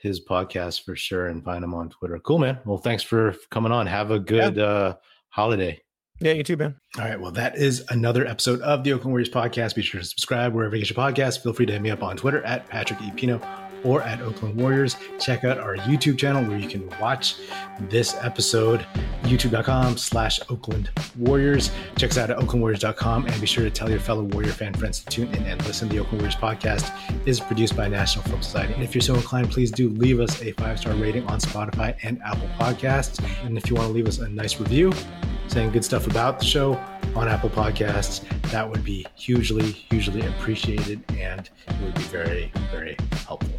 his 0.00 0.24
podcast 0.24 0.84
for 0.84 0.96
sure 0.96 1.26
and 1.26 1.44
find 1.44 1.64
him 1.64 1.74
on 1.74 1.90
Twitter. 1.90 2.18
Cool, 2.18 2.38
man. 2.38 2.58
Well, 2.64 2.78
thanks 2.78 3.02
for 3.02 3.34
coming 3.50 3.72
on. 3.72 3.86
Have 3.86 4.10
a 4.10 4.18
good 4.18 4.56
yeah. 4.56 4.64
uh, 4.64 4.94
holiday. 5.30 5.80
Yeah, 6.20 6.32
you 6.32 6.42
too, 6.42 6.56
man. 6.56 6.76
All 6.98 7.04
right. 7.04 7.20
Well, 7.20 7.30
that 7.32 7.56
is 7.56 7.84
another 7.90 8.26
episode 8.26 8.60
of 8.62 8.82
the 8.82 8.92
Oakland 8.92 9.12
Warriors 9.12 9.28
podcast. 9.28 9.74
Be 9.74 9.82
sure 9.82 10.00
to 10.00 10.06
subscribe 10.06 10.52
wherever 10.52 10.74
you 10.74 10.82
get 10.84 10.90
your 10.90 11.04
podcast. 11.04 11.42
Feel 11.42 11.52
free 11.52 11.66
to 11.66 11.72
hit 11.72 11.82
me 11.82 11.90
up 11.90 12.02
on 12.02 12.16
Twitter 12.16 12.42
at 12.44 12.68
Patrick 12.68 13.00
E. 13.02 13.12
Pino 13.12 13.40
or 13.84 14.02
at 14.02 14.20
Oakland 14.20 14.60
Warriors. 14.60 14.96
Check 15.18 15.44
out 15.44 15.58
our 15.58 15.76
YouTube 15.76 16.18
channel 16.18 16.44
where 16.44 16.58
you 16.58 16.68
can 16.68 16.88
watch 17.00 17.36
this 17.88 18.14
episode, 18.20 18.86
youtube.com 19.22 19.96
slash 19.96 20.40
Oakland 20.48 20.90
Warriors. 21.18 21.70
Check 21.96 22.10
us 22.10 22.18
out 22.18 22.30
at 22.30 22.38
oaklandwarriors.com 22.38 23.26
and 23.26 23.40
be 23.40 23.46
sure 23.46 23.64
to 23.64 23.70
tell 23.70 23.90
your 23.90 24.00
fellow 24.00 24.24
Warrior 24.24 24.52
fan 24.52 24.74
friends 24.74 25.00
to 25.00 25.06
tune 25.06 25.34
in 25.34 25.44
and 25.44 25.64
listen. 25.66 25.88
The 25.88 25.98
Oakland 25.98 26.22
Warriors 26.22 26.36
podcast 26.36 26.92
is 27.26 27.40
produced 27.40 27.76
by 27.76 27.88
National 27.88 28.24
Film 28.24 28.42
Society. 28.42 28.74
And 28.74 28.82
if 28.82 28.94
you're 28.94 29.02
so 29.02 29.14
inclined, 29.14 29.50
please 29.50 29.70
do 29.70 29.88
leave 29.90 30.20
us 30.20 30.42
a 30.42 30.52
five-star 30.52 30.94
rating 30.94 31.26
on 31.26 31.40
Spotify 31.40 31.96
and 32.02 32.20
Apple 32.22 32.48
Podcasts. 32.58 33.22
And 33.44 33.56
if 33.56 33.68
you 33.68 33.76
want 33.76 33.88
to 33.88 33.92
leave 33.92 34.06
us 34.06 34.18
a 34.18 34.28
nice 34.28 34.60
review 34.60 34.92
saying 35.48 35.70
good 35.70 35.84
stuff 35.84 36.06
about 36.06 36.38
the 36.38 36.44
show 36.44 36.74
on 37.14 37.28
Apple 37.28 37.50
Podcasts, 37.50 38.22
that 38.50 38.68
would 38.68 38.84
be 38.84 39.06
hugely, 39.14 39.70
hugely 39.70 40.26
appreciated 40.26 41.02
and 41.16 41.48
it 41.66 41.82
would 41.82 41.94
be 41.94 42.02
very, 42.02 42.52
very 42.70 42.96
helpful. 43.26 43.58